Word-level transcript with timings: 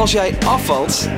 als 0.00 0.12
jij 0.12 0.34
afvalt, 0.46 1.08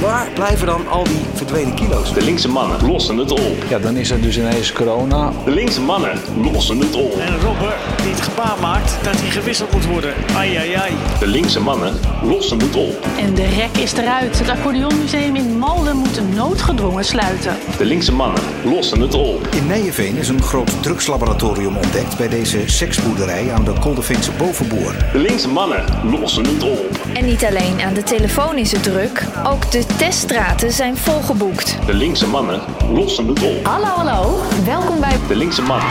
waar 0.00 0.28
blijven 0.34 0.66
dan 0.66 0.88
al 0.88 1.04
die 1.04 1.20
verdwenen 1.34 1.74
kilo's? 1.74 2.12
De 2.12 2.22
linkse 2.22 2.48
mannen 2.48 2.86
lossen 2.86 3.16
het 3.16 3.30
op. 3.30 3.64
Ja, 3.68 3.78
dan 3.78 3.96
is 3.96 4.10
er 4.10 4.20
dus 4.20 4.38
ineens 4.38 4.72
corona. 4.72 5.32
De 5.44 5.50
linkse 5.50 5.80
mannen 5.80 6.20
lossen 6.42 6.78
het 6.78 6.94
op. 6.94 7.16
En 7.18 7.40
Robber 7.40 7.74
die 8.02 8.10
het 8.10 8.20
gebaar 8.20 8.56
maakt 8.60 8.96
dat 9.02 9.20
hij 9.20 9.30
gewisseld 9.30 9.72
moet 9.72 9.86
worden. 9.86 10.14
Ai, 10.36 10.56
ai, 10.56 10.72
ai. 10.72 10.92
De 11.18 11.26
linkse 11.26 11.60
mannen 11.60 11.94
lossen 12.22 12.60
het 12.60 12.76
op. 12.76 13.06
En 13.18 13.34
de 13.34 13.46
rek 13.46 13.76
is 13.82 13.92
eruit. 13.92 14.38
Het 14.38 14.48
Accordeonmuseum 14.48 15.36
in 15.36 15.58
Malden 15.58 15.96
moet 15.96 16.34
noodgedwongen 16.34 17.04
sluiten. 17.04 17.56
De 17.78 17.84
linkse 17.84 18.12
mannen 18.12 18.42
lossen 18.64 19.00
het 19.00 19.14
op. 19.14 19.48
In 19.50 19.66
Nijenveen 19.66 20.16
is 20.16 20.28
een 20.28 20.42
groot 20.42 20.82
drugslaboratorium 20.82 21.76
ontdekt 21.76 22.16
bij 22.16 22.28
deze 22.28 22.58
seksboerderij 22.66 23.52
aan 23.52 23.64
de 23.64 23.72
Koldeveense 23.80 24.30
Bovenboer. 24.38 24.94
De 25.12 25.18
linkse 25.18 25.48
mannen 25.48 25.84
lossen 26.10 26.44
het 26.46 26.62
op. 26.62 26.98
En 27.14 27.24
niet 27.24 27.44
alleen 27.44 27.80
aan 27.80 27.94
de 27.94 28.02
telefoon 28.02 28.58
is 28.58 28.72
het 28.72 28.82
druk, 28.82 29.24
ook 29.46 29.70
de 29.70 29.83
teststraten 29.86 30.72
zijn 30.72 30.96
volgeboekt. 30.96 31.78
De 31.86 31.94
linkse 31.94 32.28
mannen 32.28 32.60
lossen 32.92 33.26
het 33.26 33.42
op. 33.42 33.66
Hallo, 33.66 33.86
hallo. 33.86 34.40
Welkom 34.64 35.00
bij 35.00 35.18
De 35.28 35.36
linkse 35.36 35.62
mannen. 35.62 35.88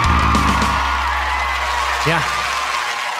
Ja, 2.06 2.20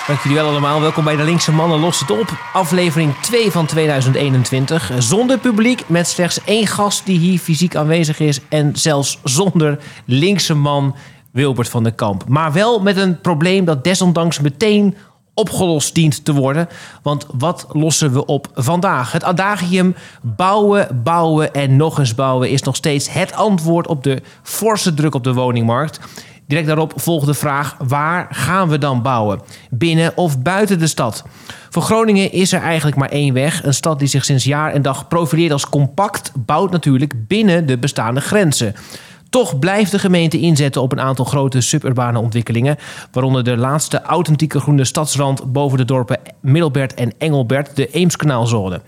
dank 0.08 0.20
jullie 0.20 0.38
wel 0.38 0.48
allemaal. 0.50 0.82
Welkom 0.82 1.04
bij 1.04 1.16
de 1.16 1.24
Linkse 1.24 1.52
Mannen 1.52 1.80
Los 1.80 2.00
het 2.00 2.12
op. 2.12 2.30
Aflevering 2.54 3.14
2 3.22 3.52
van 3.52 3.66
2021. 3.66 4.92
Zonder 4.98 5.38
publiek, 5.38 5.84
met 5.88 6.08
slechts 6.08 6.44
één 6.46 6.68
gast 6.68 7.06
die 7.06 7.20
hier 7.20 7.40
fysiek 7.40 7.76
aanwezig 7.76 8.20
is. 8.20 8.40
En 8.50 8.72
zelfs 8.76 9.20
zonder 9.24 9.80
linkse 10.06 10.54
man 10.54 10.96
Wilbert 11.32 11.70
van 11.70 11.84
der 11.84 11.94
Kamp. 11.94 12.24
Maar 12.28 12.54
wel 12.54 12.82
met 12.82 12.98
een 12.98 13.22
probleem 13.22 13.66
dat 13.66 13.84
desondanks 13.84 14.40
meteen 14.40 14.96
opgelost 15.34 15.96
dient 15.96 16.26
te 16.26 16.34
worden. 16.34 16.68
Want 17.02 17.26
wat 17.32 17.66
lossen 17.72 18.14
we 18.14 18.26
op 18.26 18.48
vandaag? 18.54 19.12
Het 19.12 19.24
adagium 19.24 19.96
bouwen, 20.22 21.02
bouwen 21.04 21.54
en 21.54 21.76
nog 21.76 22.00
eens 22.00 22.16
bouwen... 22.16 22.50
is 22.50 22.62
nog 22.62 22.76
steeds 22.76 23.14
het 23.14 23.34
antwoord 23.34 23.88
op 23.88 24.04
de 24.04 24.22
forse 24.44 24.94
druk 24.94 25.16
op 25.16 25.24
de 25.24 25.34
woningmarkt... 25.34 26.00
Direct 26.48 26.68
daarop 26.68 26.94
volgt 26.96 27.26
de 27.26 27.34
vraag: 27.34 27.76
waar 27.88 28.28
gaan 28.30 28.70
we 28.70 28.78
dan 28.78 29.02
bouwen? 29.02 29.42
Binnen 29.70 30.18
of 30.18 30.40
buiten 30.40 30.80
de 30.80 30.88
stad? 30.88 31.24
Voor 31.70 31.82
Groningen 31.82 32.32
is 32.32 32.54
er 32.54 32.62
eigenlijk 32.62 32.98
maar 32.98 33.10
één 33.10 33.34
weg. 33.34 33.64
Een 33.64 33.74
stad 33.74 34.00
die 34.00 34.08
zich 34.08 34.26
sinds 34.26 34.44
jaar 34.44 34.74
en 34.74 34.82
dag 34.82 35.08
profileert 35.08 35.52
als 35.52 35.70
compact, 35.70 36.32
bouwt 36.36 36.72
natuurlijk 36.72 37.28
binnen 37.28 37.66
de 37.66 37.78
bestaande 37.78 38.22
grenzen. 38.22 38.76
Toch 39.34 39.60
blijft 39.60 39.92
de 39.92 40.00
gemeente 40.00 40.40
inzetten 40.40 40.82
op 40.82 40.92
een 40.92 41.00
aantal 41.00 41.26
grote 41.26 41.62
suburbane 41.62 42.20
ontwikkelingen, 42.20 42.78
waaronder 43.12 43.44
de 43.44 43.58
laatste 43.58 44.02
authentieke 44.02 44.60
groene 44.60 44.86
stadsrand 44.86 45.52
boven 45.52 45.78
de 45.78 45.86
dorpen 45.86 46.20
Middelbert 46.42 46.94
en 46.94 47.14
Engelbert, 47.18 47.76
de 47.76 47.88
Eemskanaalzone. 47.88 48.82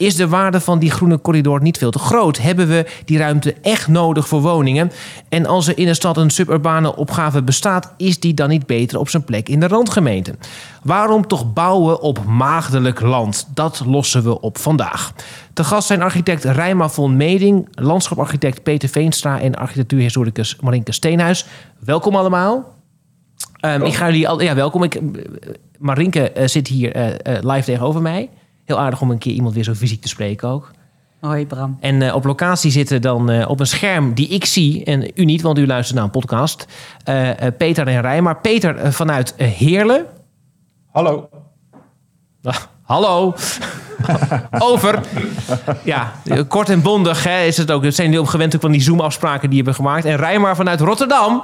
Is 0.00 0.16
de 0.16 0.28
waarde 0.28 0.60
van 0.60 0.78
die 0.78 0.90
groene 0.90 1.20
corridor 1.20 1.62
niet 1.62 1.78
veel 1.78 1.90
te 1.90 1.98
groot? 1.98 2.38
Hebben 2.38 2.68
we 2.68 2.86
die 3.04 3.18
ruimte 3.18 3.54
echt 3.62 3.88
nodig 3.88 4.28
voor 4.28 4.40
woningen? 4.40 4.92
En 5.28 5.46
als 5.46 5.68
er 5.68 5.78
in 5.78 5.88
een 5.88 5.94
stad 5.94 6.16
een 6.16 6.30
suburbane 6.30 6.96
opgave 6.96 7.42
bestaat, 7.42 7.94
is 7.96 8.20
die 8.20 8.34
dan 8.34 8.48
niet 8.48 8.66
beter 8.66 8.98
op 8.98 9.08
zijn 9.08 9.24
plek 9.24 9.48
in 9.48 9.60
de 9.60 9.66
randgemeente? 9.66 10.34
Waarom 10.82 11.26
toch 11.26 11.52
bouwen 11.52 12.00
op 12.00 12.24
maagdelijk 12.24 13.00
land? 13.00 13.48
Dat 13.54 13.82
lossen 13.86 14.22
we 14.22 14.40
op 14.40 14.58
vandaag. 14.58 15.12
Te 15.52 15.64
gast 15.64 15.86
zijn 15.86 16.02
architect 16.02 16.44
Rijma 16.44 16.88
von 16.88 17.16
Meding, 17.16 17.68
landschaparchitect 17.70 18.62
Peter 18.62 18.88
Veenstra 18.88 19.40
en 19.40 19.54
architectuurhistoricus 19.54 20.56
Marinke 20.60 20.92
Steenhuis. 20.92 21.46
Welkom 21.78 22.16
allemaal. 22.16 22.74
Um, 23.64 23.82
ik 23.82 23.94
ga 23.94 24.06
jullie 24.06 24.28
al, 24.28 24.42
ja, 24.42 24.54
welkom. 24.54 24.82
Ik, 24.82 25.00
Marinke 25.78 26.32
uh, 26.36 26.46
zit 26.46 26.68
hier 26.68 26.96
uh, 26.96 27.06
uh, 27.06 27.14
live 27.40 27.64
tegenover 27.64 28.02
mij. 28.02 28.28
Heel 28.70 28.78
aardig 28.78 29.00
om 29.00 29.10
een 29.10 29.18
keer 29.18 29.32
iemand 29.32 29.54
weer 29.54 29.64
zo 29.64 29.74
fysiek 29.74 30.00
te 30.00 30.08
spreken 30.08 30.48
ook. 30.48 30.70
Hoi 31.20 31.46
Bram. 31.46 31.76
En 31.80 32.00
uh, 32.00 32.14
op 32.14 32.24
locatie 32.24 32.70
zitten 32.70 33.02
dan 33.02 33.30
uh, 33.30 33.48
op 33.48 33.60
een 33.60 33.66
scherm 33.66 34.14
die 34.14 34.28
ik 34.28 34.44
zie, 34.44 34.84
en 34.84 35.10
u 35.14 35.24
niet, 35.24 35.42
want 35.42 35.58
u 35.58 35.66
luistert 35.66 35.96
naar 35.96 36.04
een 36.04 36.10
podcast, 36.10 36.66
uh, 37.08 37.30
Peter 37.58 37.86
en 37.88 38.00
Rij. 38.00 38.22
Maar 38.22 38.40
Peter 38.40 38.92
vanuit 38.92 39.34
Heerlen. 39.36 40.06
Hallo. 40.92 41.28
Ah, 42.42 42.56
hallo. 42.82 43.34
Over. 44.68 45.00
Ja, 45.84 46.12
kort 46.48 46.68
en 46.68 46.82
bondig 46.82 47.24
hè, 47.24 47.42
is 47.42 47.56
het 47.56 47.70
ook. 47.70 47.84
Zijn 47.88 48.06
jullie 48.06 48.22
op 48.22 48.26
gewend 48.26 48.54
ook 48.54 48.60
van 48.60 48.72
die 48.72 48.82
Zoom-afspraken 48.82 49.50
die 49.50 49.58
je 49.58 49.64
hebben 49.64 49.74
gemaakt. 49.74 50.04
En 50.04 50.16
Rijmar 50.16 50.56
vanuit 50.56 50.80
Rotterdam. 50.80 51.42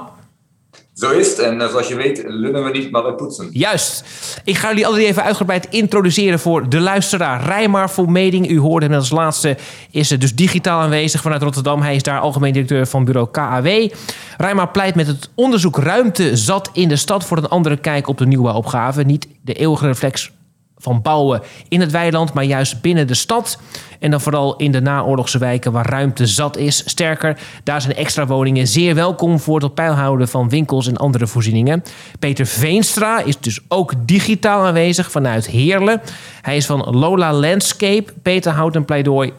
Zo 0.97 1.11
is 1.11 1.29
het. 1.29 1.39
En 1.39 1.69
zoals 1.69 1.87
je 1.87 1.95
weet, 1.95 2.23
lullen 2.25 2.63
we 2.63 2.69
niet, 2.69 2.91
maar 2.91 3.03
we 3.05 3.13
poetsen. 3.13 3.49
Juist. 3.51 4.03
Ik 4.43 4.57
ga 4.57 4.67
jullie 4.67 4.85
altijd 4.85 5.05
even 5.05 5.23
uitgebreid 5.23 5.67
introduceren 5.69 6.39
voor 6.39 6.69
de 6.69 6.79
luisteraar. 6.79 7.45
Rijmar 7.45 7.89
voor 7.89 8.11
Meding, 8.11 8.49
u 8.49 8.59
hoorde 8.59 8.85
hem 8.85 8.95
als 8.95 9.09
laatste, 9.09 9.57
is 9.91 10.07
dus 10.07 10.35
digitaal 10.35 10.79
aanwezig 10.79 11.21
vanuit 11.21 11.41
Rotterdam. 11.41 11.81
Hij 11.81 11.95
is 11.95 12.03
daar 12.03 12.19
algemeen 12.19 12.53
directeur 12.53 12.87
van 12.87 13.05
bureau 13.05 13.27
KAW. 13.31 13.89
Rijmar 14.37 14.69
pleit 14.71 14.95
met 14.95 15.07
het 15.07 15.29
onderzoek 15.35 15.77
Ruimte 15.77 16.37
zat 16.37 16.69
in 16.73 16.87
de 16.87 16.95
stad 16.95 17.25
voor 17.25 17.37
een 17.37 17.47
andere 17.47 17.77
kijk 17.77 18.07
op 18.07 18.17
de 18.17 18.27
nieuwe 18.27 18.53
opgave. 18.53 19.03
Niet 19.03 19.27
de 19.41 19.53
eeuwige 19.53 19.85
reflex 19.85 20.31
van 20.77 21.01
bouwen 21.01 21.41
in 21.67 21.79
het 21.79 21.91
weiland, 21.91 22.33
maar 22.33 22.43
juist 22.43 22.81
binnen 22.81 23.07
de 23.07 23.13
stad. 23.13 23.59
En 23.99 24.11
dan 24.11 24.21
vooral 24.21 24.55
in 24.55 24.71
de 24.71 24.81
naoorlogse 24.81 25.37
wijken 25.37 25.71
waar 25.71 25.89
ruimte 25.89 26.25
zat 26.25 26.57
is. 26.57 26.83
Sterker, 26.85 27.39
daar 27.63 27.81
zijn 27.81 27.95
extra 27.95 28.25
woningen 28.27 28.67
zeer 28.67 28.95
welkom 28.95 29.39
voor 29.39 29.55
het 29.55 29.63
op 29.63 29.75
peil 29.75 29.93
houden 29.93 30.27
van 30.27 30.49
winkels 30.49 30.87
en 30.87 30.97
andere 30.97 31.27
voorzieningen. 31.27 31.83
Peter 32.19 32.45
Veenstra 32.45 33.19
is 33.19 33.39
dus 33.39 33.59
ook 33.67 33.93
digitaal 34.05 34.65
aanwezig 34.65 35.11
vanuit 35.11 35.47
Heerlen. 35.47 36.01
Hij 36.41 36.57
is 36.57 36.65
van 36.65 36.79
Lola 36.79 37.33
Landscape. 37.33 38.13
Peter 38.21 38.51
houdt 38.51 38.75
een 38.75 38.85
pleidooi 38.85 39.33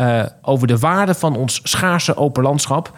uh, 0.00 0.22
over 0.42 0.66
de 0.66 0.78
waarde 0.78 1.14
van 1.14 1.36
ons 1.36 1.60
schaarse 1.62 2.16
open 2.16 2.42
landschap. 2.42 2.92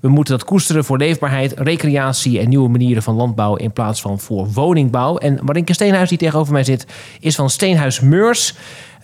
We 0.00 0.08
moeten 0.08 0.38
dat 0.38 0.46
koesteren 0.46 0.84
voor 0.84 0.98
leefbaarheid, 0.98 1.54
recreatie 1.56 2.40
en 2.40 2.48
nieuwe 2.48 2.68
manieren 2.68 3.02
van 3.02 3.14
landbouw 3.14 3.56
in 3.56 3.72
plaats 3.72 4.00
van 4.00 4.20
voor 4.20 4.52
woningbouw. 4.52 5.16
En 5.16 5.38
Marinke 5.42 5.72
Steenhuis, 5.74 6.08
die 6.08 6.18
tegenover 6.18 6.52
mij 6.52 6.64
zit, 6.64 6.86
is 7.20 7.34
van 7.34 7.50
Steenhuis 7.50 8.00
Meurs. 8.00 8.54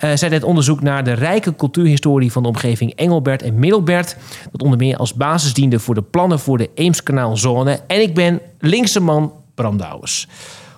Uh, 0.01 0.11
zij 0.15 0.29
deed 0.29 0.43
onderzoek 0.43 0.81
naar 0.81 1.05
de 1.05 1.13
rijke 1.13 1.57
cultuurhistorie 1.57 2.33
van 2.33 2.43
de 2.43 2.49
omgeving 2.49 2.95
Engelbert 2.95 3.43
en 3.43 3.59
Middelbert. 3.59 4.17
Dat 4.53 4.63
onder 4.63 4.79
meer 4.79 4.97
als 4.97 5.15
basis 5.15 5.55
diende 5.55 5.79
voor 5.79 5.95
de 5.95 6.03
plannen 6.03 6.39
voor 6.39 6.59
de 6.59 6.71
Eemskanaalzone. 6.75 7.81
En 7.87 8.03
ik 8.03 8.15
ben 8.15 8.41
linkse 8.59 9.01
man 9.01 9.33
Bram 9.55 9.77
Douwers. 9.77 10.29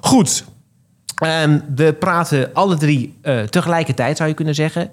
Goed, 0.00 0.44
um, 1.24 1.62
we 1.74 1.92
praten 1.92 2.50
alle 2.52 2.76
drie 2.76 3.18
uh, 3.22 3.42
tegelijkertijd, 3.42 4.16
zou 4.16 4.28
je 4.28 4.34
kunnen 4.34 4.54
zeggen. 4.54 4.90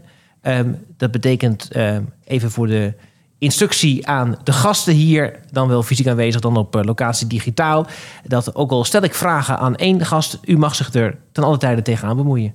Um, 0.48 0.86
dat 0.98 1.12
betekent 1.12 1.70
uh, 1.76 1.98
even 2.24 2.52
voor 2.52 2.68
de 2.68 2.94
instructie 3.38 4.08
aan 4.08 4.38
de 4.44 4.52
gasten 4.52 4.94
hier, 4.94 5.40
dan 5.52 5.68
wel 5.68 5.84
fysiek 5.84 6.08
aanwezig, 6.08 6.42
dan 6.42 6.58
op 6.58 6.76
uh, 6.76 6.84
locatie 6.84 7.28
digitaal. 7.28 7.88
Dat 8.24 8.56
ook 8.56 8.72
al 8.72 8.84
stel 8.84 9.02
ik 9.02 9.14
vragen 9.14 9.58
aan 9.58 9.76
één 9.76 10.06
gast, 10.06 10.40
u 10.44 10.58
mag 10.58 10.76
zich 10.76 10.94
er 10.94 11.18
ten 11.32 11.44
alle 11.44 11.58
tijde 11.58 11.82
tegenaan 11.82 12.16
bemoeien. 12.16 12.54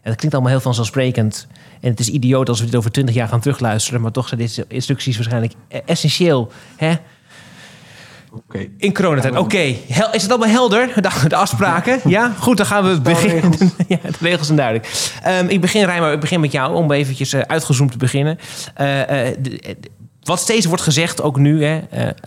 En 0.00 0.12
dat 0.12 0.14
klinkt 0.14 0.34
allemaal 0.34 0.52
heel 0.52 0.62
vanzelfsprekend. 0.62 1.46
En 1.80 1.90
het 1.90 2.00
is 2.00 2.08
idioot 2.08 2.48
als 2.48 2.58
we 2.58 2.64
dit 2.64 2.74
over 2.74 2.90
twintig 2.90 3.14
jaar 3.14 3.28
gaan 3.28 3.40
terugluisteren, 3.40 4.00
maar 4.00 4.12
toch 4.12 4.28
zijn 4.28 4.40
deze 4.40 4.64
instructies 4.68 5.16
waarschijnlijk 5.16 5.52
essentieel. 5.84 6.50
Hè? 6.76 6.94
Okay. 8.48 8.70
In 8.78 8.94
coronatijd. 8.94 9.36
Oké, 9.36 9.42
okay. 9.42 9.78
is 10.12 10.22
het 10.22 10.30
allemaal 10.30 10.48
helder? 10.48 10.92
De, 10.94 11.28
de 11.28 11.36
afspraken? 11.36 12.00
ja? 12.04 12.32
Goed, 12.38 12.56
dan 12.56 12.66
gaan 12.66 12.84
we 12.84 13.00
beginnen. 13.00 13.52
ja, 13.88 13.98
de 14.02 14.16
regels 14.20 14.46
zijn 14.46 14.58
duidelijk. 14.58 15.10
Um, 15.40 15.48
ik 15.48 15.60
begin, 15.60 15.84
Rijmer, 15.84 16.12
ik 16.12 16.20
begin 16.20 16.40
met 16.40 16.52
jou 16.52 16.74
om 16.74 16.92
eventjes 16.92 17.34
uh, 17.34 17.40
uitgezoomd 17.40 17.92
te 17.92 17.98
beginnen. 17.98 18.38
Uh, 18.80 18.98
uh, 18.98 19.06
de, 19.38 19.76
wat 20.22 20.40
steeds 20.40 20.66
wordt 20.66 20.82
gezegd, 20.82 21.22
ook 21.22 21.38
nu, 21.38 21.64
hè, 21.64 21.80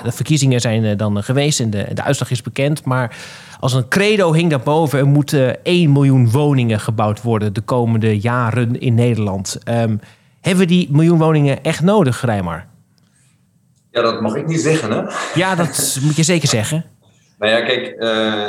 de 0.04 0.12
verkiezingen 0.12 0.62
zijn 0.62 0.98
dan 0.98 1.24
geweest 1.24 1.60
en 1.60 1.70
de, 1.70 1.88
de 1.94 2.04
uitslag 2.04 2.32
is 2.32 2.42
bekend. 2.42 2.86
Maar 2.86 3.16
als 3.60 3.74
een 3.74 3.88
credo 3.88 4.34
hing 4.34 4.50
daarboven, 4.50 5.00
er 5.00 5.08
moeten 5.08 5.64
1 5.64 5.92
miljoen 5.92 6.32
woningen 6.32 6.80
gebouwd 6.80 7.22
worden 7.22 7.54
de 7.54 7.62
komende 7.62 8.20
jaren 8.20 8.80
in 8.80 8.96
Nederland. 8.96 9.58
Um, 9.66 10.00
hebben 10.42 10.68
we 10.68 10.70
die 10.70 10.88
miljoen 10.92 11.18
woningen 11.18 11.64
echt 11.64 11.82
nodig, 11.82 12.26
Rijmar? 12.26 12.66
Ja, 13.92 14.02
dat 14.02 14.22
mag 14.22 14.36
ik 14.36 14.48
niet 14.48 14.62
zeggen, 14.62 14.92
hè? 14.92 15.02
Ja, 15.34 15.56
dat 15.56 16.00
moet 16.02 16.16
je 16.16 16.24
zeker 16.24 16.48
zeggen. 16.48 16.86
Nou 17.40 17.52
ja, 17.52 17.62
kijk, 17.62 17.96
uh, 18.00 18.48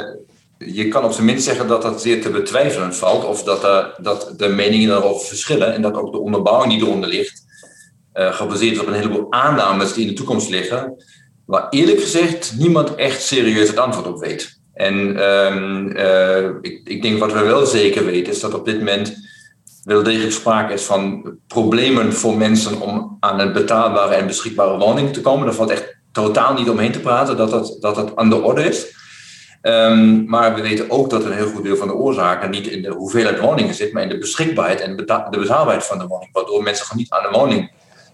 je 0.58 0.88
kan 0.88 1.04
op 1.04 1.12
zijn 1.12 1.26
minst 1.26 1.44
zeggen 1.44 1.68
dat 1.68 1.82
dat 1.82 2.02
zeer 2.02 2.22
te 2.22 2.30
betwijfelen 2.30 2.94
valt. 2.94 3.24
Of 3.24 3.42
dat, 3.42 3.64
uh, 3.64 3.84
dat 3.98 4.34
de 4.36 4.48
meningen 4.48 4.88
daarover 4.88 5.26
verschillen. 5.26 5.74
En 5.74 5.82
dat 5.82 5.94
ook 5.94 6.12
de 6.12 6.18
onderbouwing 6.18 6.72
die 6.72 6.82
eronder 6.82 7.08
ligt, 7.08 7.42
uh, 8.14 8.34
gebaseerd 8.34 8.72
is 8.72 8.80
op 8.80 8.86
een 8.86 8.94
heleboel 8.94 9.32
aannames 9.32 9.92
die 9.92 10.02
in 10.02 10.08
de 10.08 10.14
toekomst 10.14 10.48
liggen. 10.48 11.04
Waar 11.46 11.68
eerlijk 11.68 12.00
gezegd 12.00 12.54
niemand 12.58 12.94
echt 12.94 13.22
serieus 13.22 13.68
het 13.68 13.78
antwoord 13.78 14.06
op 14.06 14.20
weet. 14.20 14.60
En 14.74 15.22
um, 15.22 15.96
ik, 16.60 16.80
ik 16.84 17.02
denk 17.02 17.18
wat 17.18 17.32
we 17.32 17.42
wel 17.42 17.66
zeker 17.66 18.04
weten, 18.04 18.32
is 18.32 18.40
dat 18.40 18.54
op 18.54 18.64
dit 18.64 18.78
moment 18.78 19.16
wel 19.94 20.02
degelijk 20.02 20.32
sprake 20.32 20.72
is 20.72 20.84
van 20.84 21.32
problemen 21.46 22.12
voor 22.12 22.36
mensen 22.36 22.80
om 22.80 23.16
aan 23.20 23.40
een 23.40 23.52
betaalbare 23.52 24.14
en 24.14 24.26
beschikbare 24.26 24.78
woning 24.78 25.12
te 25.12 25.20
komen. 25.20 25.46
Daar 25.46 25.54
valt 25.54 25.70
echt 25.70 25.96
totaal 26.12 26.54
niet 26.54 26.70
omheen 26.70 26.92
te 26.92 27.00
praten 27.00 27.36
dat 27.36 27.50
dat, 27.50 27.76
dat, 27.80 27.94
dat 27.94 28.16
aan 28.16 28.28
de 28.28 28.42
orde 28.42 28.64
is. 28.64 28.98
Ehm, 29.62 30.24
maar 30.24 30.54
we 30.54 30.60
weten 30.60 30.90
ook 30.90 31.10
dat 31.10 31.24
een 31.24 31.32
heel 31.32 31.48
goed 31.48 31.64
deel 31.64 31.76
van 31.76 31.88
de 31.88 31.94
oorzaken 31.94 32.50
niet 32.50 32.66
in 32.66 32.82
de 32.82 32.90
hoeveelheid 32.90 33.40
woningen 33.40 33.74
zit, 33.74 33.92
maar 33.92 34.02
in 34.02 34.08
de 34.08 34.18
beschikbaarheid 34.18 34.80
en 34.80 34.96
de 34.96 35.38
betaalbaarheid 35.38 35.86
van 35.86 35.98
de 35.98 36.06
woning, 36.06 36.32
waardoor 36.32 36.62
mensen 36.62 36.86
gewoon 36.86 37.02
niet 37.02 37.12
aan 37.12 37.32
de 37.32 37.38
woning 37.38 37.72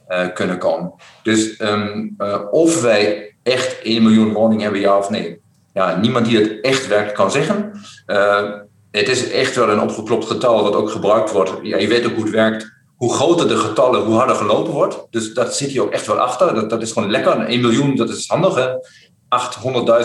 uh, 0.08 0.26
kunnen 0.34 0.58
komen. 0.58 0.92
Dus 1.22 1.60
um, 1.60 2.14
uh, 2.18 2.40
of 2.50 2.80
wij 2.82 3.34
echt 3.42 3.82
1 3.82 4.02
miljoen 4.02 4.32
woningen 4.32 4.62
hebben, 4.62 4.80
ja 4.80 4.98
of 4.98 5.10
nee. 5.10 5.40
Ja, 5.72 5.96
niemand 5.96 6.26
die 6.26 6.38
het 6.38 6.60
echt 6.60 6.86
werkt 6.86 7.12
kan 7.12 7.30
zeggen. 7.30 7.80
Uh, 8.06 8.50
het 8.96 9.08
is 9.08 9.30
echt 9.30 9.56
wel 9.56 9.68
een 9.68 9.80
opgeklopt 9.80 10.26
getal 10.26 10.62
wat 10.62 10.74
ook 10.74 10.90
gebruikt 10.90 11.32
wordt. 11.32 11.52
Ja, 11.62 11.76
je 11.76 11.88
weet 11.88 12.06
ook 12.06 12.14
hoe 12.14 12.22
het 12.22 12.32
werkt. 12.32 12.74
Hoe 12.96 13.14
groter 13.14 13.48
de 13.48 13.56
getallen, 13.56 14.02
hoe 14.02 14.14
harder 14.14 14.36
gelopen 14.36 14.72
wordt. 14.72 15.06
Dus 15.10 15.34
dat 15.34 15.56
zit 15.56 15.72
je 15.72 15.82
ook 15.82 15.92
echt 15.92 16.06
wel 16.06 16.18
achter. 16.18 16.54
Dat, 16.54 16.70
dat 16.70 16.82
is 16.82 16.92
gewoon 16.92 17.10
lekker. 17.10 17.40
1 17.40 17.60
miljoen, 17.60 17.96
dat 17.96 18.08
is 18.08 18.28
handig. 18.28 18.54
Hè? 18.54 18.66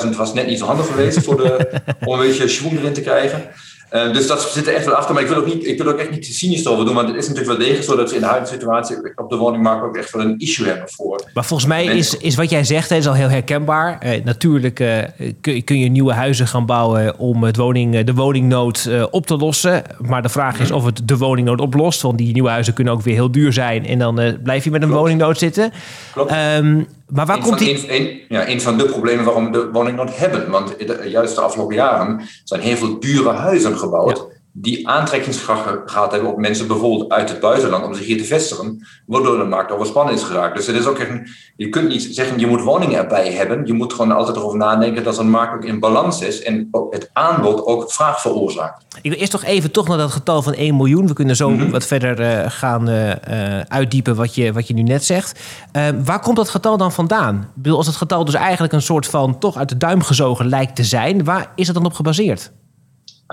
800.000 0.04 0.16
was 0.16 0.34
net 0.34 0.48
niet 0.48 0.60
zo 0.60 0.66
handig 0.66 0.88
geweest 0.88 1.24
voor 1.24 1.38
de, 1.38 1.82
om 2.06 2.14
een 2.14 2.28
beetje 2.28 2.48
schwung 2.48 2.78
erin 2.78 2.94
te 2.94 3.02
krijgen. 3.02 3.50
Uh, 3.92 4.14
dus 4.14 4.28
dat 4.28 4.42
zit 4.42 4.68
er 4.68 4.74
echt 4.74 4.86
wel 4.86 4.96
achter. 4.96 5.14
Maar 5.14 5.24
ik 5.24 5.30
wil 5.30 5.38
ook, 5.38 5.46
niet, 5.46 5.68
ik 5.68 5.78
wil 5.78 5.92
ook 5.92 6.00
echt 6.00 6.12
niet 6.12 6.26
cynisch 6.26 6.68
over 6.68 6.86
doen. 6.86 6.96
Want 6.96 7.08
het 7.08 7.18
is 7.18 7.28
natuurlijk 7.28 7.58
wel 7.58 7.68
degelijk 7.68 7.90
zo 7.90 7.96
dat 7.96 8.10
we 8.10 8.16
in 8.16 8.22
de 8.22 8.28
huidige 8.28 8.54
situatie 8.54 8.98
op 9.16 9.30
de 9.30 9.36
woningmarkt 9.36 9.84
ook 9.84 9.98
echt 9.98 10.12
wel 10.12 10.26
een 10.26 10.40
issue 10.40 10.68
hebben 10.68 10.90
voor. 10.90 11.24
Maar 11.34 11.46
volgens 11.46 11.70
mij 11.70 11.86
is, 11.86 12.18
is 12.18 12.36
wat 12.36 12.50
jij 12.50 12.64
zegt, 12.64 12.90
hè, 12.90 12.96
is 12.96 13.08
al 13.08 13.14
heel 13.14 13.30
herkenbaar. 13.30 14.06
Uh, 14.06 14.24
natuurlijk 14.24 14.80
uh, 14.80 14.98
kun, 15.42 15.64
kun, 15.64 15.80
je 15.80 15.90
nieuwe 15.90 16.14
huizen 16.14 16.48
gaan 16.48 16.66
bouwen 16.66 17.20
om 17.20 17.44
het 17.44 17.56
woning, 17.58 18.00
de 18.00 18.14
woningnood 18.14 18.90
op 19.12 19.26
te 19.26 19.38
lossen. 19.38 19.84
Maar 19.98 20.22
de 20.22 20.30
vraag 20.30 20.60
is 20.60 20.72
of 20.72 20.86
het 20.86 21.02
de 21.06 21.18
woningnood 21.18 21.60
oplost. 21.60 22.02
Want 22.02 22.18
die 22.18 22.34
nieuwe 22.34 22.50
huizen 22.50 22.74
kunnen 22.74 22.94
ook 22.94 23.02
weer 23.02 23.14
heel 23.14 23.32
duur 23.32 23.54
zijn. 23.54 23.86
En 23.86 24.00
dan 24.00 24.38
blijf 24.44 24.64
je 24.64 24.72
met 24.72 24.82
een 24.82 24.88
Klopt. 24.88 25.04
woningnood 25.04 25.38
zitten. 25.38 25.72
Klopt. 26.14 26.32
Um, 26.58 26.88
maar 27.12 27.26
waar 27.26 27.36
een 27.36 27.42
komt 27.42 27.58
van, 27.58 27.66
die... 27.66 27.90
Een, 27.90 28.02
een, 28.02 28.22
ja, 28.30 28.48
een 28.48 28.62
van 28.62 28.78
de 28.78 28.86
problemen 28.86 29.26
waarom 29.26 29.46
we 29.46 29.52
de 29.52 29.70
woningnood 29.72 30.18
hebben. 30.18 30.50
Want 30.50 30.80
de, 30.80 31.08
juist 31.10 31.36
de 31.36 31.42
afgelopen 31.42 31.76
jaren 31.76 32.22
zijn 32.44 32.62
heel 32.62 32.76
veel 32.76 33.00
dure 33.00 33.30
huizen 33.30 33.78
gebouwd. 33.82 34.18
Ja. 34.18 34.40
Die 34.54 34.88
aantrekkingskracht 34.88 35.70
gehad 35.86 36.12
hebben 36.12 36.30
op 36.30 36.38
mensen 36.38 36.68
bijvoorbeeld 36.68 37.12
uit 37.12 37.30
het 37.30 37.40
buitenland 37.40 37.86
om 37.86 37.94
zich 37.94 38.06
hier 38.06 38.18
te 38.18 38.24
vestigen. 38.24 38.88
Waardoor 39.06 39.38
de 39.38 39.44
markt 39.44 39.72
overspannen 39.72 40.14
is 40.14 40.24
geraakt. 40.24 40.56
Dus 40.56 40.68
het 40.68 40.76
is 40.76 40.86
ook 40.86 40.98
echt 40.98 41.10
een, 41.10 41.28
je 41.56 41.70
kunt 41.70 41.88
niet 41.88 42.08
zeggen 42.12 42.40
je 42.40 42.48
moet 42.48 42.62
woningen 42.62 42.98
erbij 42.98 43.32
hebben. 43.34 43.66
Je 43.66 43.74
moet 43.74 43.94
gewoon 43.94 44.12
altijd 44.12 44.38
erover 44.38 44.58
nadenken 44.58 45.04
dat 45.04 45.16
zo'n 45.16 45.30
markt 45.30 45.54
ook 45.54 45.66
in 45.66 45.80
balans 45.80 46.22
is. 46.22 46.42
En 46.42 46.68
het 46.90 47.10
aanbod 47.14 47.66
ook 47.66 47.92
vraag 47.92 48.22
veroorzaakt. 48.22 48.86
Ik 49.02 49.12
wil 49.12 49.20
eerst 49.20 49.32
toch 49.32 49.44
even 49.44 49.72
toch 49.72 49.88
naar 49.88 49.98
dat 49.98 50.12
getal 50.12 50.42
van 50.42 50.54
1 50.54 50.76
miljoen. 50.76 51.08
We 51.08 51.14
kunnen 51.14 51.36
zo 51.36 51.50
Mhm. 51.50 51.70
wat 51.70 51.86
verder 51.86 52.20
uh, 52.20 52.52
gaan 52.52 52.90
uh, 52.90 53.60
uitdiepen 53.68 54.16
wat 54.16 54.36
je, 54.36 54.54
wat 54.54 54.68
je 54.68 54.74
nu 54.74 54.82
net 54.82 55.06
zegt. 55.06 55.40
Uh, 55.74 55.84
waar 56.04 56.20
komt 56.20 56.36
dat 56.36 56.50
getal 56.50 56.78
dan 56.78 56.92
vandaan? 56.92 57.36
Ik 57.36 57.62
bedoel, 57.62 57.78
als 57.78 57.88
het 57.88 57.96
getal 57.96 58.26
dus 58.26 58.34
eigenlijk 58.34 58.74
een 58.74 58.82
soort 58.82 59.08
van 59.08 59.40
toch 59.40 59.58
uit 59.58 59.70
de 59.70 59.78
duim 59.78 60.02
gezogen 60.02 60.50
lijkt 60.50 60.76
te 60.76 60.84
zijn, 60.84 61.24
waar 61.24 61.52
is 61.56 61.68
het 61.68 61.76
dan 61.76 61.86
op 61.86 61.94
gebaseerd? 61.94 62.52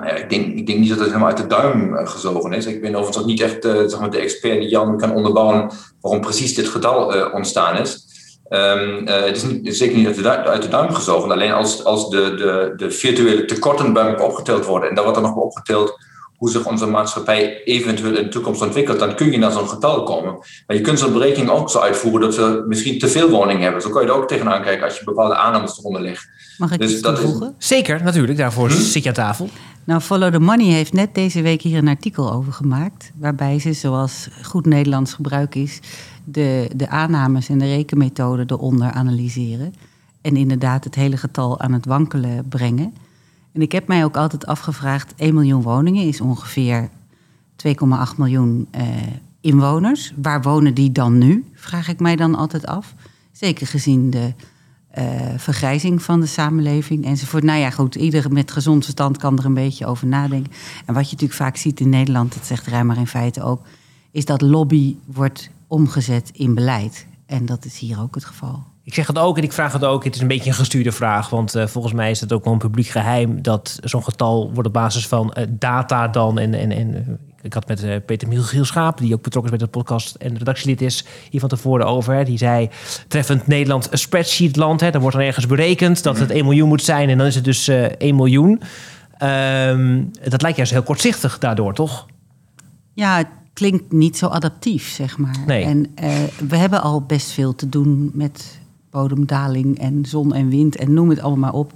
Nou 0.00 0.10
ja, 0.10 0.16
ik, 0.16 0.30
denk, 0.30 0.56
ik 0.56 0.66
denk 0.66 0.78
niet 0.78 0.88
dat 0.88 0.98
het 0.98 1.06
helemaal 1.06 1.28
uit 1.28 1.36
de 1.36 1.46
duim 1.46 1.94
uh, 1.94 2.08
gezogen 2.08 2.52
is. 2.52 2.66
Ik 2.66 2.80
ben 2.80 2.90
overigens 2.94 3.18
ook 3.18 3.26
niet 3.26 3.40
echt 3.40 3.64
uh, 3.64 3.72
zeg 3.86 4.00
maar 4.00 4.10
de 4.10 4.18
expert 4.18 4.60
die 4.60 4.68
Jan 4.68 4.98
kan 4.98 5.14
onderbouwen 5.14 5.70
waarom 6.00 6.20
precies 6.20 6.54
dit 6.54 6.68
getal 6.68 7.16
uh, 7.16 7.34
ontstaan 7.34 7.76
is. 7.78 8.06
Um, 8.50 9.06
het 9.06 9.36
is 9.36 9.42
niet, 9.42 9.76
zeker 9.76 9.96
niet 9.96 10.06
uit 10.06 10.16
de, 10.16 10.22
duim, 10.22 10.44
uit 10.46 10.62
de 10.62 10.68
duim 10.68 10.90
gezogen. 10.94 11.30
Alleen 11.30 11.52
als, 11.52 11.84
als 11.84 12.10
de, 12.10 12.34
de, 12.34 12.72
de 12.76 12.90
virtuele 12.90 13.44
tekorten 13.44 13.92
bij 13.92 14.06
elkaar 14.06 14.26
opgeteld 14.26 14.64
worden 14.66 14.88
en 14.88 14.94
daar 14.94 15.04
wordt 15.04 15.20
dan 15.20 15.28
nog 15.28 15.38
opgeteld 15.38 15.98
hoe 16.36 16.50
zich 16.50 16.66
onze 16.66 16.86
maatschappij 16.86 17.62
eventueel 17.64 18.16
in 18.16 18.22
de 18.22 18.28
toekomst 18.28 18.62
ontwikkelt, 18.62 18.98
dan 18.98 19.14
kun 19.14 19.30
je 19.32 19.38
naar 19.38 19.52
zo'n 19.52 19.68
getal 19.68 20.02
komen. 20.02 20.32
Maar 20.66 20.76
je 20.76 20.82
kunt 20.82 20.98
zo'n 20.98 21.12
berekening 21.12 21.50
ook 21.50 21.70
zo 21.70 21.78
uitvoeren 21.78 22.20
dat 22.20 22.36
we 22.36 22.64
misschien 22.66 22.98
te 22.98 23.08
veel 23.08 23.28
woningen 23.28 23.62
hebben. 23.62 23.82
Zo 23.82 23.90
kan 23.90 24.02
je 24.02 24.08
er 24.08 24.14
ook 24.14 24.28
tegenaan 24.28 24.62
kijken 24.62 24.84
als 24.84 24.98
je 24.98 25.04
bepaalde 25.04 25.34
aannames 25.34 25.78
eronder 25.78 26.02
legt. 26.02 26.28
Mag 26.58 26.72
ik 26.72 26.80
Dus 26.80 26.92
iets 26.92 27.00
dat 27.00 27.12
is- 27.16 27.20
toevoegen? 27.24 27.54
Zeker, 27.58 28.02
natuurlijk. 28.02 28.38
Daarvoor 28.38 28.70
zit 28.70 29.02
je 29.02 29.08
aan 29.08 29.14
tafel. 29.14 29.48
Nou, 29.88 30.00
Follow 30.00 30.32
the 30.32 30.40
Money 30.40 30.66
heeft 30.66 30.92
net 30.92 31.14
deze 31.14 31.42
week 31.42 31.62
hier 31.62 31.78
een 31.78 31.88
artikel 31.88 32.32
over 32.32 32.52
gemaakt. 32.52 33.12
Waarbij 33.16 33.58
ze, 33.58 33.72
zoals 33.72 34.28
goed 34.42 34.66
Nederlands 34.66 35.14
gebruik 35.14 35.54
is, 35.54 35.80
de, 36.24 36.70
de 36.76 36.88
aannames 36.88 37.48
en 37.48 37.58
de 37.58 37.66
rekenmethode 37.66 38.44
eronder 38.46 38.90
analyseren. 38.90 39.74
En 40.20 40.36
inderdaad 40.36 40.84
het 40.84 40.94
hele 40.94 41.16
getal 41.16 41.60
aan 41.60 41.72
het 41.72 41.86
wankelen 41.86 42.48
brengen. 42.48 42.94
En 43.52 43.62
ik 43.62 43.72
heb 43.72 43.86
mij 43.86 44.04
ook 44.04 44.16
altijd 44.16 44.46
afgevraagd: 44.46 45.14
1 45.16 45.34
miljoen 45.34 45.62
woningen 45.62 46.06
is 46.06 46.20
ongeveer 46.20 46.88
2,8 47.66 47.72
miljoen 48.16 48.68
eh, 48.70 48.86
inwoners. 49.40 50.12
Waar 50.16 50.42
wonen 50.42 50.74
die 50.74 50.92
dan 50.92 51.18
nu? 51.18 51.44
Vraag 51.54 51.88
ik 51.88 52.00
mij 52.00 52.16
dan 52.16 52.34
altijd 52.34 52.66
af. 52.66 52.94
Zeker 53.32 53.66
gezien 53.66 54.10
de 54.10 54.34
eh, 54.98 55.04
vergrijzing 55.36 56.02
van 56.02 56.20
de 56.20 56.26
samenleving 56.26 57.04
enzovoort. 57.04 57.42
Nou 57.42 57.58
ja, 57.58 57.70
goed, 57.70 57.94
iedereen 57.94 58.32
met 58.32 58.50
gezond 58.50 58.84
verstand 58.84 59.16
kan 59.16 59.38
er 59.38 59.44
een 59.44 59.54
beetje 59.54 59.86
over 59.86 60.06
nadenken. 60.06 60.52
En 60.86 60.94
wat 60.94 61.04
je 61.04 61.12
natuurlijk 61.12 61.40
vaak 61.40 61.56
ziet 61.56 61.80
in 61.80 61.88
Nederland, 61.88 62.34
dat 62.34 62.46
zegt 62.46 62.66
Rijmer 62.66 62.96
in 62.96 63.06
feite 63.06 63.42
ook, 63.42 63.66
is 64.10 64.24
dat 64.24 64.40
lobby 64.40 64.96
wordt 65.06 65.50
omgezet 65.66 66.30
in 66.32 66.54
beleid. 66.54 67.06
En 67.26 67.46
dat 67.46 67.64
is 67.64 67.78
hier 67.78 68.00
ook 68.00 68.14
het 68.14 68.24
geval. 68.24 68.62
Ik 68.82 68.94
zeg 68.94 69.06
het 69.06 69.18
ook 69.18 69.36
en 69.36 69.42
ik 69.42 69.52
vraag 69.52 69.72
het 69.72 69.84
ook. 69.84 70.04
Het 70.04 70.14
is 70.14 70.20
een 70.20 70.28
beetje 70.28 70.50
een 70.50 70.56
gestuurde 70.56 70.92
vraag. 70.92 71.30
Want 71.30 71.56
uh, 71.56 71.66
volgens 71.66 71.94
mij 71.94 72.10
is 72.10 72.20
het 72.20 72.32
ook 72.32 72.44
wel 72.44 72.52
een 72.52 72.58
publiek 72.58 72.86
geheim... 72.86 73.42
dat 73.42 73.78
zo'n 73.82 74.04
getal 74.04 74.50
wordt 74.52 74.68
op 74.68 74.72
basis 74.72 75.06
van 75.06 75.34
uh, 75.38 75.44
data 75.50 76.08
dan... 76.08 76.38
en, 76.38 76.54
en, 76.54 76.70
en 76.70 77.18
ik 77.42 77.54
had 77.54 77.68
met 77.68 78.06
Peter 78.06 78.28
Michiel 78.28 78.64
Schaap... 78.64 78.98
die 78.98 79.14
ook 79.14 79.22
betrokken 79.22 79.52
is 79.52 79.58
bij 79.58 79.66
de 79.66 79.78
podcast 79.78 80.14
en 80.14 80.38
redactielid 80.38 80.80
is... 80.80 81.04
hier 81.30 81.40
van 81.40 81.48
tevoren 81.48 81.86
over. 81.86 82.14
Hè, 82.14 82.24
die 82.24 82.38
zei, 82.38 82.68
treffend 83.08 83.46
Nederland 83.46 83.92
een 83.92 83.98
spreadsheetland. 83.98 84.80
Hè, 84.80 84.90
dan 84.90 85.00
wordt 85.00 85.16
dan 85.16 85.26
ergens 85.26 85.46
berekend 85.46 86.02
dat 86.02 86.18
het 86.18 86.30
1 86.30 86.44
miljoen 86.44 86.68
moet 86.68 86.82
zijn... 86.82 87.08
en 87.08 87.18
dan 87.18 87.26
is 87.26 87.34
het 87.34 87.44
dus 87.44 87.68
1 87.68 88.16
miljoen. 88.16 88.62
Um, 89.22 90.10
dat 90.28 90.42
lijkt 90.42 90.56
juist 90.56 90.72
heel 90.72 90.82
kortzichtig 90.82 91.38
daardoor, 91.38 91.74
toch? 91.74 92.06
Ja, 92.92 93.16
het 93.16 93.28
klinkt 93.52 93.92
niet 93.92 94.18
zo 94.18 94.26
adaptief, 94.26 94.88
zeg 94.88 95.18
maar. 95.18 95.36
Nee. 95.46 95.64
En 95.64 95.94
we 96.48 96.56
hebben 96.56 96.82
al 96.82 97.02
best 97.02 97.30
veel 97.30 97.54
te 97.54 97.68
doen 97.68 98.10
met 98.14 98.58
bodemdaling 98.90 99.78
en 99.78 100.04
zon 100.06 100.34
en 100.34 100.48
wind 100.48 100.76
en 100.76 100.94
noem 100.94 101.10
het 101.10 101.20
allemaal 101.20 101.50
maar 101.50 101.60
op. 101.60 101.72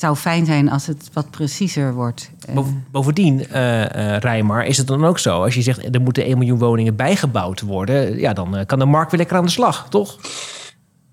Het 0.00 0.08
zou 0.08 0.34
fijn 0.34 0.46
zijn 0.46 0.70
als 0.70 0.86
het 0.86 1.10
wat 1.12 1.30
preciezer 1.30 1.94
wordt. 1.94 2.30
Uh, 2.50 2.58
Bovendien, 2.90 3.46
uh, 3.52 3.80
uh, 3.80 4.18
Rijmar, 4.18 4.64
is 4.64 4.76
het 4.76 4.86
dan 4.86 5.04
ook 5.04 5.18
zo... 5.18 5.42
als 5.42 5.54
je 5.54 5.62
zegt 5.62 5.94
er 5.94 6.00
moeten 6.00 6.24
1 6.24 6.38
miljoen 6.38 6.58
woningen 6.58 6.96
bijgebouwd 6.96 7.60
worden... 7.60 8.18
ja, 8.18 8.32
dan 8.32 8.66
kan 8.66 8.78
de 8.78 8.84
markt 8.84 9.10
weer 9.10 9.20
lekker 9.20 9.36
aan 9.36 9.44
de 9.44 9.50
slag, 9.50 9.88
toch? 9.88 10.18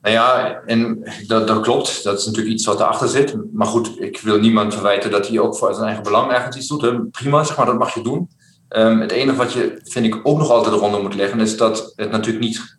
Nou 0.02 0.14
ja, 0.14 0.60
en 0.66 1.10
dat, 1.28 1.48
dat 1.48 1.62
klopt. 1.62 2.04
Dat 2.04 2.20
is 2.20 2.26
natuurlijk 2.26 2.54
iets 2.54 2.66
wat 2.66 2.80
erachter 2.80 3.08
zit. 3.08 3.36
Maar 3.54 3.68
goed, 3.68 4.02
ik 4.02 4.20
wil 4.20 4.40
niemand 4.40 4.74
verwijten 4.74 5.12
dat 5.12 5.28
hij 5.28 5.40
ook 5.40 5.58
voor 5.58 5.74
zijn 5.74 5.86
eigen 5.86 6.04
belang 6.04 6.32
ergens 6.32 6.56
iets 6.56 6.68
doet. 6.68 6.82
Hè. 6.82 7.00
Prima, 7.00 7.44
zeg 7.44 7.58
maar, 7.58 7.66
dat 7.66 7.80
mag 7.80 7.94
je 7.94 8.02
doen. 8.02 8.30
Um, 8.70 9.02
het 9.02 9.12
enige 9.12 9.38
wat 9.38 9.54
je, 9.54 9.82
vind 9.84 10.06
ik, 10.06 10.20
ook 10.24 10.38
nog 10.38 10.50
altijd 10.50 10.76
eronder 10.76 11.02
moet 11.02 11.16
leggen... 11.16 11.40
is 11.40 11.58
dat 11.58 11.94
het 11.96 12.12
natuurlijk 12.12 12.46
niet 12.46 12.77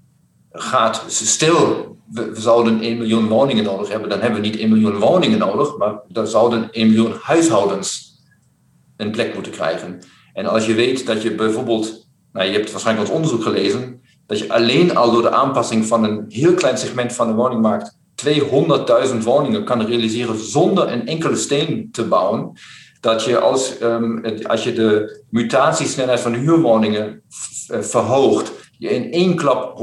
gaat 0.59 1.05
stil 1.09 1.89
we, 2.13 2.31
zouden 2.35 2.81
1 2.81 2.97
miljoen 2.99 3.29
woningen 3.29 3.65
nodig 3.65 3.89
hebben, 3.89 4.09
dan 4.09 4.21
hebben 4.21 4.41
we 4.41 4.47
niet 4.47 4.59
1 4.59 4.69
miljoen 4.69 4.99
woningen 4.99 5.39
nodig, 5.39 5.77
maar 5.77 6.01
dan 6.09 6.27
zouden 6.27 6.71
1 6.71 6.87
miljoen 6.87 7.15
huishoudens 7.21 8.17
een 8.97 9.11
plek 9.11 9.35
moeten 9.35 9.53
krijgen. 9.53 9.99
En 10.33 10.47
als 10.47 10.67
je 10.67 10.75
weet 10.75 11.07
dat 11.07 11.23
je 11.23 11.35
bijvoorbeeld, 11.35 12.07
nou, 12.33 12.47
je 12.47 12.53
hebt 12.53 12.71
waarschijnlijk 12.71 13.07
wat 13.07 13.17
onderzoek 13.17 13.43
gelezen, 13.43 14.01
dat 14.27 14.39
je 14.39 14.53
alleen 14.53 14.97
al 14.97 15.13
door 15.13 15.23
de 15.23 15.31
aanpassing 15.31 15.87
van 15.87 16.05
een 16.05 16.25
heel 16.29 16.55
klein 16.55 16.79
segment 16.79 17.13
van 17.13 17.27
de 17.27 17.35
woningmarkt 17.35 17.97
200.000 18.27 19.19
woningen 19.23 19.65
kan 19.65 19.87
realiseren 19.87 20.39
zonder 20.39 20.93
een 20.93 21.07
enkele 21.07 21.37
steen 21.37 21.89
te 21.93 22.05
bouwen. 22.05 22.53
Dat 23.01 23.25
je 23.25 23.39
als, 23.39 23.81
um, 23.83 24.25
als 24.43 24.65
je 24.65 24.73
de 24.73 25.23
mutatiesnelheid 25.31 26.21
van 26.21 26.33
de 26.33 26.39
huurwoningen 26.39 27.23
verhoogt, 27.69 28.53
je 28.79 28.89
in 28.89 29.13
één 29.13 29.37
klap 29.37 29.79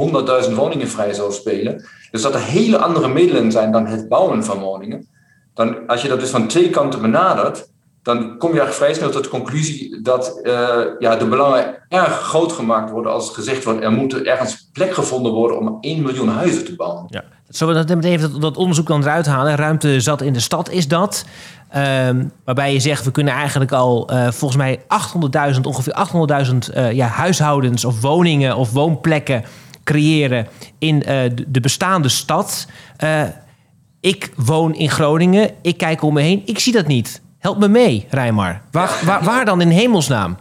100.000 0.47 0.53
woningen 0.53 0.87
vrij 0.87 1.13
zou 1.13 1.31
spelen. 1.31 1.85
Dus 2.11 2.21
dat 2.21 2.33
er 2.33 2.41
hele 2.41 2.77
andere 2.77 3.07
middelen 3.07 3.51
zijn 3.51 3.71
dan 3.71 3.85
het 3.85 4.07
bouwen 4.09 4.43
van 4.43 4.59
woningen. 4.59 5.07
Dan, 5.53 5.87
als 5.87 6.01
je 6.01 6.07
dat 6.07 6.19
dus 6.19 6.29
van 6.29 6.47
twee 6.47 6.69
kanten 6.69 7.01
benadert, 7.01 7.67
dan 8.03 8.37
kom 8.37 8.53
je 8.53 8.59
eigenlijk 8.59 8.73
vrij 8.73 8.93
snel 8.93 9.09
tot 9.09 9.23
de 9.23 9.29
conclusie 9.29 10.01
dat 10.01 10.39
uh, 10.43 10.79
ja, 10.99 11.15
de 11.15 11.27
belangen 11.27 11.75
erg 11.89 12.21
groot 12.21 12.51
gemaakt 12.51 12.91
worden 12.91 13.11
als 13.11 13.29
gezegd 13.29 13.63
wordt 13.63 13.83
er 13.83 13.91
moet 13.91 14.21
ergens 14.21 14.69
plek 14.73 14.93
gevonden 14.93 15.31
worden 15.31 15.59
om 15.59 15.77
1 15.81 16.01
miljoen 16.01 16.27
huizen 16.27 16.65
te 16.65 16.75
bouwen. 16.75 17.05
Ja. 17.07 17.23
Zullen 17.47 17.75
we 17.75 17.85
dat 17.85 18.03
even 18.03 18.31
dat, 18.31 18.41
dat 18.41 18.57
onderzoek 18.57 18.87
dan 18.87 19.01
eruit 19.01 19.25
halen? 19.25 19.55
Ruimte 19.55 19.99
zat 19.99 20.21
in 20.21 20.33
de 20.33 20.39
stad 20.39 20.69
is 20.69 20.87
dat. 20.87 21.25
Um, 21.77 22.32
waarbij 22.46 22.74
je 22.74 22.79
zegt, 22.79 23.05
we 23.05 23.12
kunnen 23.12 23.34
eigenlijk 23.34 23.72
al 23.72 24.13
uh, 24.13 24.32
volgens 24.32 24.55
mij 24.55 24.79
800.000, 25.55 25.62
ongeveer 25.62 26.08
800.000 26.70 26.75
uh, 26.75 26.91
ja, 26.91 27.08
huishoudens 27.08 27.86
of 27.86 28.01
woningen 28.01 28.55
of 28.55 28.72
woonplekken 28.72 29.44
creëren 29.84 30.48
in 30.79 30.96
uh, 30.96 31.03
de 31.48 31.60
bestaande 31.60 32.10
stad. 32.10 32.67
ik 34.00 34.34
woon 34.36 34.75
in 34.75 34.89
Groningen, 34.89 35.50
ik 35.62 35.77
kijk 35.77 36.01
om 36.01 36.13
me 36.13 36.22
heen, 36.22 36.41
ik 36.46 36.60
zie 36.60 36.74
dat 36.74 36.88
niet. 36.88 37.22
Help 37.39 37.58
me 37.58 37.67
mee, 37.67 38.08
Rijmar. 38.10 38.62
Waar 39.22 39.46
dan 39.46 39.62
in 39.62 39.70
hemelsnaam? 39.70 40.38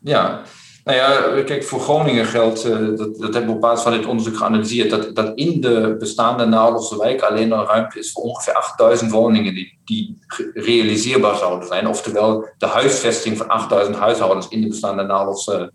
Ja, 0.00 0.40
Nou 0.88 1.00
ja, 1.00 1.42
kijk, 1.42 1.64
voor 1.64 1.80
Groningen 1.80 2.24
geldt, 2.24 2.66
uh, 2.66 2.72
dat, 2.72 2.98
dat 2.98 3.34
hebben 3.34 3.46
we 3.46 3.52
op 3.52 3.60
basis 3.60 3.82
van 3.82 3.92
dit 3.92 4.06
onderzoek 4.06 4.36
geanalyseerd, 4.36 4.90
dat, 4.90 5.14
dat 5.14 5.32
in 5.34 5.60
de 5.60 5.96
bestaande 5.98 6.44
Naaldelse 6.44 6.98
wijk 6.98 7.20
alleen 7.20 7.52
al 7.52 7.66
ruimte 7.66 7.98
is 7.98 8.12
voor 8.12 8.22
ongeveer 8.22 8.52
8000 8.52 9.10
woningen 9.10 9.54
die, 9.54 9.78
die 9.84 10.18
realiseerbaar 10.54 11.36
zouden 11.36 11.68
zijn. 11.68 11.88
Oftewel 11.88 12.48
de 12.58 12.66
huisvesting 12.66 13.36
van 13.36 13.48
8000 13.48 13.96
huishoudens 13.96 14.48
in 14.48 14.60
de 14.60 14.68
bestaande 14.68 15.02
Naaldelse 15.02 15.72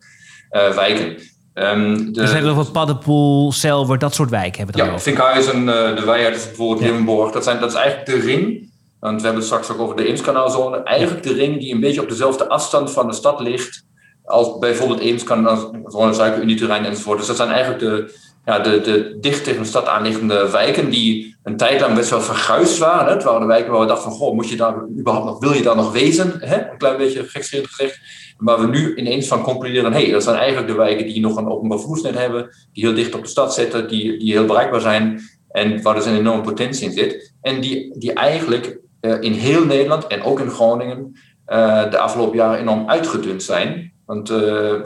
uh, 0.51 0.70
wijken. 0.70 1.05
Um, 1.53 2.05
de, 2.05 2.12
dus 2.12 2.32
hebben 2.32 2.53
we 2.53 2.60
over 2.60 2.72
Paddenpoel, 2.72 3.51
Selwer, 3.51 3.98
dat 3.98 4.13
soort 4.13 4.29
wijken 4.29 4.58
hebben 4.58 4.86
we 4.86 4.91
Ja, 4.91 5.00
Vinkhuizen, 5.00 5.60
uh, 5.60 5.96
de 5.96 6.03
Weijert 6.05 6.36
is 6.36 6.46
bijvoorbeeld 6.46 6.89
ja. 6.89 6.96
Limburg. 6.96 7.32
Dat, 7.32 7.43
zijn, 7.43 7.60
dat 7.60 7.70
is 7.70 7.77
eigenlijk 7.77 8.05
de 8.05 8.27
ring. 8.27 8.72
Want 9.00 9.15
we 9.15 9.24
hebben 9.27 9.43
het 9.43 9.51
straks 9.51 9.70
ook 9.70 9.79
over 9.79 9.96
de 9.96 10.08
Eemskanaalzone. 10.08 10.77
Eigenlijk 10.84 11.24
de 11.24 11.34
ring 11.34 11.60
die 11.60 11.74
een 11.74 11.79
beetje 11.79 12.01
op 12.01 12.10
dezelfde 12.10 12.50
afstand 12.50 12.91
van 12.91 13.08
de 13.08 13.13
stad 13.13 13.39
ligt 13.39 13.91
als 14.23 14.59
bijvoorbeeld 14.59 14.99
Eemskanaal, 14.99 16.13
Suiker, 16.13 16.41
Uniterrein 16.41 16.85
enzovoort. 16.85 17.17
Dus 17.17 17.27
dat 17.27 17.35
zijn 17.35 17.49
eigenlijk 17.49 17.79
de, 17.79 18.13
ja, 18.45 18.59
de, 18.59 18.81
de 18.81 19.17
dicht 19.19 19.43
tegen 19.43 19.61
de 19.61 19.67
stad 19.67 19.87
aanliggende 19.87 20.49
wijken 20.51 20.89
die 20.89 21.35
een 21.43 21.57
tijd 21.57 21.81
lang 21.81 21.95
best 21.95 22.09
wel 22.09 22.21
verguisd 22.21 22.77
waren. 22.77 23.13
Het 23.13 23.23
waren 23.23 23.41
de 23.41 23.47
wijken 23.47 23.71
waar 23.71 23.81
we 23.81 23.87
dachten 23.87 24.09
van, 24.09 24.19
goh, 24.19 24.35
moet 24.35 24.49
je 24.49 24.55
daar 24.55 24.75
überhaupt 24.99 25.25
nog, 25.25 25.39
wil 25.39 25.53
je 25.53 25.61
daar 25.61 25.75
nog 25.75 25.91
wezen? 25.91 26.53
Een 26.53 26.77
klein 26.77 26.97
beetje 26.97 27.23
gekscherend 27.23 27.67
gezegd. 27.67 27.99
Maar 28.37 28.59
we 28.59 28.67
nu 28.67 28.95
ineens 28.95 29.27
van 29.27 29.41
concluderen, 29.41 29.93
hé, 29.93 30.01
hey, 30.01 30.11
dat 30.11 30.23
zijn 30.23 30.35
eigenlijk 30.35 30.67
de 30.67 30.75
wijken 30.75 31.05
die 31.05 31.19
nog 31.19 31.37
een 31.37 31.47
openbaar 31.47 31.77
vervoersnet 31.77 32.17
hebben, 32.17 32.49
die 32.73 32.85
heel 32.85 32.95
dicht 32.95 33.15
op 33.15 33.21
de 33.21 33.29
stad 33.29 33.53
zitten, 33.53 33.87
die, 33.87 34.19
die 34.19 34.31
heel 34.31 34.45
bereikbaar 34.45 34.81
zijn 34.81 35.21
en 35.53 35.81
waar 35.81 35.95
dus 35.95 36.05
een 36.05 36.17
enorme 36.17 36.41
potentie 36.41 36.85
in 36.85 36.91
zit. 36.91 37.33
En 37.41 37.61
die, 37.61 37.99
die 37.99 38.13
eigenlijk 38.13 38.79
uh, 39.01 39.21
in 39.21 39.33
heel 39.33 39.65
Nederland 39.65 40.07
en 40.07 40.23
ook 40.23 40.39
in 40.39 40.49
Groningen 40.49 41.19
uh, 41.47 41.89
de 41.91 41.97
afgelopen 41.97 42.37
jaren 42.37 42.59
enorm 42.59 42.89
uitgedund 42.89 43.43
zijn. 43.43 43.92
Want 44.05 44.31
uh, 44.31 44.81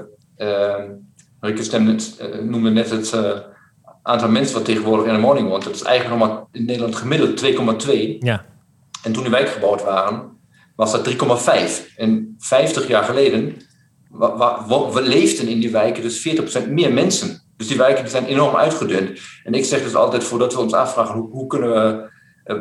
Rikke 1.39 1.63
Stem 1.63 1.97
noemde 2.41 2.69
net 2.69 2.89
het 2.89 3.15
aantal 4.01 4.29
mensen 4.29 4.55
wat 4.55 4.65
tegenwoordig 4.65 5.07
in 5.07 5.13
een 5.13 5.21
woning 5.21 5.49
woont. 5.49 5.63
Dat 5.63 5.75
is 5.75 5.81
eigenlijk 5.81 6.19
nog 6.19 6.29
maar 6.29 6.43
in 6.51 6.65
Nederland 6.65 6.95
gemiddeld 6.95 7.45
2,2. 7.87 8.17
Ja. 8.19 8.45
En 9.03 9.11
toen 9.11 9.23
die 9.23 9.31
wijken 9.31 9.53
gebouwd 9.53 9.83
waren, 9.83 10.37
was 10.75 10.91
dat 10.91 11.09
3,5. 11.09 11.95
En 11.95 12.35
50 12.39 12.87
jaar 12.87 13.03
geleden 13.03 13.55
we 14.93 15.01
leefden 15.01 15.47
in 15.47 15.59
die 15.59 15.71
wijken 15.71 16.03
dus 16.03 16.29
40% 16.65 16.69
meer 16.69 16.93
mensen. 16.93 17.41
Dus 17.57 17.67
die 17.67 17.77
wijken 17.77 18.01
die 18.01 18.11
zijn 18.11 18.25
enorm 18.25 18.55
uitgedund. 18.55 19.19
En 19.43 19.53
ik 19.53 19.65
zeg 19.65 19.83
dus 19.83 19.95
altijd, 19.95 20.23
voordat 20.23 20.53
we 20.53 20.59
ons 20.59 20.73
afvragen 20.73 21.15
hoe, 21.15 21.29
hoe 21.29 21.47
kunnen 21.47 21.69
we, 21.69 21.75
eh, 21.75 22.07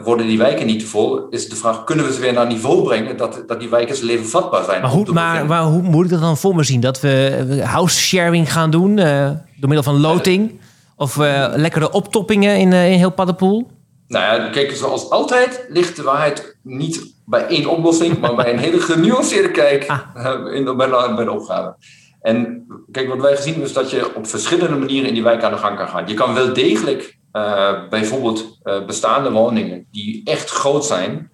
worden 0.05 0.27
die 0.27 0.39
wijken 0.39 0.67
niet 0.67 0.81
te 0.81 0.87
vol, 0.87 1.29
is 1.29 1.49
de 1.49 1.57
vraag, 1.57 1.85
kunnen 1.85 2.05
we 2.07 2.13
ze 2.13 2.21
weer 2.21 2.33
naar 2.33 2.47
niveau 2.47 2.83
brengen 2.83 3.17
dat, 3.17 3.43
dat 3.47 3.61
die 3.61 3.69
wijken 3.69 3.97
zijn 3.97 4.07
leven 4.07 4.27
vatbaar 4.27 4.65
zijn? 4.65 4.83
Maar, 4.83 4.91
hoe, 4.91 5.13
maar, 5.13 5.47
maar, 5.47 5.63
hoe 5.63 5.83
moet 5.83 6.05
ik 6.05 6.11
dat 6.11 6.21
dan 6.21 6.37
voor 6.37 6.55
me 6.55 6.63
zien? 6.63 6.81
Dat 6.81 7.01
we 7.01 7.61
house 7.65 8.01
sharing 8.01 8.53
gaan 8.53 8.71
doen 8.71 8.99
uh, 8.99 9.31
door 9.57 9.69
middel 9.69 9.83
van 9.83 10.01
loting? 10.01 10.61
Of 10.97 11.17
uh, 11.17 11.53
lekkere 11.55 11.91
optoppingen 11.91 12.57
in, 12.59 12.73
in 12.73 12.99
heel 12.99 13.11
Paddenpoel? 13.11 13.67
Nou 14.09 14.41
ja, 14.41 14.49
kijk, 14.49 14.73
zoals 14.73 15.11
altijd 15.11 15.67
ligt 15.69 15.97
de 15.97 16.03
waarheid 16.03 16.57
niet 16.63 17.15
bij 17.25 17.47
één 17.47 17.67
oplossing, 17.67 18.19
maar 18.21 18.35
bij 18.35 18.53
een 18.53 18.59
hele 18.59 18.81
genuanceerde 18.81 19.51
kijk 19.51 19.87
ah. 19.87 20.01
Eh, 20.15 20.55
in, 20.55 20.77
bij, 20.77 20.87
de, 20.87 21.13
bij 21.17 21.25
de 21.25 21.31
opgave. 21.31 21.77
En 22.21 22.67
kijk, 22.91 23.09
wat 23.09 23.21
wij 23.21 23.37
gezien 23.37 23.53
hebben 23.53 23.69
is 23.69 23.75
dat 23.75 23.91
je 23.91 24.15
op 24.17 24.27
verschillende 24.27 24.77
manieren 24.77 25.09
in 25.09 25.15
die 25.15 25.23
wijk 25.23 25.43
aan 25.43 25.53
de 25.53 25.59
gang 25.59 25.77
kan 25.77 25.89
gaan. 25.89 26.07
Je 26.07 26.15
kan 26.15 26.35
wel 26.35 26.53
degelijk 26.53 27.19
uh, 27.37 27.89
bijvoorbeeld 27.89 28.59
uh, 28.65 28.87
bestaande 28.87 29.31
woningen 29.31 29.87
die 29.91 30.21
echt 30.25 30.51
groot 30.51 30.85
zijn, 30.85 31.31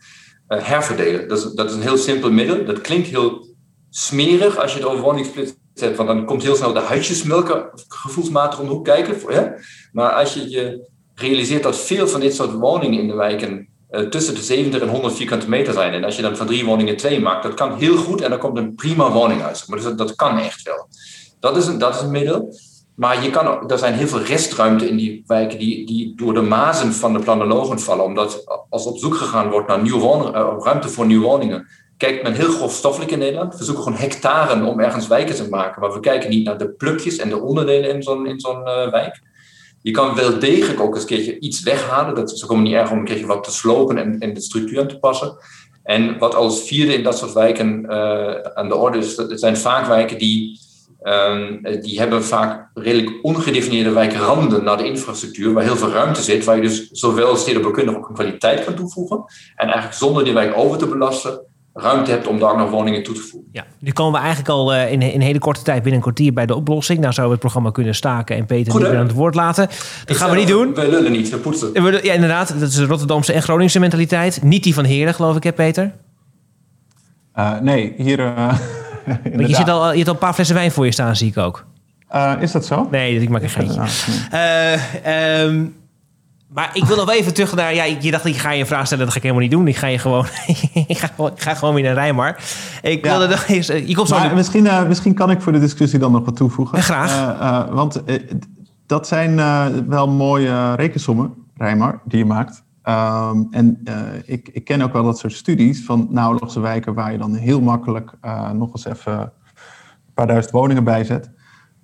uh, 0.49 0.59
herverdelen. 0.62 1.28
Dat 1.28 1.38
is, 1.38 1.52
dat 1.52 1.71
is 1.71 1.76
een 1.76 1.82
heel 1.82 1.97
simpel 1.97 2.30
middel. 2.30 2.64
Dat 2.64 2.80
klinkt 2.80 3.09
heel 3.09 3.47
smerig 3.90 4.59
als 4.59 4.73
je 4.73 4.78
het 4.78 4.88
over 4.88 5.02
woningsplits 5.02 5.54
hebt, 5.75 5.97
want 5.97 6.09
dan 6.09 6.25
komt 6.25 6.42
heel 6.42 6.56
snel 6.56 6.73
de 6.73 6.80
huisjesmelker 6.80 7.71
gevoelsmatig 7.88 8.59
om 8.61 8.66
de 8.66 8.73
hoek 8.73 8.85
kijken. 8.85 9.16
Hè? 9.26 9.47
Maar 9.92 10.11
als 10.12 10.35
je 10.35 10.50
je 10.50 10.90
realiseert 11.14 11.62
dat 11.62 11.76
veel 11.76 12.09
van 12.09 12.21
dit 12.21 12.35
soort 12.35 12.52
woningen 12.52 13.00
in 13.00 13.09
de 13.09 13.14
wijken 13.14 13.68
tussen 14.11 14.35
de 14.35 14.40
70 14.40 14.80
en 14.80 14.88
100 14.88 15.14
vierkante 15.14 15.49
meter 15.49 15.73
zijn. 15.73 15.92
En 15.92 16.04
als 16.04 16.16
je 16.16 16.23
dan 16.23 16.37
van 16.37 16.47
drie 16.47 16.64
woningen 16.64 16.97
twee 16.97 17.21
maakt, 17.21 17.42
dat 17.42 17.54
kan 17.54 17.76
heel 17.76 17.97
goed 17.97 18.21
en 18.21 18.30
dan 18.30 18.38
komt 18.38 18.59
een 18.59 18.75
prima 18.75 19.11
woning 19.11 19.42
uit. 19.42 19.64
Maar 19.66 19.78
dus 19.78 19.87
dat, 19.87 19.99
dat 19.99 20.14
kan 20.14 20.38
echt 20.38 20.62
wel. 20.62 20.88
Dat 21.40 21.56
is 21.56 21.66
een, 21.66 21.78
dat 21.78 21.94
is 21.94 22.00
een 22.00 22.11
middel. 22.11 22.54
Maar 22.94 23.22
je 23.22 23.30
kan, 23.30 23.70
er 23.70 23.78
zijn 23.78 23.94
heel 23.94 24.06
veel 24.06 24.22
restruimte 24.22 24.88
in 24.88 24.96
die 24.96 25.22
wijken 25.26 25.58
die, 25.58 25.87
die 25.87 26.12
door 26.16 26.34
de 26.34 26.40
mazen 26.40 26.92
van 26.92 27.12
de 27.12 27.18
planologen 27.18 27.80
vallen. 27.80 28.04
Omdat 28.04 28.64
als 28.70 28.87
op 28.87 28.99
zoek 28.99 29.14
gegaan 29.14 29.50
wordt 29.50 29.68
naar 29.68 29.88
woningen, 29.88 30.34
uh, 30.34 30.54
ruimte 30.58 30.88
voor 30.88 31.06
nieuwe 31.06 31.26
woningen, 31.26 31.66
kijkt 31.96 32.22
men 32.22 32.32
heel 32.32 32.50
grofstoffelijk 32.50 33.11
in 33.11 33.18
Nederland. 33.18 33.58
We 33.58 33.64
zoeken 33.64 33.82
gewoon 33.82 33.99
hectaren 33.99 34.64
om 34.64 34.80
ergens 34.80 35.06
wijken 35.06 35.34
te 35.34 35.49
maken. 35.49 35.80
Maar 35.80 35.92
we 35.92 36.00
kijken 36.00 36.30
niet 36.30 36.44
naar 36.44 36.58
de 36.58 36.70
plukjes 36.70 37.16
en 37.16 37.28
de 37.28 37.40
onderdelen 37.40 37.90
in 37.90 38.02
zo'n 38.02 38.26
in 38.26 38.40
zo'n 38.40 38.61
uh, 38.61 38.90
wijk. 38.90 39.20
Je 39.82 39.90
kan 39.90 40.14
wel 40.14 40.38
degelijk 40.38 40.80
ook 40.80 40.94
eens 40.94 41.02
een 41.02 41.08
keertje 41.08 41.38
iets 41.38 41.62
weghalen. 41.62 42.14
Dat 42.14 42.32
is 42.32 42.49
ook 42.49 42.58
niet 42.58 42.72
erg 42.72 42.90
om 42.90 42.99
een 42.99 43.04
keertje 43.04 43.26
wat 43.26 43.44
te 43.44 43.52
slopen 43.52 44.20
en, 44.20 44.34
de 44.34 44.40
structuur 44.40 44.80
aan 44.80 44.88
te 44.88 44.99
passen. 44.99 45.37
En 45.82 46.18
wat 46.18 46.34
als 46.34 46.62
vierde 46.62 46.94
in 46.94 47.02
dat 47.02 47.18
soort 47.18 47.32
wijken 47.32 47.84
uh, 47.84 48.34
aan 48.54 48.68
de 48.68 48.76
orde 48.76 48.99
is, 48.99 49.14
dat 49.14 49.40
zijn 49.40 49.56
vaak 49.56 49.87
wijken 49.87 50.18
die, 50.18 50.61
um, 51.02 51.61
die 51.80 51.99
hebben 51.99 52.25
vaak 52.25 52.71
redelijk 52.75 53.25
ongedefinieerde 53.25 53.90
wijkranden 53.90 54.64
naar 54.64 54.76
de 54.76 54.87
infrastructuur, 54.87 55.52
waar 55.52 55.64
heel 55.64 55.76
veel 55.76 55.90
ruimte 55.90 56.23
zit, 56.23 56.44
waar 56.44 56.56
je 56.56 56.62
dus 56.62 56.90
zowel 56.90 57.37
stedenbouwkundig 57.37 57.97
ook 57.97 58.09
een 58.09 58.14
kwaliteit 58.14 58.64
kan 58.64 58.75
toevoegen. 58.75 59.16
En 59.56 59.66
eigenlijk 59.66 59.94
zonder 59.94 60.25
die 60.25 60.32
wijk 60.32 60.56
over 60.56 60.78
te 60.78 60.87
belasten, 60.87 61.40
ruimte 61.75 62.11
hebt 62.11 62.26
om 62.26 62.38
daar 62.38 62.56
nog 62.56 62.71
woningen 62.71 63.02
toe 63.02 63.14
te 63.14 63.21
voegen. 63.21 63.49
Ja, 63.52 63.66
nu 63.78 63.92
komen 63.92 64.12
we 64.12 64.18
eigenlijk 64.18 64.49
al 64.49 64.75
uh, 64.75 64.92
in, 64.92 65.02
in 65.02 65.14
een 65.14 65.21
hele 65.21 65.38
korte 65.38 65.62
tijd 65.62 65.76
binnen 65.76 65.94
een 65.94 66.00
kwartier 66.00 66.32
bij 66.32 66.47
de 66.47 66.54
oplossing. 66.54 67.00
Nou 67.00 67.12
zouden 67.12 67.37
we 67.37 67.42
het 67.42 67.52
programma 67.52 67.71
kunnen 67.71 67.94
staken 67.94 68.37
en 68.37 68.47
Peter 68.47 68.75
niet 68.75 68.82
weer 68.82 68.99
aan 68.99 69.06
het 69.06 69.14
woord 69.14 69.35
laten. 69.35 69.68
Dat 70.04 70.16
gaan 70.16 70.30
we 70.30 70.37
niet 70.37 70.49
doen. 70.49 70.75
We 70.75 70.88
lullen 70.88 71.12
niet, 71.12 71.30
we 71.30 71.37
poetsen. 71.37 71.71
Ja, 72.02 72.12
inderdaad. 72.12 72.61
Dat 72.61 72.68
is 72.68 72.75
de 72.75 72.87
Rotterdamse 72.87 73.32
en 73.32 73.42
Groningse 73.42 73.80
mentaliteit. 73.80 74.42
Niet 74.42 74.62
die 74.62 74.75
van 74.75 74.85
Heren, 74.85 75.14
geloof 75.14 75.37
ik, 75.37 75.42
hè 75.42 75.52
Peter? 75.52 75.92
Uh, 77.38 77.59
nee, 77.61 77.94
hier... 77.97 78.18
Uh, 78.18 78.49
Want 78.49 78.61
je, 79.49 79.54
zit 79.54 79.68
al, 79.68 79.90
je 79.90 79.97
hebt 79.97 80.09
al 80.09 80.14
een 80.14 80.21
paar 80.21 80.35
flessen 80.35 80.56
wijn 80.56 80.73
voor 80.73 80.85
je 80.85 80.92
staan, 80.92 81.16
zie 81.16 81.28
ik 81.28 81.37
ook. 81.37 81.66
is 82.40 82.52
dat 82.52 82.66
zo? 82.66 82.88
Nee, 82.90 83.21
ik 83.21 83.28
maak 83.28 83.42
een 83.42 83.49
geintje. 83.49 83.80
Um, 85.47 85.75
maar 86.52 86.71
ik 86.73 86.85
wil 86.85 86.97
nog 86.97 87.11
even 87.11 87.35
terug 87.35 87.54
naar... 87.54 87.75
Ja, 87.75 87.85
je 87.85 88.11
dacht, 88.11 88.25
ik 88.25 88.37
ga 88.37 88.50
je 88.50 88.61
een 88.61 88.66
vraag 88.66 88.87
stellen. 88.87 89.04
Dat 89.04 89.12
ga 89.12 89.18
ik 89.18 89.23
helemaal 89.23 89.44
niet 89.44 89.52
doen. 89.52 89.68
Ik 89.68 89.76
ga 89.76 89.87
je 89.87 89.99
gewoon... 89.99 90.26
ik, 90.87 90.99
ga, 90.99 91.11
ik 91.35 91.42
ga 91.42 91.54
gewoon 91.54 91.75
weer 91.75 91.85
naar 91.85 91.94
Rijmar. 91.94 92.37
Ik 92.82 93.04
wilde 93.04 93.26
nog 93.28 93.47
eens... 93.47 93.68
Eh, 93.68 93.88
je 93.88 93.94
komt 93.94 94.09
zo 94.09 94.18
maar 94.18 94.35
misschien, 94.35 94.64
uh, 94.64 94.87
misschien 94.87 95.14
kan 95.14 95.30
ik 95.30 95.40
voor 95.40 95.52
de 95.52 95.59
discussie 95.59 95.99
dan 95.99 96.12
nog 96.12 96.25
wat 96.25 96.37
toevoegen. 96.37 96.82
Graag. 96.82 97.68
Want 97.71 98.02
dat 98.87 99.06
zijn 99.06 99.37
wel 99.88 100.09
mooie 100.09 100.75
rekensommen, 100.75 101.35
Rijmar, 101.56 102.00
die 102.04 102.18
je 102.18 102.25
maakt. 102.25 102.62
Um, 102.89 103.47
en 103.51 103.83
ik, 104.25 104.49
ik 104.49 104.65
ken 104.65 104.83
ook 104.83 104.93
wel 104.93 105.05
dat 105.05 105.19
soort 105.19 105.33
studies 105.33 105.85
van 105.85 106.07
nauwelijks 106.11 106.55
wijken... 106.55 106.95
waar 106.95 107.12
je 107.12 107.19
dan 107.19 107.35
heel 107.35 107.61
makkelijk 107.61 108.12
nog 108.55 108.73
eens 108.73 108.85
even 108.85 109.21
een 109.21 110.15
paar 110.15 110.27
duizend 110.27 110.55
woningen 110.55 110.85
bij 110.85 111.05
zet. 111.05 111.31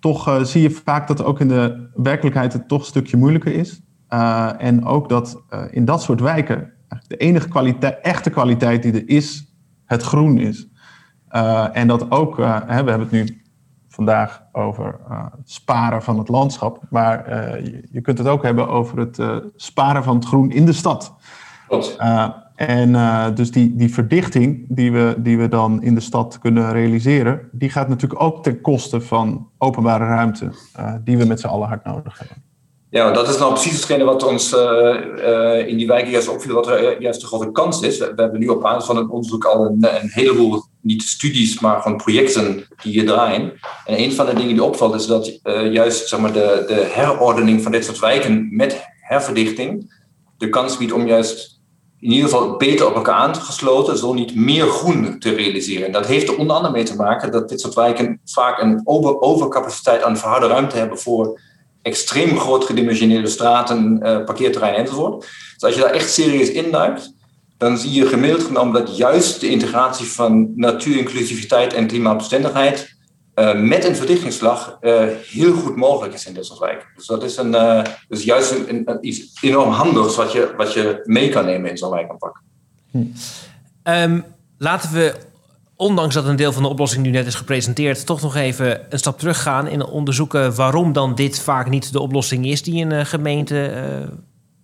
Toch 0.01 0.47
zie 0.47 0.63
je 0.63 0.71
vaak 0.71 1.09
dat 1.09 1.25
ook 1.25 1.41
in 1.41 1.49
de 1.49 1.91
werkelijkheid 1.95 2.53
het 2.53 2.69
toch 2.69 2.81
een 2.81 2.87
stukje 2.87 3.17
moeilijker 3.17 3.53
is... 3.53 3.83
En 4.59 4.85
ook 4.85 5.09
dat 5.09 5.43
in 5.71 5.85
dat 5.85 6.03
soort 6.03 6.21
wijken 6.21 6.73
de 7.07 7.17
enige 7.17 7.49
kwaliteit, 7.49 7.99
echte 8.03 8.31
kwaliteit 8.31 8.83
die 8.83 8.93
er 8.93 9.09
is, 9.09 9.55
het 9.85 10.03
groen 10.03 10.39
is. 10.39 10.69
En 11.73 11.89
dat 11.89 12.11
ook, 12.11 12.37
hè, 12.37 12.85
we 12.85 12.91
hebben 12.91 13.01
het 13.01 13.11
nu 13.11 13.43
vandaag 13.99 14.43
over 14.53 14.99
het 15.09 15.51
sparen 15.51 16.03
van 16.03 16.19
het 16.19 16.29
landschap, 16.29 16.81
maar 16.91 17.31
je, 17.65 17.89
je, 17.91 18.01
kunt 18.01 18.19
het 18.19 18.27
ook 18.27 18.43
hebben 18.43 18.69
over 18.69 18.99
het 18.99 19.23
sparen 19.57 20.05
van 20.05 20.17
het 20.17 20.25
groen 20.25 20.51
in 20.51 20.67
de 20.67 20.73
stad. 20.73 21.15
en 22.55 22.93
dus 23.35 23.51
die, 23.51 23.77
die 23.77 23.95
verdichting 23.95 24.67
die 24.69 24.93
we, 24.93 25.15
die 25.19 25.39
we 25.39 25.49
dan 25.49 25.83
in 25.83 25.95
de 25.95 26.01
stad 26.01 26.39
kunnen 26.39 26.73
realiseren, 26.73 27.49
die 27.53 27.71
gaat 27.71 27.89
natuurlijk 27.89 28.23
ook 28.23 28.43
ten 28.43 28.61
koste 28.61 29.01
van 29.01 29.49
openbare 29.59 30.05
ruimte, 30.05 30.51
die 31.05 31.19
we 31.19 31.25
met 31.25 31.41
z'n 31.41 31.47
allen 31.47 31.69
hard 31.69 31.85
nodig 31.85 32.19
hebben. 32.19 32.48
Ja, 32.91 33.11
dat 33.11 33.29
is 33.29 33.39
nou 33.39 33.53
precies 33.53 33.73
hetgene 33.73 34.05
wat 34.05 34.25
ons 34.25 34.53
uh, 34.53 34.61
uh, 35.17 35.69
in 35.69 35.77
die 35.77 35.87
wijken 35.87 36.11
juist 36.11 36.29
opviel, 36.29 36.55
wat 36.55 36.67
er 36.67 36.95
uh, 36.95 37.01
juist 37.01 37.21
de 37.21 37.27
grote 37.27 37.53
kans 37.53 37.81
is. 37.81 37.99
We, 37.99 38.13
hebben 38.17 38.41
nu 38.41 38.49
op 38.49 38.61
basis 38.61 38.85
van 38.85 38.97
het 38.97 39.09
onderzoek 39.09 39.45
al 39.45 39.65
een, 39.67 39.87
een, 40.03 40.11
heleboel, 40.11 40.63
niet 40.81 41.03
studies, 41.03 41.61
maar 41.61 41.81
gewoon 41.81 41.97
projecten 41.97 42.67
die 42.83 42.93
hier 42.93 43.07
draaien. 43.07 43.53
En 43.85 43.99
een 43.99 44.13
van 44.13 44.27
de 44.27 44.35
dingen 44.35 44.55
die 44.55 44.65
opvalt 44.65 44.95
is 44.95 45.07
dat 45.07 45.41
juist 45.71 46.09
zeg 46.09 46.21
maar, 46.21 46.33
de, 46.33 46.65
de 46.67 46.91
herordening 46.93 47.63
van 47.63 47.73
dit 47.73 47.85
soort 47.85 47.99
wijken 47.99 48.49
met 48.57 48.85
herverdichting 49.01 49.97
de 50.39 50.49
kans 50.49 50.77
biedt 50.77 50.93
om 50.93 51.07
juist 51.07 51.61
in 52.01 52.11
ieder 52.11 52.29
geval 52.29 52.57
beter 52.57 52.87
op 52.87 52.95
elkaar 52.95 53.15
aangesloten, 53.15 53.99
zo 53.99 54.15
niet 54.15 54.35
meer 54.35 54.67
groen 54.67 55.19
te 55.19 55.35
realiseren. 55.35 55.87
En 55.87 55.93
dat 55.93 56.07
heeft 56.07 56.29
er 56.29 56.37
onder 56.37 56.57
andere 56.57 56.75
mee 56.75 56.85
te 56.85 56.97
maken 56.97 57.33
dat 57.33 57.49
dit 57.49 57.61
soort 57.61 57.75
wijken 57.75 58.21
vaak 58.25 58.61
een 58.61 58.81
over, 58.85 59.21
overcapaciteit 59.21 60.03
aan 60.03 60.17
verharde 60.17 60.47
ruimte 60.47 60.77
hebben 60.77 60.99
voor 60.99 61.41
extreem 61.89 62.39
groot 62.39 62.65
gedimensioneerde 62.65 63.29
straten, 63.29 64.01
uh, 64.03 64.25
parkeerterreinen 64.25 64.81
enzovoort. 64.81 65.27
Dus 65.53 65.63
als 65.63 65.75
je 65.75 65.81
daar 65.81 65.91
echt 65.91 66.13
serieus 66.13 66.51
induikt, 66.51 67.13
dan 67.57 67.79
zie 67.79 67.93
je 67.93 68.07
gemiddeld 68.07 68.43
genomen 68.43 68.73
dat 68.73 68.97
juist 68.97 69.41
de 69.41 69.49
integratie 69.49 70.07
van 70.07 70.53
natuurinclusiviteit 70.55 71.73
en 71.73 71.87
klimaatbestendigheid 71.87 72.97
eh, 73.35 73.61
met 73.61 73.85
een 73.85 73.97
verdichtingsslag 73.97 74.77
eh, 74.81 75.05
heel 75.31 75.53
goed 75.53 75.77
mogelijk 75.77 76.15
is 76.15 76.27
in 76.27 76.45
wijken. 76.59 76.87
Dus 76.97 77.07
dat 77.07 77.23
is, 77.23 77.37
een, 77.37 77.85
dus 78.09 78.25
juist 78.25 78.55
een, 78.69 78.99
iets 79.01 79.39
enorm 79.41 79.71
handigs 79.71 80.17
wat 80.17 80.33
je, 80.33 80.55
wat 80.57 80.73
je 80.73 81.01
mee 81.05 81.29
kan 81.29 81.45
nemen 81.45 81.71
in 81.71 81.79
zo'n 81.79 81.91
wijkaanpak. 81.91 82.43
Um, 83.83 84.25
laten 84.59 84.93
we, 84.93 85.15
ondanks 85.79 86.15
dat 86.15 86.27
een 86.27 86.37
deel 86.37 86.53
van 86.53 86.63
de 86.63 86.69
oplossing 86.69 87.05
nu 87.05 87.11
net 87.11 87.27
is 87.27 87.35
gepresenteerd, 87.35 88.07
toch 88.07 88.21
nog 88.21 88.37
even 88.37 88.81
een 88.89 88.99
stap 88.99 89.19
teruggaan 89.19 89.67
en 89.67 89.87
onderzoeken 89.87 90.55
waarom 90.55 90.93
dan 90.93 91.15
dit 91.15 91.41
vaak 91.41 91.69
niet 91.69 91.93
de 91.93 92.01
oplossing 92.01 92.47
is 92.47 92.63
die 92.63 92.85
een 92.85 93.07
gemeente 93.07 93.73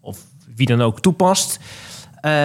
of 0.01 0.19
wie 0.57 0.67
dan 0.67 0.83
ook 0.83 1.01
toepast. 1.01 1.59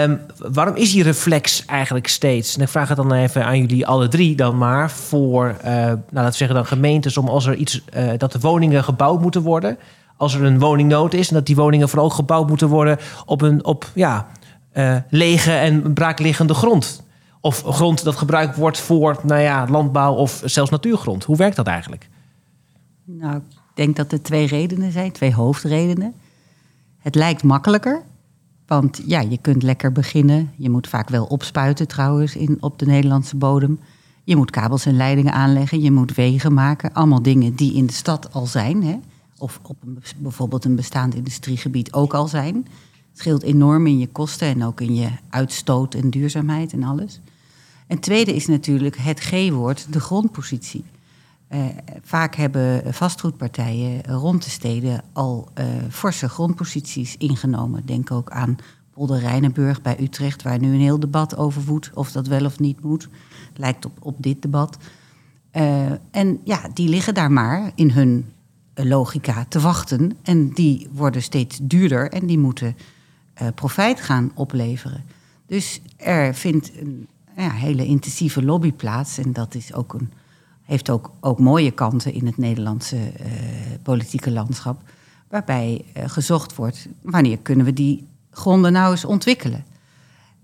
Um, 0.03 0.21
waarom 0.38 0.75
is 0.75 0.91
die 0.91 1.03
reflex 1.03 1.65
eigenlijk 1.65 2.07
steeds? 2.07 2.55
En 2.55 2.61
ik 2.61 2.67
vraag 2.67 2.88
het 2.88 2.97
dan 2.97 3.13
even 3.13 3.45
aan 3.45 3.59
jullie 3.59 3.88
alle 3.88 4.07
drie 4.07 4.35
dan 4.35 4.57
maar 4.57 4.91
voor, 4.91 5.55
uh, 5.57 5.71
nou, 5.71 5.99
laten 6.09 6.31
we 6.31 6.38
zeggen 6.38 6.55
dan 6.55 6.65
gemeentes, 6.65 7.17
om 7.17 7.27
als 7.27 7.45
er 7.45 7.55
iets, 7.55 7.81
dat 8.17 8.31
de 8.31 8.39
woningen 8.39 8.83
gebouwd 8.83 9.21
moeten 9.21 9.41
worden, 9.41 9.77
als 10.17 10.33
er 10.33 10.43
een 10.43 10.59
woningnood 10.59 11.13
is 11.13 11.27
en 11.27 11.33
dat 11.33 11.45
die 11.45 11.55
woningen 11.55 11.89
vooral 11.89 12.09
gebouwd 12.09 12.47
moeten 12.47 12.67
worden 12.67 12.97
op 13.25 13.41
een 13.41 13.65
op 13.65 13.91
ja 13.93 14.27
lege 15.09 15.51
en 15.51 15.93
braakliggende 15.93 16.53
grond, 16.53 17.03
of 17.39 17.62
grond 17.62 18.03
dat 18.03 18.15
gebruikt 18.15 18.55
wordt 18.55 18.79
voor, 18.79 19.19
nou 19.24 19.41
ja, 19.41 19.67
landbouw 19.69 20.13
of 20.13 20.41
zelfs 20.46 20.72
natuurgrond. 20.72 21.24
Hoe 21.24 21.38
werkt 21.38 21.55
dat 21.55 21.67
eigenlijk? 21.67 22.10
Nou, 23.05 23.36
ik 23.36 23.43
denk 23.74 23.96
dat 23.96 24.12
er 24.12 24.22
twee 24.22 24.48
redenen 24.48 24.91
zijn, 24.91 25.12
twee 25.12 25.34
hoofdredenen. 25.34 26.13
Het 26.98 27.15
lijkt 27.15 27.43
makkelijker 27.43 28.03
want 28.69 29.01
ja, 29.05 29.19
je 29.19 29.38
kunt 29.38 29.63
lekker 29.63 29.91
beginnen. 29.91 30.51
Je 30.55 30.69
moet 30.69 30.88
vaak 30.88 31.10
wel 31.10 31.25
opspuiten 31.25 31.88
trouwens 31.88 32.36
in, 32.36 32.58
op 32.60 32.79
de 32.79 32.86
Nederlandse 32.86 33.36
bodem. 33.36 33.79
Je 34.24 34.36
moet 34.36 34.51
kabels 34.51 34.86
en 34.86 34.96
leidingen 34.96 35.34
aanleggen. 35.34 35.81
Je 35.81 35.91
moet 35.91 36.15
wegen 36.15 36.53
maken. 36.53 36.93
Allemaal 36.93 37.22
dingen 37.22 37.55
die 37.55 37.74
in 37.74 37.86
de 37.86 37.93
stad 37.93 38.34
al 38.34 38.46
zijn. 38.46 38.84
Hè? 38.84 39.00
Of 39.38 39.60
op 39.63 39.77
een, 39.86 40.03
bijvoorbeeld 40.17 40.65
een 40.65 40.75
bestaand 40.75 41.15
industriegebied 41.15 41.93
ook 41.93 42.13
al 42.13 42.27
zijn. 42.27 42.55
Het 42.55 43.19
scheelt 43.19 43.43
enorm 43.43 43.88
in 43.88 44.00
je 44.00 44.08
kosten 44.08 44.48
en 44.48 44.63
ook 44.63 44.81
in 44.81 44.96
je 44.96 45.10
uitstoot 45.29 45.93
en 45.93 46.10
duurzaamheid 46.10 46.74
en 46.74 46.84
alles. 46.84 47.19
En 47.89 48.00
tweede 48.00 48.36
is 48.36 48.48
natuurlijk 48.48 48.98
het 48.98 49.19
G-woord, 49.19 49.93
de 49.93 50.00
grondpositie. 50.00 50.84
Uh, 51.50 51.65
vaak 52.01 52.36
hebben 52.36 52.93
vastgoedpartijen 52.93 54.03
rond 54.03 54.43
de 54.43 54.50
steden 54.50 55.03
al 55.13 55.50
uh, 55.60 55.65
forse 55.89 56.29
grondposities 56.29 57.17
ingenomen. 57.17 57.86
Denk 57.86 58.12
ook 58.12 58.29
aan 58.29 58.58
Polder 58.91 59.19
Rijnenburg 59.19 59.81
bij 59.81 60.00
Utrecht, 60.00 60.41
waar 60.41 60.60
nu 60.60 60.74
een 60.74 60.79
heel 60.79 61.00
debat 61.00 61.38
over 61.38 61.63
woedt 61.63 61.91
of 61.93 62.12
dat 62.12 62.27
wel 62.27 62.46
of 62.46 62.60
niet 62.60 62.84
moet. 62.84 63.10
Lijkt 63.55 63.86
op, 63.86 63.98
op 64.00 64.15
dit 64.19 64.41
debat. 64.41 64.77
Uh, 65.53 65.91
en 66.12 66.39
ja, 66.43 66.69
die 66.74 66.89
liggen 66.89 67.13
daar 67.13 67.31
maar 67.31 67.72
in 67.75 67.91
hun 67.91 68.25
logica 68.74 69.46
te 69.46 69.60
wachten. 69.60 70.17
En 70.22 70.53
die 70.53 70.88
worden 70.91 71.22
steeds 71.22 71.60
duurder 71.62 72.12
en 72.12 72.25
die 72.25 72.39
moeten 72.39 72.75
profijt 73.55 74.01
gaan 74.01 74.31
opleveren. 74.36 75.03
Dus 75.46 75.81
er 75.98 76.36
vindt 76.36 76.72
een 76.79 77.08
ja, 77.43 77.51
hele 77.51 77.86
intensieve 77.86 78.43
lobby 78.43 78.74
plaats. 78.74 79.17
En 79.17 79.34
dat 79.34 79.55
is 79.55 79.74
ook 79.74 79.93
een 79.93 80.12
heeft 80.69 80.89
ook, 80.89 81.12
ook 81.19 81.39
mooie 81.39 81.72
kanten 81.72 82.13
in 82.13 82.25
het 82.25 82.38
Nederlandse 82.38 82.96
uh, 82.96 83.25
politieke 83.84 84.31
landschap. 84.31 84.81
Waarbij 85.29 85.86
uh, 85.98 86.03
gezocht 86.08 86.55
wordt, 86.55 86.88
wanneer 87.01 87.38
kunnen 87.38 87.65
we 87.65 87.74
die 87.74 88.08
gronden 88.31 88.72
nou 88.72 88.91
eens 88.91 89.05
ontwikkelen? 89.05 89.65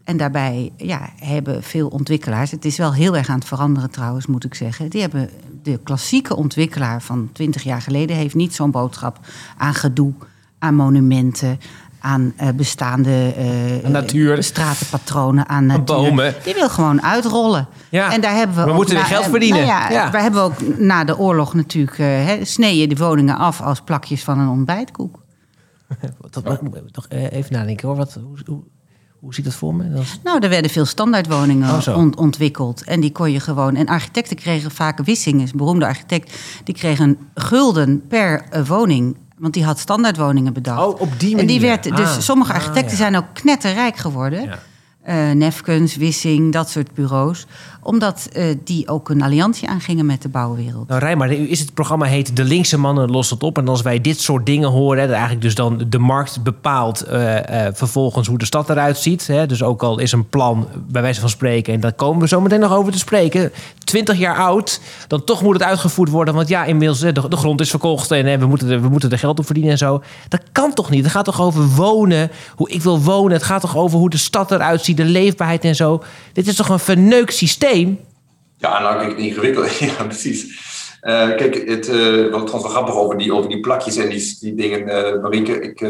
En 0.04 0.18
daarbij 0.18 0.72
ja, 0.78 1.10
hebben 1.16 1.64
veel 1.64 1.88
ontwikkelaars, 1.88 2.52
het 2.52 2.66
is 2.66 2.78
wel 2.78 2.94
heel 2.94 3.18
erg 3.18 3.30
aan 3.30 3.40
het 3.40 3.48
veranderen 3.48 3.92
trouwens, 3.92 4.26
moet 4.26 4.44
ik 4.44 4.54
zeggen. 4.54 4.90
Die 4.90 5.02
hebben 5.02 5.30
de 5.64 5.80
klassieke 5.84 6.36
ontwikkelaar 6.36 7.02
van 7.02 7.30
20 7.32 7.64
jaar 7.64 7.82
geleden 7.82 8.16
heeft 8.16 8.36
niet 8.36 8.54
zo'n 8.54 8.72
boodschap 8.72 9.20
aan 9.58 9.74
gedoe, 9.74 10.14
aan 10.60 10.76
monumenten, 10.76 11.60
aan 12.06 12.34
uh, 12.42 12.50
bestaande 12.56 13.34
uh, 13.84 13.90
natuur. 13.90 14.44
stratenpatronen, 14.44 15.50
aan 15.50 15.66
natuur. 15.66 15.84
bomen. 15.84 16.34
Die 16.44 16.54
wil 16.54 16.70
gewoon 16.70 17.02
uitrollen. 17.02 17.68
Ja. 17.90 18.14
En 18.14 18.22
daar 18.22 18.36
hebben 18.36 18.56
we. 18.56 18.64
We 18.64 18.70
ook 18.70 18.76
moeten 18.76 18.96
weer 18.96 19.06
geld 19.06 19.26
verdienen. 19.26 19.66
Nou 19.66 19.72
ja, 19.72 19.90
ja. 19.90 20.10
Daar 20.10 20.22
hebben 20.22 20.42
we 20.42 20.46
ook 20.46 20.78
na 20.78 21.04
de 21.04 21.18
oorlog 21.18 21.54
natuurlijk 21.54 21.98
uh, 21.98 22.30
sneden 22.42 22.90
de 22.90 23.04
woningen 23.04 23.38
af 23.38 23.62
als 23.62 23.82
plakjes 23.82 24.24
van 24.24 24.40
een 24.40 24.48
ontbijtkoek. 24.48 25.24
Toch, 26.30 26.60
toch 26.92 27.10
even 27.10 27.54
nadenken 27.54 27.88
hoor. 27.88 27.98
Wat, 27.98 28.14
hoe, 28.14 28.38
hoe, 28.46 28.64
hoe 29.20 29.34
ziet 29.34 29.46
dat 29.46 29.54
voor 29.54 29.76
me? 29.76 29.90
Dat 29.90 30.02
is... 30.02 30.20
Nou, 30.24 30.40
er 30.40 30.50
werden 30.50 30.72
veel 30.72 30.86
standaardwoningen 30.86 31.88
oh, 31.88 31.98
ont 31.98 32.16
ontwikkeld. 32.16 32.84
En 32.84 33.00
die 33.00 33.12
kon 33.12 33.32
je 33.32 33.40
gewoon. 33.40 33.76
En 33.76 33.88
architecten 33.88 34.36
kregen 34.36 34.72
vaak 34.72 35.06
Wissing, 35.06 35.42
is 35.42 35.52
een 35.52 35.58
beroemde 35.58 35.86
architect. 35.86 36.40
Die 36.64 36.76
kregen 36.76 37.06
een 37.06 37.18
gulden 37.34 38.08
per 38.08 38.46
woning 38.68 39.18
want 39.38 39.54
die 39.54 39.66
had 39.66 39.80
standaardwoningen 39.80 40.54
bedacht. 40.54 40.86
Oh, 40.88 41.02
op 41.02 41.20
die 41.20 41.36
manier. 41.36 41.40
En 41.40 41.48
die 41.48 41.60
werd, 41.60 41.84
dus 41.84 42.16
ah. 42.16 42.20
sommige 42.20 42.54
architecten 42.54 42.84
ah, 42.84 42.92
ja. 42.92 42.98
zijn 42.98 43.16
ook 43.16 43.26
knetterrijk 43.34 43.98
geworden. 43.98 44.44
Ja. 44.44 44.60
Uh, 45.08 45.36
Nefkens, 45.36 45.96
Wissing, 45.96 46.52
dat 46.54 46.70
soort 46.70 46.94
bureaus. 46.94 47.46
Omdat 47.86 48.30
uh, 48.34 48.56
die 48.64 48.88
ook 48.88 49.10
een 49.10 49.22
alliantie 49.22 49.68
aangingen 49.70 50.06
met 50.06 50.22
de 50.22 50.30
bouwwereld. 50.30 50.88
Nou, 50.88 51.00
Rijmar, 51.00 51.32
is 51.32 51.60
het 51.60 51.74
programma 51.74 52.06
heet 52.06 52.36
De 52.36 52.44
Linkse 52.44 52.78
Mannen 52.78 53.12
lossen 53.12 53.36
het 53.36 53.46
op. 53.46 53.58
En 53.58 53.68
als 53.68 53.82
wij 53.82 54.02
dit 54.02 54.20
soort 54.20 54.46
dingen 54.46 54.70
horen, 54.70 55.02
dat 55.02 55.12
eigenlijk 55.12 55.42
dus 55.42 55.56
dan 55.56 55.86
de 55.90 56.00
markt 56.00 56.44
bepaalt 56.44 57.06
uh, 57.12 57.36
vervolgens 57.74 58.28
hoe 58.28 58.38
de 58.38 58.46
stad 58.46 58.70
eruit 58.70 58.98
ziet. 58.98 59.28
Hè. 59.28 59.46
Dus 59.46 59.64
ook 59.64 59.84
al 59.84 60.00
is 60.00 60.12
een 60.12 60.30
plan, 60.30 60.68
bij 60.88 61.02
wijze 61.02 61.20
van 61.20 61.30
spreken, 61.30 61.74
en 61.74 61.80
daar 61.80 61.94
komen 61.94 62.22
we 62.22 62.28
zo 62.28 62.42
meteen 62.42 62.60
nog 62.60 62.74
over 62.74 62.92
te 62.92 62.98
spreken. 62.98 63.52
20 63.84 64.18
jaar 64.18 64.38
oud, 64.38 64.82
dan 65.08 65.24
toch 65.24 65.42
moet 65.42 65.54
het 65.54 65.64
uitgevoerd 65.64 66.10
worden. 66.10 66.34
Want 66.34 66.48
ja, 66.48 66.64
inmiddels 66.64 67.00
de, 67.00 67.12
de 67.12 67.38
grond 67.38 67.62
is 67.62 67.70
verkocht 67.70 68.12
en 68.12 68.40
we, 68.40 68.46
moeten 68.46 68.70
er, 68.70 68.82
we 68.82 68.90
moeten 68.90 69.12
er 69.12 69.20
geld 69.20 69.40
op 69.40 69.46
verdienen 69.46 69.72
en 69.72 69.78
zo. 69.78 70.04
Dat 70.28 70.42
kan 70.52 70.74
toch 70.74 70.90
niet? 70.90 71.04
Het 71.04 71.12
gaat 71.12 71.26
toch 71.26 71.42
over 71.42 71.68
wonen, 71.68 72.32
hoe 72.56 72.70
ik 72.70 72.82
wil 72.82 73.02
wonen. 73.02 73.32
Het 73.32 73.44
gaat 73.44 73.62
toch 73.62 73.78
over 73.78 74.00
hoe 74.00 74.10
de 74.10 74.18
stad 74.18 74.52
eruit 74.52 74.84
ziet, 74.84 74.98
de 74.98 75.06
leefbaarheid 75.06 75.64
en 75.64 75.76
zo. 75.76 76.04
Dit 76.34 76.48
is 76.48 76.56
toch 76.56 76.70
een 76.70 76.80
verneukt 76.80 77.34
systeem? 77.34 77.75
Ja, 78.58 78.82
nou, 78.82 79.00
kijk, 79.00 79.18
ingewikkeld. 79.18 79.78
Ja, 79.86 80.04
precies. 80.04 80.44
Uh, 81.02 81.36
kijk, 81.36 81.70
het 81.70 81.90
uh, 81.90 82.32
wat 82.32 82.52
wel 82.52 82.62
grappig 82.62 82.96
over 82.96 83.18
die, 83.18 83.34
over 83.34 83.50
die 83.50 83.60
plakjes 83.60 83.96
en 83.96 84.10
die, 84.10 84.38
die 84.40 84.56
dingen. 84.56 84.88
Uh, 84.88 85.22
Marieke, 85.22 85.62
ik, 85.62 85.82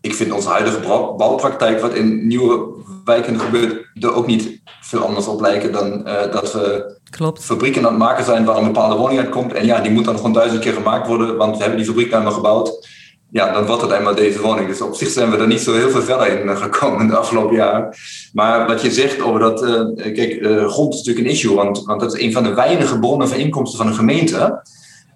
ik 0.00 0.14
vind 0.14 0.32
onze 0.32 0.48
huidige 0.48 0.80
bouwpraktijk, 1.16 1.80
wat 1.80 1.94
in 1.94 2.26
nieuwe 2.26 2.68
wijken 3.04 3.40
gebeurt, 3.40 3.86
er 4.00 4.14
ook 4.14 4.26
niet 4.26 4.60
veel 4.80 5.00
anders 5.00 5.26
op 5.26 5.40
lijken 5.40 5.72
dan 5.72 6.04
dat 6.04 6.52
we 6.52 6.98
Klopt. 7.10 7.44
fabrieken 7.44 7.84
aan 7.84 7.90
het 7.90 7.98
maken 7.98 8.24
zijn 8.24 8.44
waar 8.44 8.56
een 8.56 8.64
bepaalde 8.64 8.96
woning 8.96 9.20
uitkomt. 9.20 9.52
En 9.52 9.66
ja, 9.66 9.80
die 9.80 9.92
moet 9.92 10.04
dan 10.04 10.16
gewoon 10.16 10.32
duizend 10.32 10.62
keer 10.62 10.72
gemaakt 10.72 11.06
worden, 11.06 11.36
want 11.36 11.56
we 11.56 11.62
hebben 11.62 11.78
die 11.78 11.88
fabriek 11.88 12.10
nou 12.10 12.22
maar 12.22 12.32
gebouwd. 12.32 12.88
Ja, 13.32 13.52
dan 13.52 13.66
wordt 13.66 13.82
het 13.82 13.90
eenmaal 13.90 14.14
deze 14.14 14.40
woning. 14.40 14.68
Dus 14.68 14.80
op 14.80 14.94
zich 14.94 15.08
zijn 15.08 15.30
we 15.30 15.36
er 15.36 15.46
niet 15.46 15.60
zo 15.60 15.74
heel 15.74 15.90
veel 15.90 16.02
verder 16.02 16.40
in 16.40 16.56
gekomen 16.56 17.06
de 17.06 17.16
afgelopen 17.16 17.56
jaren. 17.56 17.94
Maar 18.32 18.66
wat 18.66 18.82
je 18.82 18.90
zegt 18.90 19.22
over 19.22 19.40
dat... 19.40 19.62
Uh, 19.62 20.14
kijk, 20.14 20.38
grond 20.70 20.94
is 20.94 20.98
natuurlijk 20.98 21.26
een 21.26 21.32
issue, 21.32 21.54
want, 21.54 21.84
want 21.84 22.00
dat 22.00 22.14
is 22.14 22.22
een 22.22 22.32
van 22.32 22.42
de 22.42 22.54
weinige 22.54 22.98
bronnen 22.98 23.28
van 23.28 23.38
inkomsten 23.38 23.78
van 23.78 23.86
een 23.86 23.94
gemeente. 23.94 24.36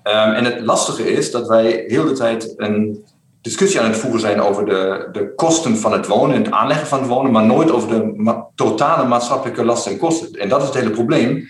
Um, 0.05 0.33
en 0.33 0.45
het 0.45 0.61
lastige 0.61 1.13
is 1.13 1.31
dat 1.31 1.49
wij 1.49 1.85
heel 1.87 2.05
de 2.05 2.13
tijd 2.13 2.55
een 2.57 3.05
discussie 3.41 3.81
aan 3.81 3.91
het 3.91 3.97
voeren 3.97 4.21
zijn 4.21 4.41
over 4.41 4.67
de, 4.67 5.09
de 5.13 5.35
kosten 5.35 5.77
van 5.77 5.93
het 5.93 6.07
wonen, 6.07 6.37
het 6.37 6.51
aanleggen 6.51 6.87
van 6.87 6.99
het 6.99 7.09
wonen, 7.09 7.33
maar 7.33 7.47
nooit 7.47 7.71
over 7.71 7.89
de 7.89 8.43
totale 8.55 9.09
maatschappelijke 9.09 9.65
lasten 9.65 9.93
en 9.93 9.99
kosten. 9.99 10.33
En 10.33 10.49
dat 10.49 10.61
is 10.61 10.67
het 10.67 10.77
hele 10.77 10.91
probleem. 10.91 11.49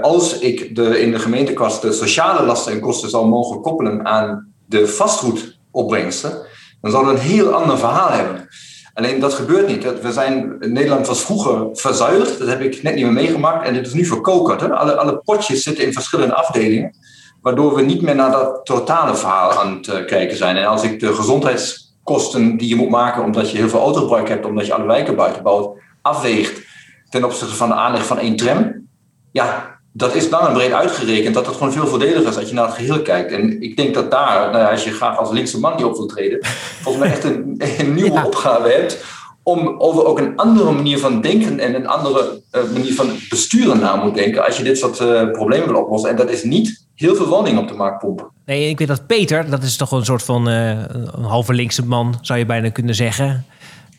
Als 0.00 0.38
ik 0.38 0.76
de, 0.76 1.00
in 1.00 1.10
de 1.10 1.18
gemeentekast 1.18 1.82
de 1.82 1.92
sociale 1.92 2.46
lasten 2.46 2.72
en 2.72 2.80
kosten 2.80 3.10
zou 3.10 3.26
mogen 3.26 3.60
koppelen 3.60 4.06
aan 4.06 4.52
de 4.66 4.88
vastgoed 4.88 5.57
opbrengsten, 5.78 6.32
dan 6.80 6.90
zouden 6.90 7.14
we 7.14 7.20
een 7.20 7.26
heel 7.26 7.52
ander 7.52 7.78
verhaal 7.78 8.10
hebben. 8.10 8.48
Alleen 8.94 9.20
dat 9.20 9.34
gebeurt 9.34 9.66
niet. 9.66 10.00
We 10.00 10.12
zijn, 10.12 10.56
Nederland 10.58 11.06
was 11.06 11.22
vroeger 11.22 11.68
verzuild, 11.72 12.38
dat 12.38 12.48
heb 12.48 12.60
ik 12.60 12.82
net 12.82 12.94
niet 12.94 13.04
meer 13.04 13.12
meegemaakt, 13.12 13.66
en 13.66 13.74
dit 13.74 13.86
is 13.86 13.92
nu 13.92 14.04
verkokerd. 14.04 14.60
Hè? 14.60 14.72
Alle, 14.72 14.96
alle 14.96 15.18
potjes 15.18 15.62
zitten 15.62 15.84
in 15.84 15.92
verschillende 15.92 16.34
afdelingen, 16.34 16.96
waardoor 17.42 17.74
we 17.74 17.82
niet 17.82 18.02
meer 18.02 18.14
naar 18.14 18.30
dat 18.30 18.60
totale 18.66 19.14
verhaal 19.14 19.52
aan 19.52 19.76
het 19.76 19.86
uh, 19.86 20.04
kijken 20.04 20.36
zijn. 20.36 20.56
En 20.56 20.66
als 20.66 20.82
ik 20.82 21.00
de 21.00 21.14
gezondheidskosten 21.14 22.56
die 22.56 22.68
je 22.68 22.76
moet 22.76 22.90
maken 22.90 23.24
omdat 23.24 23.50
je 23.50 23.56
heel 23.56 23.68
veel 23.68 23.80
autogebruik 23.80 24.28
hebt, 24.28 24.46
omdat 24.46 24.66
je 24.66 24.74
alle 24.74 24.86
wijken 24.86 25.16
buiten 25.16 25.42
bouwt, 25.42 25.78
afweegt 26.02 26.66
ten 27.08 27.24
opzichte 27.24 27.54
van 27.54 27.68
de 27.68 27.74
aanleg 27.74 28.06
van 28.06 28.18
één 28.18 28.36
tram, 28.36 28.86
ja, 29.32 29.77
dat 29.98 30.14
is 30.14 30.28
lang 30.28 30.46
en 30.46 30.52
breed 30.52 30.72
uitgerekend 30.72 31.34
dat 31.34 31.46
het 31.46 31.56
gewoon 31.56 31.72
veel 31.72 31.86
voordeliger 31.86 32.28
is 32.28 32.36
als 32.36 32.48
je 32.48 32.54
naar 32.54 32.66
het 32.66 32.74
geheel 32.74 33.02
kijkt. 33.02 33.32
En 33.32 33.62
ik 33.62 33.76
denk 33.76 33.94
dat 33.94 34.10
daar, 34.10 34.50
nou 34.50 34.62
ja, 34.62 34.70
als 34.70 34.84
je 34.84 34.90
graag 34.90 35.18
als 35.18 35.30
linkse 35.30 35.60
man 35.60 35.76
die 35.76 35.86
op 35.86 35.96
wil 35.96 36.06
treden, 36.06 36.38
volgens 36.82 37.04
mij 37.04 37.12
echt 37.12 37.24
een, 37.24 37.54
een 37.78 37.94
nieuwe 37.94 38.12
ja. 38.12 38.24
opgave 38.24 38.68
hebt 38.68 39.04
om 39.42 39.74
over 39.78 40.04
ook 40.04 40.18
een 40.18 40.36
andere 40.36 40.70
manier 40.70 40.98
van 40.98 41.20
denken 41.20 41.60
en 41.60 41.74
een 41.74 41.86
andere 41.86 42.42
uh, 42.52 42.62
manier 42.72 42.94
van 42.94 43.10
besturen 43.28 43.78
na 43.78 43.96
moet 43.96 44.14
denken 44.14 44.44
als 44.44 44.56
je 44.56 44.62
dit 44.62 44.78
soort 44.78 45.00
uh, 45.00 45.30
problemen 45.30 45.68
wil 45.68 45.82
oplossen. 45.82 46.10
En 46.10 46.16
dat 46.16 46.30
is 46.30 46.42
niet 46.42 46.86
heel 46.94 47.14
veel 47.14 47.26
woningen 47.26 47.62
op 47.62 47.68
de 47.68 47.74
markt 47.74 47.98
pompen. 47.98 48.26
Nee, 48.46 48.68
ik 48.68 48.78
weet 48.78 48.88
dat 48.88 49.06
Peter, 49.06 49.50
dat 49.50 49.62
is 49.62 49.76
toch 49.76 49.92
een 49.92 50.04
soort 50.04 50.22
van 50.22 50.48
uh, 50.48 50.70
een 50.90 51.24
halve 51.24 51.54
linkse 51.54 51.86
man, 51.86 52.18
zou 52.20 52.38
je 52.38 52.46
bijna 52.46 52.70
kunnen 52.70 52.94
zeggen. 52.94 53.44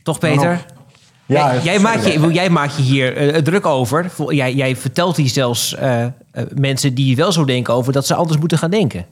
Toch, 0.04 0.20
Peter? 0.20 0.66
Ja, 1.30 1.54
jij, 1.54 1.64
jij, 1.64 1.80
maakt 1.80 2.06
je, 2.06 2.34
jij 2.34 2.50
maakt 2.50 2.76
je 2.76 2.82
hier 2.82 3.36
uh, 3.36 3.42
druk 3.42 3.66
over. 3.66 4.12
Jij, 4.28 4.54
jij 4.54 4.76
vertelt 4.76 5.16
hier 5.16 5.30
zelfs 5.30 5.76
uh, 5.76 6.04
eh, 6.06 6.12
mensen 6.56 6.94
die 6.94 7.16
wel 7.16 7.32
zo 7.32 7.46
denken 7.46 7.74
over 7.74 7.94
dat 7.94 8.06
ze 8.06 8.16
anders 8.16 8.38
moeten 8.38 8.58
gaan 8.58 8.72
denken? 8.72 9.06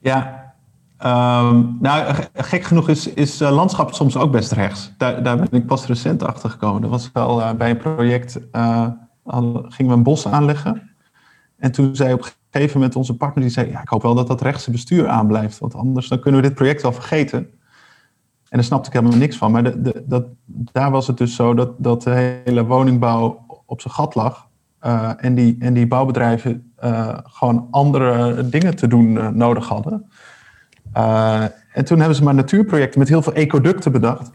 Ja, 0.00 0.52
ehm, 0.98 1.64
nou, 1.80 2.14
gek 2.34 2.62
genoeg 2.62 2.88
is, 2.88 3.06
is 3.06 3.40
eh, 3.40 3.50
landschap 3.50 3.94
soms 3.94 4.16
ook 4.16 4.32
best 4.32 4.52
rechts. 4.52 4.92
Daar, 4.96 5.22
daar 5.22 5.36
ben 5.36 5.48
ik 5.50 5.66
pas 5.66 5.86
recent 5.86 6.22
achter 6.22 6.50
gekomen. 6.50 6.80
Dat 6.80 6.90
was 6.90 7.10
wel 7.12 7.42
eh, 7.42 7.52
bij 7.52 7.70
een 7.70 7.76
project, 7.76 8.40
eh, 8.50 8.86
gingen 9.68 9.92
we 9.92 9.92
een 9.92 10.02
bos 10.02 10.26
aanleggen. 10.26 10.90
En 11.58 11.72
toen 11.72 11.96
zei 11.96 12.12
op 12.12 12.22
een 12.22 12.32
gegeven 12.50 12.76
moment 12.76 12.96
onze 12.96 13.16
partner, 13.16 13.44
die 13.44 13.52
zei, 13.52 13.70
ja, 13.70 13.82
ik 13.82 13.88
hoop 13.88 14.02
wel 14.02 14.14
dat 14.14 14.26
dat 14.26 14.40
rechtse 14.40 14.70
bestuur 14.70 15.08
aanblijft. 15.08 15.58
Want 15.58 15.74
anders 15.74 16.08
dan 16.08 16.20
kunnen 16.20 16.40
we 16.40 16.46
dit 16.46 16.56
project 16.56 16.82
wel 16.82 16.92
vergeten. 16.92 17.50
En 18.50 18.56
daar 18.56 18.64
snapte 18.64 18.88
ik 18.88 18.94
helemaal 18.94 19.18
niks 19.18 19.36
van. 19.36 19.52
Maar 19.52 19.62
de, 19.62 19.82
de, 19.82 20.04
dat, 20.06 20.24
daar 20.46 20.90
was 20.90 21.06
het 21.06 21.18
dus 21.18 21.34
zo 21.34 21.54
dat, 21.54 21.70
dat 21.78 22.02
de 22.02 22.40
hele 22.44 22.64
woningbouw 22.64 23.46
op 23.66 23.80
zijn 23.80 23.94
gat 23.94 24.14
lag. 24.14 24.48
Eh, 24.78 25.10
en, 25.16 25.34
die, 25.34 25.56
en 25.58 25.74
die 25.74 25.86
bouwbedrijven 25.86 26.72
eh, 26.76 27.18
gewoon 27.22 27.68
andere 27.70 28.48
dingen 28.48 28.76
te 28.76 28.86
doen 28.86 29.18
eh, 29.18 29.28
nodig 29.28 29.68
hadden. 29.68 30.10
En 31.72 31.84
toen 31.84 31.98
hebben 31.98 32.16
ze 32.16 32.22
maar 32.22 32.34
natuurprojecten 32.34 32.98
met 32.98 33.08
heel 33.08 33.22
veel 33.22 33.32
ecoducten 33.32 33.92
bedacht. 33.92 34.30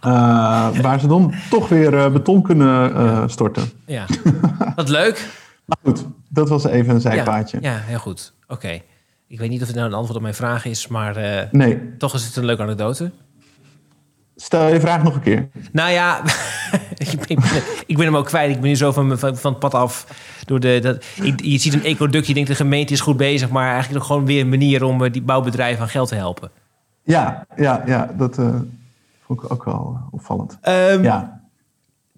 Waar 0.82 1.00
ze 1.00 1.06
dan 1.06 1.34
toch 1.50 1.68
weer 1.68 2.12
beton 2.12 2.42
kunnen 2.42 3.30
storten. 3.30 3.70
Ja, 3.86 4.06
wat 4.76 4.88
leuk. 4.88 5.28
Maar 5.64 5.78
goed, 5.82 6.06
dat 6.28 6.48
was 6.48 6.64
even 6.64 6.94
een 6.94 7.00
zijpaadje. 7.00 7.58
Ja, 7.60 7.72
ja 7.72 7.78
heel 7.78 7.98
goed. 7.98 8.34
Oké. 8.46 8.80
Ik 9.28 9.38
weet 9.38 9.48
niet 9.50 9.60
of 9.60 9.66
het 9.66 9.76
nou 9.76 9.88
een 9.88 9.94
antwoord 9.94 10.16
op 10.16 10.22
mijn 10.22 10.34
vraag 10.34 10.64
is, 10.64 10.86
maar 10.86 11.16
eh, 11.16 11.50
Nee, 11.50 11.96
toch 11.98 12.14
is 12.14 12.24
het 12.24 12.36
een 12.36 12.44
leuke 12.44 12.62
anekdote. 12.62 13.10
stel 14.36 14.68
je 14.68 14.80
vraag 14.80 15.02
nog 15.02 15.14
een 15.14 15.20
keer. 15.20 15.48
Nou 15.72 15.90
ja, 15.90 16.22
ik, 17.26 17.26
ben, 17.26 17.38
ik 17.86 17.96
ben 17.96 18.06
hem 18.06 18.16
ook 18.16 18.26
kwijt. 18.26 18.50
Ik 18.54 18.60
ben 18.60 18.68
nu 18.68 18.76
zo 18.76 18.92
van, 18.92 19.18
van, 19.18 19.36
van 19.36 19.50
het 19.50 19.60
pad 19.60 19.74
af. 19.74 20.06
Door 20.44 20.60
de, 20.60 20.78
dat, 20.82 21.04
je 21.36 21.58
ziet 21.58 21.74
een 21.74 21.84
ecoduct, 21.84 22.26
je 22.26 22.34
denkt 22.34 22.48
de 22.48 22.54
gemeente 22.54 22.92
is 22.92 23.00
goed 23.00 23.16
bezig... 23.16 23.48
maar 23.50 23.66
eigenlijk 23.70 23.98
nog 23.98 24.06
gewoon 24.06 24.26
weer 24.26 24.40
een 24.40 24.48
manier 24.48 24.84
om 24.84 25.04
eh, 25.04 25.12
die 25.12 25.22
bouwbedrijven 25.22 25.82
aan 25.82 25.88
geld 25.88 26.08
te 26.08 26.14
helpen. 26.14 26.50
Ja, 27.02 27.46
ja, 27.56 27.82
ja 27.86 28.10
dat 28.16 28.38
eh, 28.38 28.54
vond 29.26 29.42
ik 29.42 29.52
ook 29.52 29.64
wel 29.64 29.98
opvallend. 30.10 30.58
Ehm, 30.60 31.02
Ja, 31.02 31.40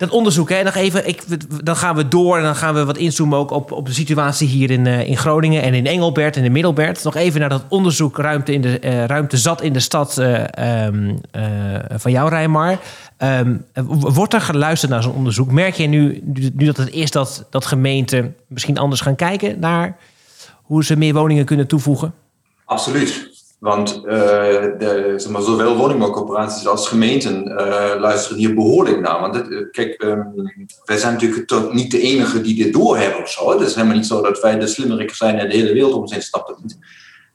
Dat 0.00 0.10
onderzoek, 0.10 0.48
hè, 0.48 0.62
nog 0.62 0.74
even, 0.74 1.08
ik, 1.08 1.22
dan 1.64 1.76
gaan 1.76 1.96
we 1.96 2.08
door 2.08 2.36
en 2.36 2.42
dan 2.42 2.56
gaan 2.56 2.74
we 2.74 2.84
wat 2.84 2.96
inzoomen 2.96 3.38
ook 3.38 3.50
op, 3.50 3.72
op 3.72 3.86
de 3.86 3.92
situatie 3.92 4.48
hier 4.48 4.70
in, 4.70 4.86
eh, 4.86 5.06
in 5.08 5.16
Groningen 5.16 5.62
en 5.62 5.74
in 5.74 5.86
Engelbert 5.86 6.36
en 6.36 6.44
in 6.44 6.52
Middelbert. 6.52 7.04
Nog 7.04 7.14
even 7.16 7.40
naar 7.40 7.48
dat 7.48 7.64
onderzoek 7.68 8.18
ruimte, 8.18 8.52
in 8.52 8.60
de, 8.60 8.78
eh, 8.78 9.04
ruimte 9.04 9.36
zat 9.36 9.62
in 9.62 9.72
de 9.72 9.80
stad 9.80 10.18
eh, 10.18 10.84
ehm, 10.84 11.14
eh, 11.30 11.42
van 11.88 12.10
jou, 12.12 12.28
Rijmar. 12.28 12.78
Ehm, 13.16 13.56
w- 13.74 14.14
wordt 14.14 14.34
er 14.34 14.40
geluisterd 14.40 14.90
naar 14.92 15.02
zo'n 15.02 15.14
onderzoek? 15.14 15.50
Merk 15.50 15.74
je 15.74 15.86
nu, 15.86 16.20
nu 16.54 16.66
dat 16.66 16.76
het 16.76 16.90
is 16.90 17.10
dat, 17.10 17.46
dat 17.50 17.66
gemeenten 17.66 18.34
misschien 18.46 18.78
anders 18.78 19.00
gaan 19.00 19.16
kijken 19.16 19.58
naar 19.58 19.96
hoe 20.62 20.84
ze 20.84 20.96
meer 20.96 21.14
woningen 21.14 21.44
kunnen 21.44 21.66
toevoegen? 21.66 22.14
Absoluut. 22.64 23.29
Want 23.60 23.94
eh, 23.94 24.02
de, 24.78 25.14
zeg 25.16 25.32
maar, 25.32 25.42
zowel 25.42 25.76
woningbouwcorporaties 25.76 26.66
als 26.66 26.88
gemeenten 26.88 27.56
eh, 27.56 28.00
luisteren 28.00 28.38
hier 28.38 28.54
behoorlijk 28.54 29.00
naar. 29.00 29.20
Want 29.20 29.36
eh, 29.36 29.58
kijk, 29.70 30.02
ehm, 30.02 30.22
wij 30.84 30.96
zijn 30.96 31.12
natuurlijk 31.12 31.72
niet 31.72 31.90
de 31.90 32.00
enige 32.00 32.40
die 32.40 32.64
dit 32.64 32.72
doorhebben 32.72 33.22
of 33.22 33.30
zo. 33.30 33.50
Het 33.50 33.60
is 33.60 33.74
helemaal 33.74 33.96
niet 33.96 34.06
zo 34.06 34.22
dat 34.22 34.40
wij 34.40 34.58
de 34.58 34.66
slimmerikken 34.66 35.16
zijn 35.16 35.38
en 35.38 35.48
de 35.48 35.56
hele 35.56 35.72
wereld 35.72 35.92
om 35.92 36.00
ons 36.00 36.12
heen 36.12 36.22
snapt 36.22 36.48
het 36.48 36.62
niet. 36.62 36.78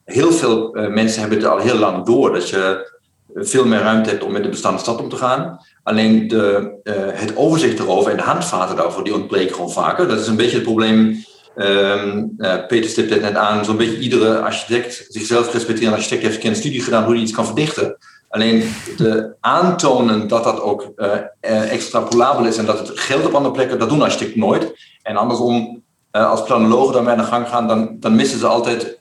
Heel 0.05 0.31
veel 0.31 0.69
mensen 0.73 1.19
hebben 1.19 1.37
het 1.37 1.47
al 1.47 1.57
heel 1.57 1.77
lang 1.77 2.05
door 2.05 2.33
dat 2.33 2.49
je 2.49 2.93
veel 3.33 3.65
meer 3.65 3.79
ruimte 3.79 4.09
hebt 4.09 4.23
om 4.23 4.31
met 4.31 4.43
de 4.43 4.49
bestaande 4.49 4.79
stad 4.79 5.01
om 5.01 5.09
te 5.09 5.15
gaan. 5.15 5.59
Alleen 5.83 6.27
de, 6.27 6.71
het 7.13 7.37
overzicht 7.37 7.79
erover 7.79 8.11
en 8.11 8.17
de 8.17 8.23
handvaten 8.23 8.75
daarvoor, 8.75 9.03
die 9.03 9.13
ontbreken 9.13 9.55
gewoon 9.55 9.71
vaker. 9.71 10.07
Dat 10.07 10.19
is 10.19 10.27
een 10.27 10.35
beetje 10.35 10.55
het 10.55 10.63
probleem 10.63 11.23
Ehm, 11.55 12.25
eh, 12.37 12.65
Peter 12.67 12.89
stipt 12.89 13.09
het 13.09 13.21
net 13.21 13.35
aan, 13.35 13.65
zo'n 13.65 13.77
beetje 13.77 13.99
iedere 13.99 14.39
architect, 14.39 15.05
zichzelf 15.09 15.53
respecterende 15.53 15.97
architect 15.97 16.21
heeft 16.21 16.43
een 16.43 16.55
studie 16.55 16.81
gedaan 16.81 17.03
hoe 17.03 17.13
hij 17.13 17.21
iets 17.21 17.31
kan 17.31 17.45
verdichten. 17.45 17.97
Alleen 18.29 18.63
de 18.97 19.35
aantonen 19.39 20.27
dat 20.27 20.43
dat 20.43 20.61
ook 20.61 20.91
eh, 20.95 21.71
extrapolabel 21.71 22.45
is 22.45 22.57
en 22.57 22.65
dat 22.65 22.87
het 22.87 22.99
geldt 22.99 23.25
op 23.25 23.33
andere 23.33 23.53
plekken, 23.53 23.79
dat 23.79 23.89
doen 23.89 24.01
architecten 24.01 24.39
nooit. 24.39 24.73
En 25.01 25.15
andersom, 25.15 25.83
als 26.11 26.43
planologen 26.43 26.93
daarmee 26.93 27.11
aan 27.11 27.17
de 27.17 27.23
gang 27.23 27.47
gaan, 27.47 27.67
dan, 27.67 27.95
dan 27.99 28.15
missen 28.15 28.39
ze 28.39 28.47
altijd 28.47 28.99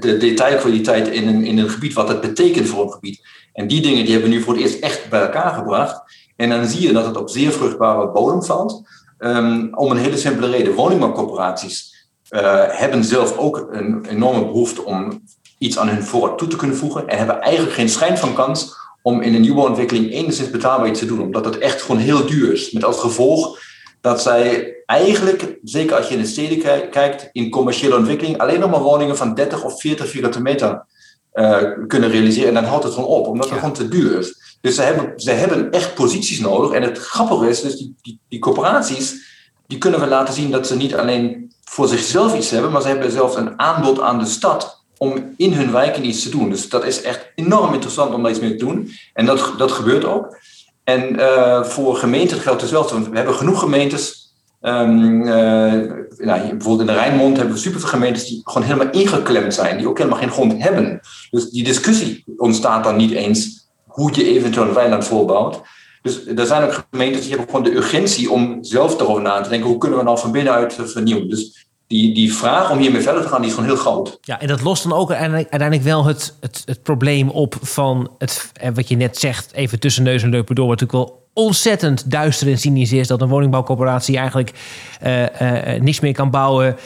de 0.00 0.16
detailkwaliteit 0.18 1.08
in 1.08 1.28
een, 1.28 1.44
in 1.44 1.58
een 1.58 1.70
gebied, 1.70 1.92
wat 1.92 2.08
het 2.08 2.20
betekent 2.20 2.68
voor 2.68 2.84
een 2.84 2.92
gebied. 2.92 3.20
En 3.52 3.66
die 3.66 3.80
dingen 3.80 4.04
die 4.04 4.12
hebben 4.12 4.30
we 4.30 4.36
nu 4.36 4.42
voor 4.42 4.54
het 4.54 4.62
eerst 4.62 4.80
echt 4.80 5.08
bij 5.08 5.20
elkaar 5.20 5.54
gebracht. 5.54 6.02
En 6.36 6.48
dan 6.48 6.66
zie 6.66 6.86
je 6.86 6.92
dat 6.92 7.06
het 7.06 7.16
op 7.16 7.28
zeer 7.28 7.52
vruchtbare 7.52 8.10
bodem 8.10 8.42
valt. 8.42 8.82
Ehm, 9.18 9.66
om 9.74 9.90
een 9.90 9.96
hele 9.96 10.16
simpele 10.16 10.50
reden. 10.50 10.74
Woningbouwcorporaties 10.74 11.96
eh, 12.28 12.64
hebben 12.66 13.04
zelf 13.04 13.36
ook 13.36 13.68
een 13.70 14.04
enorme 14.04 14.44
behoefte 14.44 14.84
om 14.84 15.22
iets 15.58 15.78
aan 15.78 15.88
hun 15.88 16.02
voorraad 16.02 16.38
toe 16.38 16.48
te 16.48 16.56
kunnen 16.56 16.76
voegen. 16.76 17.08
En 17.08 17.18
hebben 17.18 17.40
eigenlijk 17.40 17.74
geen 17.74 17.88
schijn 17.88 18.18
van 18.18 18.34
kans 18.34 18.76
om 19.02 19.20
in 19.20 19.34
een 19.34 19.40
nieuwbouwontwikkeling 19.40 20.12
enigszins 20.12 20.50
betaalbaar 20.50 20.88
iets 20.88 20.98
te 20.98 21.06
doen. 21.06 21.20
Omdat 21.20 21.44
het 21.44 21.58
echt 21.58 21.82
gewoon 21.82 22.00
heel 22.00 22.26
duur 22.26 22.52
is. 22.52 22.70
Met 22.70 22.84
als 22.84 23.00
gevolg 23.00 23.58
dat 24.00 24.22
zij 24.22 24.76
eigenlijk, 24.86 25.58
zeker 25.62 25.96
als 25.96 26.08
je 26.08 26.14
in 26.14 26.20
de 26.20 26.26
steden 26.26 26.58
kijk- 26.58 26.90
kijkt, 26.90 27.28
in 27.32 27.50
commerciële 27.50 27.96
ontwikkeling 27.96 28.38
alleen 28.38 28.60
nog 28.60 28.70
maar 28.70 28.80
woningen 28.80 29.16
van 29.16 29.34
30 29.34 29.64
of 29.64 29.80
40 29.80 30.08
vierkante 30.08 30.42
meter 30.42 30.84
eh, 31.32 31.62
kunnen 31.86 32.10
realiseren. 32.10 32.48
En 32.48 32.54
dan 32.54 32.64
houdt 32.64 32.84
het 32.84 32.94
gewoon 32.94 33.08
op, 33.08 33.26
omdat 33.26 33.50
het 33.50 33.58
gewoon 33.58 33.74
te 33.74 33.88
duur 33.88 34.18
is. 34.18 34.47
Dus 34.60 34.74
ze 34.74 34.82
hebben, 34.82 35.12
ze 35.16 35.30
hebben 35.30 35.70
echt 35.70 35.94
posities 35.94 36.40
nodig. 36.40 36.72
En 36.72 36.82
het 36.82 36.98
grappige 36.98 37.48
is, 37.48 37.60
dus 37.60 37.76
die, 37.76 37.94
die, 38.02 38.18
die 38.28 38.38
corporaties, 38.38 39.14
die 39.66 39.78
kunnen 39.78 40.00
we 40.00 40.06
laten 40.06 40.34
zien 40.34 40.50
dat 40.50 40.66
ze 40.66 40.76
niet 40.76 40.94
alleen 40.94 41.52
voor 41.64 41.88
zichzelf 41.88 42.36
iets 42.36 42.50
hebben, 42.50 42.70
maar 42.70 42.82
ze 42.82 42.88
hebben 42.88 43.10
zelfs 43.10 43.36
een 43.36 43.58
aanbod 43.60 44.00
aan 44.00 44.18
de 44.18 44.26
stad 44.26 44.84
om 44.98 45.34
in 45.36 45.52
hun 45.52 45.72
wijken 45.72 46.06
iets 46.06 46.22
te 46.22 46.30
doen. 46.30 46.50
Dus 46.50 46.68
dat 46.68 46.84
is 46.84 47.02
echt 47.02 47.32
enorm 47.34 47.72
interessant 47.72 48.14
om 48.14 48.22
daar 48.22 48.30
iets 48.30 48.40
mee 48.40 48.54
te 48.54 48.64
doen. 48.64 48.90
En 49.14 49.26
dat, 49.26 49.52
dat 49.56 49.72
gebeurt 49.72 50.04
ook. 50.04 50.36
En 50.84 51.18
eh, 51.18 51.64
voor 51.64 51.96
gemeenten 51.96 52.38
geldt 52.38 52.60
hetzelfde. 52.60 52.94
Want 52.94 53.08
we 53.08 53.16
hebben 53.16 53.34
genoeg 53.34 53.60
gemeentes. 53.60 54.26
ehm, 54.60 55.20
eh, 55.22 55.72
nou, 56.18 56.40
bijvoorbeeld 56.40 56.80
in 56.80 56.86
de 56.86 56.92
Rijnmond 56.92 57.36
hebben 57.36 57.54
we 57.54 57.60
superveel 57.60 57.88
gemeentes 57.88 58.26
die 58.26 58.40
gewoon 58.44 58.66
helemaal 58.66 58.92
ingeklemd 58.92 59.54
zijn. 59.54 59.78
Die 59.78 59.88
ook 59.88 59.98
helemaal 59.98 60.18
geen 60.18 60.30
grond 60.30 60.62
hebben. 60.62 61.00
Dus 61.30 61.50
die 61.50 61.64
discussie 61.64 62.24
ontstaat 62.36 62.84
dan 62.84 62.96
niet 62.96 63.10
eens 63.10 63.57
hoe 63.98 64.10
je 64.14 64.28
eventueel 64.28 64.66
een 64.66 64.74
weiland 64.74 65.04
volbouwt. 65.04 65.60
Dus 66.02 66.26
er 66.26 66.46
zijn 66.46 66.62
ook 66.62 66.86
gemeentes 66.90 67.20
die 67.20 67.30
hebben 67.30 67.46
gewoon 67.46 67.64
de 67.64 67.76
urgentie 67.76 68.30
om 68.30 68.58
zelf 68.60 69.00
erover 69.00 69.22
na 69.22 69.40
te 69.40 69.48
denken. 69.48 69.68
Hoe 69.68 69.78
kunnen 69.78 69.98
we 69.98 70.04
nou 70.04 70.18
van 70.18 70.32
binnenuit 70.32 70.78
vernieuwen? 70.84 71.28
Dus 71.28 71.66
die, 71.86 72.14
die 72.14 72.34
vraag 72.34 72.70
om 72.70 72.78
hiermee 72.78 73.00
verder 73.00 73.22
te 73.22 73.28
gaan, 73.28 73.40
die 73.40 73.50
is 73.50 73.54
gewoon 73.54 73.70
heel 73.70 73.78
groot. 73.78 74.18
Ja, 74.20 74.40
en 74.40 74.46
dat 74.46 74.62
lost 74.62 74.82
dan 74.82 74.92
ook 74.92 75.08
uiteindelijk, 75.08 75.50
uiteindelijk 75.50 75.88
wel 75.88 76.04
het, 76.04 76.36
het, 76.40 76.62
het 76.64 76.82
probleem 76.82 77.28
op 77.28 77.56
van 77.60 78.10
het, 78.18 78.50
eh, 78.52 78.70
wat 78.74 78.88
je 78.88 78.96
net 78.96 79.18
zegt, 79.18 79.52
even 79.52 79.80
tussen 79.80 80.02
neus 80.02 80.22
en 80.22 80.30
leupen 80.30 80.54
door, 80.54 80.66
wat 80.66 80.80
natuurlijk 80.80 81.08
wel 81.08 81.26
ontzettend 81.32 82.10
duister 82.10 82.48
en 82.48 82.58
cynisch 82.58 82.92
is, 82.92 83.06
dat 83.06 83.20
een 83.20 83.28
woningbouwcorporatie 83.28 84.16
eigenlijk 84.16 84.52
eh, 85.00 85.80
niks 85.80 86.00
meer 86.00 86.12
kan 86.12 86.30
bouwen 86.30 86.76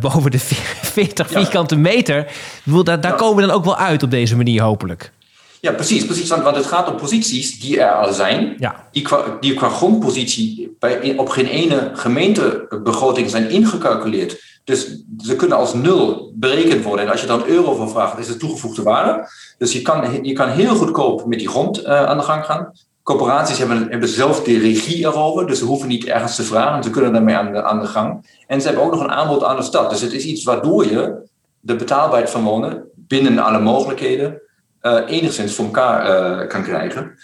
boven 0.00 0.30
de 0.30 0.38
40 0.38 1.30
vierkante 1.30 1.76
meter. 1.76 2.18
Ik 2.18 2.60
bedoel, 2.64 2.84
daar, 2.84 3.00
daar 3.00 3.14
komen 3.14 3.36
we 3.36 3.48
dan 3.48 3.56
ook 3.56 3.64
wel 3.64 3.76
uit 3.76 4.02
op 4.02 4.10
deze 4.10 4.36
manier, 4.36 4.62
hopelijk. 4.62 5.12
Ja, 5.60 5.72
precies. 5.72 6.04
precies 6.04 6.28
want, 6.28 6.42
want 6.42 6.56
het 6.56 6.66
gaat 6.66 6.88
om 6.90 6.96
posities 6.96 7.60
die 7.60 7.80
er 7.80 7.92
al 7.92 8.12
zijn, 8.12 8.54
Ja. 8.58 8.88
die, 8.92 9.02
qua, 9.02 9.36
die 9.40 9.54
qua 9.54 9.68
grondpositie 9.68 10.76
bij, 10.78 11.14
op 11.16 11.28
geen 11.28 11.46
ene 11.46 11.90
gemeentebegroting 11.94 13.30
zijn 13.30 13.50
ingecalculeerd. 13.50 14.60
Dus 14.64 15.02
ze 15.18 15.36
kunnen 15.36 15.56
als 15.56 15.74
nul 15.74 16.32
berekend 16.34 16.84
worden. 16.84 17.04
En 17.04 17.10
als 17.10 17.20
je 17.20 17.26
dan 17.26 17.46
euro 17.46 17.74
voor 17.74 17.88
vraagt, 17.90 18.18
is 18.18 18.28
het 18.28 18.38
toegevoegde 18.38 18.82
waarde. 18.82 19.28
Dus 19.58 19.72
je 19.72 19.82
kan, 19.82 20.18
je 20.24 20.32
kan 20.32 20.48
heel 20.48 20.74
goedkoop 20.74 21.26
met 21.26 21.38
die 21.38 21.48
grond 21.48 21.82
eh, 21.82 22.04
aan 22.04 22.18
de 22.18 22.24
gang 22.24 22.44
gaan. 22.44 22.72
Corporaties 23.02 23.58
hebben, 23.58 23.86
hebben 23.90 24.08
zelf 24.08 24.42
de 24.42 24.58
regie 24.58 25.04
erover, 25.04 25.46
dus 25.46 25.58
ze 25.58 25.64
hoeven 25.64 25.88
niet 25.88 26.04
ergens 26.04 26.36
te 26.36 26.42
vragen. 26.42 26.82
Ze 26.82 26.90
kunnen 26.90 27.12
daarmee 27.12 27.34
aan 27.36 27.52
de, 27.52 27.62
aan 27.62 27.80
de 27.80 27.86
gang. 27.86 28.26
En 28.46 28.60
ze 28.60 28.66
hebben 28.66 28.84
ook 28.84 28.92
nog 28.92 29.00
een 29.00 29.10
aanbod 29.10 29.44
aan 29.44 29.56
de 29.56 29.62
stad. 29.62 29.90
Dus 29.90 30.00
het 30.00 30.12
is 30.12 30.24
iets 30.24 30.44
waardoor 30.44 30.84
je 30.86 31.14
de 31.60 31.76
betaalbaarheid 31.76 32.30
van 32.30 32.44
wonen 32.44 32.82
binnen 32.94 33.38
alle 33.38 33.60
mogelijkheden 33.60 34.40
eh, 34.80 35.00
enigszins 35.06 35.54
voor 35.54 35.64
elkaar 35.64 36.04
eh, 36.40 36.48
kan 36.48 36.62
krijgen. 36.62 37.18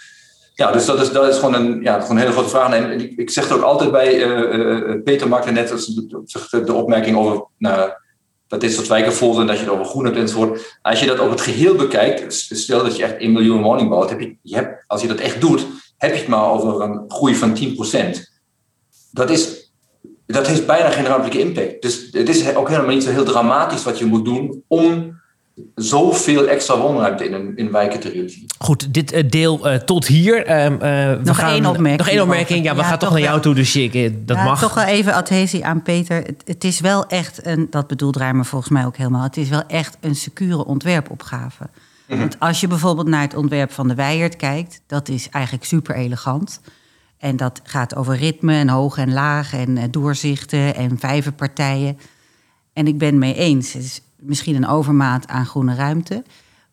Ja, 0.54 0.72
dus 0.72 0.84
dat 0.84 1.00
is, 1.00 1.12
dat 1.12 1.28
is 1.28 1.38
gewoon, 1.38 1.54
een, 1.54 1.82
ja, 1.82 2.00
gewoon 2.00 2.16
een 2.16 2.22
hele 2.22 2.32
grote 2.32 2.48
vraag. 2.48 2.72
En 2.72 3.18
ik, 3.18 3.30
zeg 3.30 3.48
er 3.48 3.56
ook 3.56 3.62
altijd 3.62 3.90
bij, 3.90 4.22
eh, 4.22 5.02
Peter 5.04 5.28
maakte 5.28 5.50
net 5.50 5.68
de, 6.64 6.72
opmerking 6.72 7.16
over 7.16 7.46
nou, 7.58 7.90
dat 8.48 8.60
dit 8.60 8.72
soort 8.72 8.86
wijken 8.86 9.12
vol 9.12 9.34
zijn, 9.34 9.46
dat 9.46 9.56
je 9.56 9.64
het 9.64 9.72
over 9.72 9.84
groen 9.84 10.04
hebt 10.04 10.16
enzovoort. 10.16 10.78
Als 10.82 11.00
je 11.00 11.06
dat 11.06 11.20
op 11.20 11.30
het 11.30 11.40
geheel 11.40 11.74
bekijkt, 11.74 12.32
stel 12.32 12.82
dat 12.82 12.96
je 12.96 13.04
echt 13.04 13.16
1 13.16 13.32
miljoen 13.32 13.62
woning 13.62 13.88
bouwt, 13.88 14.10
heb 14.10 14.20
je, 14.20 14.36
je 14.42 14.54
hebt, 14.54 14.84
als 14.86 15.02
je 15.02 15.08
dat 15.08 15.18
echt 15.18 15.40
doet, 15.40 15.66
heb 15.96 16.12
je 16.12 16.18
het 16.18 16.28
maar 16.28 16.50
over 16.50 16.80
een 16.80 17.04
groei 17.08 17.34
van 17.34 17.56
10%. 17.56 17.60
Dat 19.10 19.30
is, 19.30 19.72
dat 20.26 20.46
heeft 20.46 20.66
bijna 20.66 20.90
geen 20.90 21.04
ruimtelijke 21.04 21.40
impact. 21.40 21.82
Dus 21.82 22.08
het 22.10 22.28
is 22.28 22.54
ook 22.54 22.68
helemaal 22.68 22.94
niet 22.94 23.04
zo 23.04 23.10
heel 23.10 23.24
dramatisch 23.24 23.84
wat 23.84 23.98
je 23.98 24.04
moet 24.04 24.24
doen 24.24 24.64
om 24.68 25.22
zoveel 25.74 26.48
extra 26.48 26.78
woonruimte 26.78 27.24
in, 27.24 27.32
een- 27.32 27.56
in 27.56 27.70
wijken 27.72 28.00
te 28.00 28.08
realiseren. 28.08 28.46
Goed, 28.58 28.94
dit 28.94 29.12
eh, 29.12 29.28
deel 29.28 29.68
eh, 29.68 29.76
tot 29.78 30.06
hier. 30.06 30.46
Ehm, 30.46 30.72
eh, 30.72 30.78
we 30.78 31.20
Nog 31.24 31.36
gaan, 31.36 31.50
één 31.50 31.66
opmerking 31.66 31.98
Nog 31.98 32.08
één 32.08 32.22
opmerking. 32.22 32.64
Ja, 32.64 32.74
we 32.74 32.80
Ja, 32.80 32.86
gaan 32.86 32.98
toch 32.98 33.10
naar 33.10 33.20
jou 33.20 33.40
toe, 33.40 33.54
dus 33.54 33.76
ik, 33.76 33.92
dat 34.28 34.36
Ja, 34.36 34.44
mag. 34.44 34.60
Toch 34.60 34.74
wel 34.74 34.84
even 34.84 35.12
adhesie 35.14 35.64
aan 35.64 35.82
Peter. 35.82 36.16
Het, 36.16 36.42
het 36.44 36.64
is 36.64 36.80
wel 36.80 37.06
echt 37.06 37.46
een, 37.46 37.66
dat 37.70 37.86
bedoelt 37.86 38.16
Ruimer 38.16 38.44
volgens 38.44 38.70
mij 38.70 38.84
ook 38.86 38.96
helemaal. 38.96 39.22
Het 39.22 39.36
is 39.36 39.48
wel 39.48 39.62
echt 39.66 39.96
een 40.00 40.14
secure 40.16 40.64
ontwerpopgave. 40.64 41.68
Want 42.08 42.36
als 42.40 42.60
je 42.60 42.66
bijvoorbeeld 42.66 43.08
naar 43.08 43.22
het 43.22 43.34
ontwerp 43.36 43.72
van 43.72 43.88
de 43.88 43.94
Weijert 43.94 44.36
kijkt, 44.36 44.80
dat 44.86 45.08
is 45.08 45.28
eigenlijk 45.30 45.64
super 45.64 45.94
elegant. 45.94 46.60
En 47.18 47.36
dat 47.36 47.60
gaat 47.64 47.96
over 47.96 48.16
ritme 48.16 48.54
en 48.54 48.68
hoog 48.68 48.96
en 48.98 49.12
laag 49.12 49.54
en 49.54 49.90
doorzichten 49.90 50.74
en 50.74 50.98
vijverpartijen. 50.98 51.98
En 52.72 52.86
ik 52.86 52.98
ben 52.98 53.08
het 53.08 53.16
mee 53.16 53.34
eens. 53.34 53.72
Het 53.72 53.82
is 53.82 54.00
misschien 54.24 54.56
een 54.56 54.66
overmaat 54.66 55.28
aan 55.28 55.46
groene 55.46 55.74
ruimte. 55.74 56.24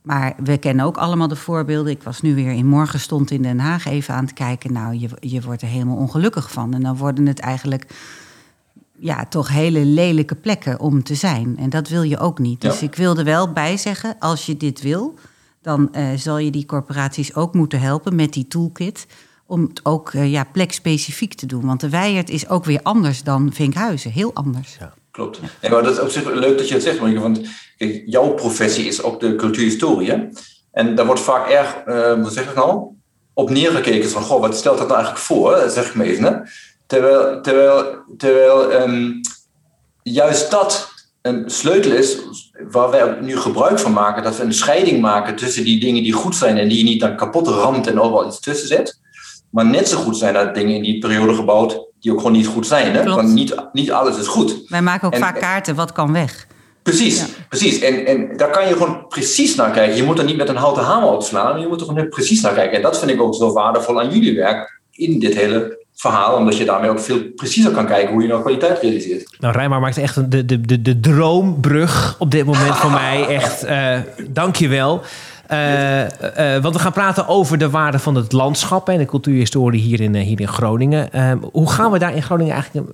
Maar 0.01 0.33
we 0.43 0.57
kennen 0.57 0.85
ook 0.85 0.97
allemaal 0.97 1.27
de 1.27 1.35
voorbeelden. 1.35 1.91
Ik 1.91 2.03
was 2.03 2.21
nu 2.21 2.35
weer 2.35 2.51
in 2.51 2.65
Morgenstond 2.67 3.31
in 3.31 3.41
Den 3.41 3.59
Haag 3.59 3.85
even 3.85 4.13
aan 4.13 4.23
het 4.23 4.33
kijken. 4.33 4.73
Nou, 4.73 4.99
je, 4.99 5.09
je 5.19 5.41
wordt 5.41 5.61
er 5.61 5.67
helemaal 5.67 5.95
ongelukkig 5.97 6.51
van. 6.51 6.73
En 6.73 6.81
dan 6.81 6.97
worden 6.97 7.25
het 7.25 7.39
eigenlijk 7.39 7.85
ja, 8.97 9.25
toch 9.25 9.47
hele 9.49 9.85
lelijke 9.85 10.35
plekken 10.35 10.79
om 10.79 11.03
te 11.03 11.15
zijn. 11.15 11.57
En 11.57 11.69
dat 11.69 11.87
wil 11.89 12.03
je 12.03 12.17
ook 12.17 12.39
niet. 12.39 12.61
Dus 12.61 12.79
Ja. 12.79 12.85
ik 12.85 12.95
wil 12.95 13.17
er 13.17 13.23
wel 13.23 13.51
bij 13.51 13.77
zeggen, 13.77 14.15
als 14.19 14.45
je 14.45 14.57
dit 14.57 14.81
wil... 14.81 15.13
dan 15.61 15.93
eh, 15.93 16.07
zal 16.15 16.37
je 16.37 16.51
die 16.51 16.65
corporaties 16.65 17.35
ook 17.35 17.53
moeten 17.53 17.79
helpen 17.79 18.15
met 18.15 18.33
die 18.33 18.47
toolkit... 18.47 19.07
om 19.45 19.61
het 19.61 19.85
ook 19.85 20.13
eh, 20.13 20.31
ja, 20.31 20.43
plekspecifiek 20.43 21.33
te 21.33 21.45
doen. 21.45 21.65
Want 21.65 21.79
de 21.79 21.89
Weijert 21.89 22.29
is 22.29 22.49
ook 22.49 22.65
weer 22.65 22.79
anders 22.83 23.23
dan 23.23 23.53
Vinkhuizen. 23.53 24.11
Heel 24.11 24.33
anders. 24.33 24.77
Klopt. 25.11 25.39
Nee, 25.61 25.71
maar 25.71 25.83
dat 25.83 25.93
is 25.93 25.99
op 25.99 26.09
zich 26.09 26.25
leuk 26.25 26.57
dat 26.57 26.67
je 26.67 26.73
het 26.73 26.83
zegt, 26.83 26.99
want 26.99 27.41
kijk, 27.77 28.03
jouw 28.05 28.33
professie 28.33 28.85
is 28.85 29.03
ook 29.03 29.19
de 29.19 29.35
cultuurhistorie. 29.35 30.29
En 30.71 30.95
daar 30.95 31.05
wordt 31.05 31.21
vaak 31.21 31.49
erg, 31.49 31.75
eh 31.85 32.13
hoe 32.13 32.31
zeg 32.31 32.55
nou, 32.55 32.87
op 33.33 33.49
neergekeken. 33.49 34.09
Van, 34.09 34.23
goh, 34.23 34.41
wat 34.41 34.55
stelt 34.55 34.77
dat 34.77 34.87
nou 34.87 34.99
eigenlijk 34.99 35.25
voor? 35.25 35.69
Zeg 35.69 35.87
ik 35.87 35.95
me 35.95 36.03
even. 36.03 36.23
Hè? 36.23 36.31
Terwijl, 36.87 37.41
terwijl, 37.41 38.03
terwijl 38.17 38.71
ehm, 38.71 39.11
juist 40.03 40.51
dat 40.51 40.89
een 41.21 41.49
sleutel 41.49 41.91
is 41.91 42.17
waar 42.71 42.89
wij 42.89 43.17
nu 43.21 43.37
gebruik 43.37 43.79
van 43.79 43.93
maken. 43.93 44.23
Dat 44.23 44.37
we 44.37 44.43
een 44.43 44.53
scheiding 44.53 45.01
maken 45.01 45.35
tussen 45.35 45.63
die 45.63 45.79
dingen 45.79 46.03
die 46.03 46.13
goed 46.13 46.35
zijn 46.35 46.57
en 46.57 46.67
die 46.67 46.77
je 46.77 46.83
niet 46.83 46.99
dan 46.99 47.15
kapot 47.15 47.47
ramt 47.47 47.87
en 47.87 47.99
overal 47.99 48.27
iets 48.27 48.39
tussen 48.39 48.67
zet. 48.67 48.99
Maar 49.51 49.65
net 49.65 49.87
zo 49.89 49.97
goed 49.97 50.17
zijn 50.17 50.35
er 50.35 50.53
dingen 50.53 50.75
in 50.75 50.81
die 50.83 50.99
periode 50.99 51.33
gebouwd 51.33 51.79
die 51.99 52.11
ook 52.11 52.17
gewoon 52.17 52.31
niet 52.31 52.47
goed 52.47 52.67
zijn. 52.67 52.93
Hè? 52.95 53.01
Klopt. 53.01 53.15
Want 53.21 53.33
niet, 53.33 53.55
niet 53.73 53.91
alles 53.91 54.17
is 54.17 54.27
goed. 54.27 54.55
Wij 54.67 54.81
maken 54.81 55.07
ook 55.07 55.13
En- 55.13 55.19
vaak 55.19 55.39
kaarten, 55.39 55.75
wat 55.75 55.91
kan 55.91 56.13
weg? 56.13 56.47
Precies, 56.83 57.25
precies. 57.49 57.79
En, 57.79 58.05
en 58.05 58.37
daar 58.37 58.49
kan 58.49 58.67
je 58.67 58.73
gewoon 58.73 59.05
precies 59.07 59.55
naar 59.55 59.71
kijken. 59.71 59.95
Je 59.95 60.03
moet 60.03 60.19
er 60.19 60.25
niet 60.25 60.37
met 60.37 60.49
een 60.49 60.55
houten 60.55 60.83
hamer 60.83 61.09
op 61.09 61.21
slaan, 61.23 61.51
maar 61.51 61.59
je 61.59 61.67
moet 61.67 61.79
er 61.81 61.87
gewoon 61.87 62.09
precies 62.09 62.41
naar 62.41 62.53
kijken. 62.53 62.75
En 62.77 62.81
dat 62.81 62.99
vind 62.99 63.11
ik 63.11 63.21
ook 63.21 63.35
zo 63.35 63.53
waardevol 63.53 63.99
aan 64.01 64.09
jullie 64.11 64.35
werk 64.35 64.79
in 64.91 65.19
dit 65.19 65.33
hele 65.35 65.79
verhaal, 65.95 66.35
omdat 66.37 66.57
je 66.57 66.65
daarmee 66.65 66.89
ook 66.89 66.99
veel 66.99 67.19
preciezer 67.35 67.71
kan 67.71 67.85
kijken 67.85 68.13
hoe 68.13 68.21
je 68.21 68.27
nou 68.27 68.41
kwaliteit 68.41 68.79
realiseert. 68.81 69.35
Nou, 69.39 69.53
Rijmar 69.53 69.79
maakt 69.79 69.97
echt 69.97 70.15
een- 70.15 70.29
de, 70.29 70.45
de, 70.45 70.61
de, 70.61 70.81
de 70.81 70.99
droombrug 70.99 72.15
op 72.19 72.31
dit 72.31 72.45
moment 72.45 72.75
voor 72.81 72.91
mij. 72.91 73.25
Echt, 73.27 73.63
eh 73.63 73.97
dank 74.29 74.55
je 74.55 74.67
wel. 74.67 74.93
Eh, 74.93 75.01
eh, 75.01 75.05
want 76.61 76.75
we 76.75 76.79
gaan 76.79 76.91
praten 76.91 77.27
over 77.27 77.57
de 77.57 77.69
waarde 77.69 77.99
van 77.99 78.15
het 78.15 78.31
landschap 78.31 78.89
en 78.89 78.97
de 78.97 79.05
cultuurhistorie 79.05 79.81
hier 79.81 80.01
in, 80.01 80.15
eh, 80.15 80.23
hier 80.23 80.39
in 80.39 80.47
Groningen. 80.47 81.11
Eh, 81.13 81.33
hoe 81.51 81.71
gaan 81.71 81.91
we 81.91 81.99
daar 81.99 82.15
in 82.15 82.23
Groningen 82.23 82.53
eigenlijk 82.53 82.91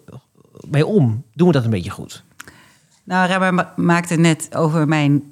mee 0.70 0.86
om? 0.86 1.24
Doen 1.34 1.48
we 1.48 1.54
dat 1.54 1.64
een 1.64 1.70
beetje 1.70 1.90
goed? 1.90 2.24
Nou, 3.04 3.28
Rabber 3.28 3.54
ma- 3.54 3.74
maakte 3.76 4.16
net 4.16 4.56
over 4.56 4.88
mijn, 4.88 5.24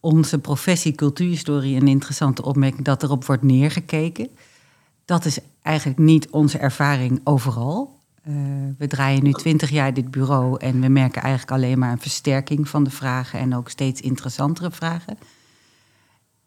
onze 0.00 0.38
professie 0.38 0.92
cultuurhistorie 0.94 1.76
een 1.80 1.88
interessante 1.88 2.44
opmerking 2.44 2.84
dat 2.84 3.02
erop 3.02 3.24
wordt 3.24 3.42
neergekeken. 3.42 4.28
Dat 5.04 5.24
is 5.24 5.38
eigenlijk 5.62 5.98
niet 5.98 6.30
onze 6.30 6.58
ervaring 6.58 7.20
overal. 7.24 7.96
Eh, 8.22 8.34
we 8.78 8.86
draaien 8.86 9.22
nu 9.22 9.32
twintig 9.32 9.70
jaar 9.70 9.94
dit 9.94 10.10
bureau 10.10 10.56
en 10.60 10.80
we 10.80 10.88
merken 10.88 11.22
eigenlijk 11.22 11.52
alleen 11.52 11.78
maar 11.78 11.92
een 11.92 12.00
versterking 12.00 12.68
van 12.68 12.84
de 12.84 12.90
vragen 12.90 13.38
en 13.40 13.56
ook 13.56 13.68
steeds 13.68 14.00
interessantere 14.00 14.70
vragen. 14.70 15.18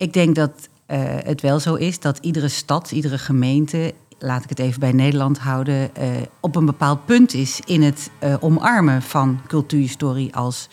Ik 0.01 0.13
denk 0.13 0.35
dat 0.35 0.69
eh, 0.85 0.99
het 1.03 1.41
wel 1.41 1.59
zo 1.59 1.75
is 1.75 1.99
dat 1.99 2.17
iedere 2.17 2.47
stad, 2.47 2.91
iedere 2.91 3.17
gemeente, 3.17 3.93
laat 4.19 4.43
ik 4.43 4.49
het 4.49 4.59
even 4.59 4.79
bij 4.79 4.91
Nederland 4.91 5.39
houden, 5.39 5.95
eh, 5.95 6.09
op 6.39 6.55
een 6.55 6.65
bepaald 6.65 7.05
punt 7.05 7.33
is 7.33 7.59
in 7.65 7.81
het 7.81 8.11
eh, 8.19 8.35
omarmen 8.39 9.01
van 9.01 9.41
cultuurhistorie 9.47 10.35
als 10.35 10.69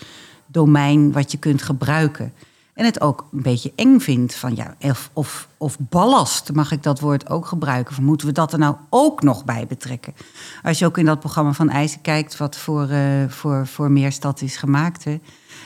domein 0.46 1.12
wat 1.12 1.32
je 1.32 1.38
kunt 1.38 1.62
gebruiken. 1.62 2.32
En 2.78 2.84
het 2.84 3.00
ook 3.00 3.28
een 3.32 3.42
beetje 3.42 3.72
eng 3.76 3.98
vindt 3.98 4.34
van 4.34 4.56
ja, 4.56 4.74
of, 4.80 5.10
of, 5.12 5.48
of 5.56 5.76
ballast, 5.78 6.52
mag 6.52 6.72
ik 6.72 6.82
dat 6.82 7.00
woord 7.00 7.30
ook 7.30 7.46
gebruiken? 7.46 8.04
Moeten 8.04 8.26
we 8.26 8.32
dat 8.32 8.52
er 8.52 8.58
nou 8.58 8.76
ook 8.90 9.22
nog 9.22 9.44
bij 9.44 9.66
betrekken? 9.66 10.14
Als 10.62 10.78
je 10.78 10.86
ook 10.86 10.98
in 10.98 11.04
dat 11.04 11.20
programma 11.20 11.52
van 11.52 11.70
IJzer 11.70 12.00
kijkt, 12.00 12.36
wat 12.36 12.56
voor, 12.56 12.88
eh, 12.88 13.00
voor, 13.28 13.66
voor 13.66 13.90
Meerstad 13.90 14.40
is 14.40 14.56
gemaakt, 14.56 15.04
hè? 15.04 15.20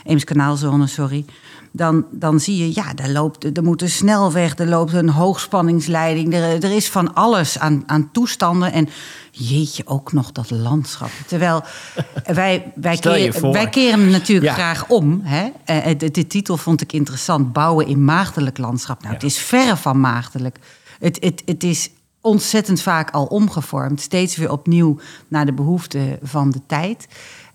Eemskanaalzone, 0.04 0.86
sorry. 0.86 1.24
Dan, 1.74 2.04
dan 2.10 2.40
zie 2.40 2.56
je, 2.56 2.74
ja, 2.74 2.94
er, 2.94 3.10
loopt, 3.10 3.56
er 3.56 3.62
moet 3.62 3.82
een 3.82 3.90
snelweg, 3.90 4.58
er 4.58 4.66
loopt 4.66 4.92
een 4.92 5.08
hoogspanningsleiding. 5.08 6.34
Er, 6.34 6.64
er 6.64 6.76
is 6.76 6.88
van 6.88 7.14
alles 7.14 7.58
aan, 7.58 7.82
aan 7.86 8.10
toestanden. 8.12 8.72
En 8.72 8.88
jeetje, 9.30 9.86
ook 9.86 10.12
nog 10.12 10.32
dat 10.32 10.50
landschap. 10.50 11.10
Terwijl 11.26 11.62
wij, 12.24 12.72
wij, 12.74 12.96
keren, 12.96 13.52
wij 13.52 13.68
keren 13.68 14.00
hem 14.00 14.10
natuurlijk 14.10 14.46
Ja. 14.46 14.54
graag 14.54 14.88
om. 14.88 15.20
Hè? 15.24 15.48
Eh, 15.64 15.98
de, 15.98 16.10
de 16.10 16.26
titel 16.26 16.56
vond 16.56 16.80
ik 16.80 16.92
interessant. 16.92 17.52
Bouwen 17.52 17.86
in 17.86 18.04
maagdelijk 18.04 18.58
landschap. 18.58 19.02
Nou, 19.02 19.14
het 19.14 19.22
is 19.22 19.38
verre 19.38 19.76
van 19.76 20.00
maagdelijk. 20.00 20.58
Het, 20.98 21.18
het, 21.20 21.42
het 21.44 21.64
is 21.64 21.90
ontzettend 22.20 22.82
vaak 22.82 23.10
al 23.10 23.24
omgevormd. 23.24 24.00
Steeds 24.00 24.36
weer 24.36 24.50
opnieuw 24.50 24.98
naar 25.28 25.46
de 25.46 25.52
behoeften 25.52 26.18
van 26.22 26.50
de 26.50 26.60
tijd. 26.66 27.06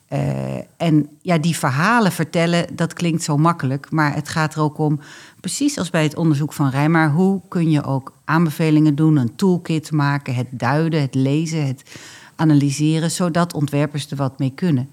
Eh, 0.08 0.58
en 0.78 1.10
ja, 1.22 1.38
die 1.38 1.58
verhalen 1.58 2.12
vertellen, 2.12 2.76
dat 2.76 2.94
klinkt 2.94 3.24
zo 3.24 3.38
makkelijk. 3.38 3.92
Maar 3.92 4.14
het 4.14 4.30
gaat 4.30 4.56
er 4.56 4.62
ook 4.62 4.78
om, 4.78 5.00
precies 5.40 5.78
als 5.78 5.90
bij 5.90 6.04
het 6.04 6.16
onderzoek 6.16 6.54
van 6.54 6.70
Rijmaar... 6.70 7.12
hoe 7.12 7.42
kun 7.48 7.70
je 7.70 7.84
ook 7.84 8.14
aanbevelingen 8.26 8.96
doen, 8.96 9.18
een 9.18 9.36
toolkit 9.36 9.92
maken... 9.92 10.36
het 10.36 10.48
duiden, 10.52 11.02
het 11.02 11.16
lezen, 11.16 11.68
het 11.68 12.00
analyseren... 12.36 13.12
zodat 13.12 13.54
ontwerpers 13.54 14.12
er 14.12 14.18
wat 14.18 14.40
mee 14.40 14.52
kunnen. 14.56 14.90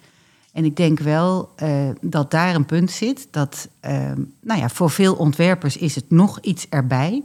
En 0.54 0.64
ik 0.64 0.76
denk 0.76 0.98
wel 0.98 1.52
eh, 1.56 1.88
dat 2.00 2.30
daar 2.30 2.54
een 2.54 2.64
punt 2.64 2.90
zit. 2.90 3.28
Dat, 3.30 3.68
eh, 3.80 4.12
nou 4.40 4.60
ja, 4.60 4.68
voor 4.68 4.90
veel 4.90 5.14
ontwerpers 5.14 5.76
is 5.76 5.94
het 5.94 6.10
nog 6.10 6.40
iets 6.40 6.66
erbij. 6.68 7.22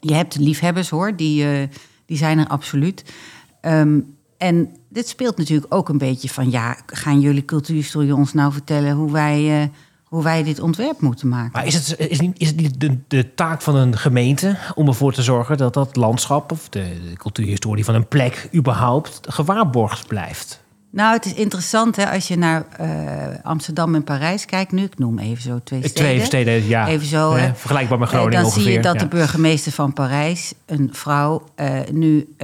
Je 0.00 0.14
hebt 0.14 0.36
liefhebbers 0.36 0.88
hoor, 0.88 1.16
die, 1.16 1.44
eh, 1.44 1.68
die 2.06 2.16
zijn 2.16 2.38
er 2.38 2.46
absoluut. 2.46 3.14
Ehm, 3.60 4.00
en 4.44 4.76
dit 4.88 5.08
speelt 5.08 5.36
natuurlijk 5.36 5.74
ook 5.74 5.88
een 5.88 5.98
beetje 5.98 6.28
van... 6.28 6.50
ja, 6.50 6.76
gaan 6.86 7.20
jullie 7.20 7.44
cultuurhistorie 7.44 8.14
ons 8.14 8.32
nou 8.32 8.52
vertellen... 8.52 8.92
hoe 8.92 9.12
wij, 9.12 9.62
eh, 9.62 9.68
hoe 10.04 10.22
wij 10.22 10.42
dit 10.42 10.60
ontwerp 10.60 11.00
moeten 11.00 11.28
maken? 11.28 11.50
Maar 11.52 11.66
is 11.66 11.74
het, 11.74 11.98
is 12.10 12.20
niet, 12.20 12.38
is 12.38 12.48
het 12.48 12.56
niet 12.56 13.00
de, 13.08 13.34
taak 13.34 13.62
van 13.62 13.76
een 13.76 13.96
gemeente 13.96 14.56
om 14.74 14.86
ervoor 14.86 15.12
te 15.12 15.22
zorgen 15.22 15.56
dat 15.56 15.74
dat 15.74 15.96
landschap 15.96 16.52
of 16.52 16.68
de 16.68 17.12
cultuurhistorie 17.14 17.84
van 17.84 17.94
een 17.94 18.08
plek 18.08 18.48
überhaupt 18.54 19.20
gewaarborgd 19.22 20.06
blijft? 20.06 20.63
Nou, 20.94 21.12
het 21.14 21.24
is 21.24 21.34
interessant 21.34 21.96
hè, 21.96 22.10
als 22.10 22.28
je 22.28 22.36
naar 22.36 22.66
eh, 22.76 23.44
Amsterdam 23.44 23.94
en 23.94 24.04
Parijs 24.04 24.44
kijkt 24.44 24.72
nu. 24.72 24.82
Ik 24.82 24.98
noem 24.98 25.18
even 25.18 25.42
zo 25.42 25.60
twee 25.64 25.80
steden. 25.80 25.96
Twee 25.96 26.24
steden, 26.24 26.66
ja. 26.66 26.88
Even 26.88 27.06
zo. 27.06 27.32
Hè, 27.32 27.40
hè. 27.40 27.54
vergelijkbaar 27.54 27.98
met 27.98 28.08
Eh, 28.08 28.14
Groningen 28.14 28.36
Dan 28.40 28.44
ongeveer. 28.50 28.64
zie 28.64 28.72
je 28.72 28.80
dat 28.82 28.94
ja. 28.94 29.00
de 29.00 29.08
burgemeester 29.08 29.72
van 29.72 29.92
Parijs, 29.92 30.54
een 30.66 30.88
vrouw, 30.92 31.42
eh, 31.54 31.80
nu 31.92 32.34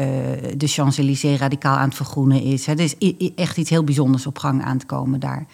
de 0.56 0.66
Champs-Élysées 0.66 1.38
radicaal 1.38 1.76
aan 1.76 1.86
het 1.88 1.96
vergroenen 1.96 2.42
is. 2.42 2.66
Hè. 2.66 2.72
Er 2.72 2.80
is 2.80 2.94
echt 3.34 3.56
iets 3.56 3.70
heel 3.70 3.84
bijzonders 3.84 4.26
op 4.26 4.38
gang 4.38 4.64
aan 4.64 4.78
te 4.78 4.86
komen 4.86 5.20
daar. 5.20 5.46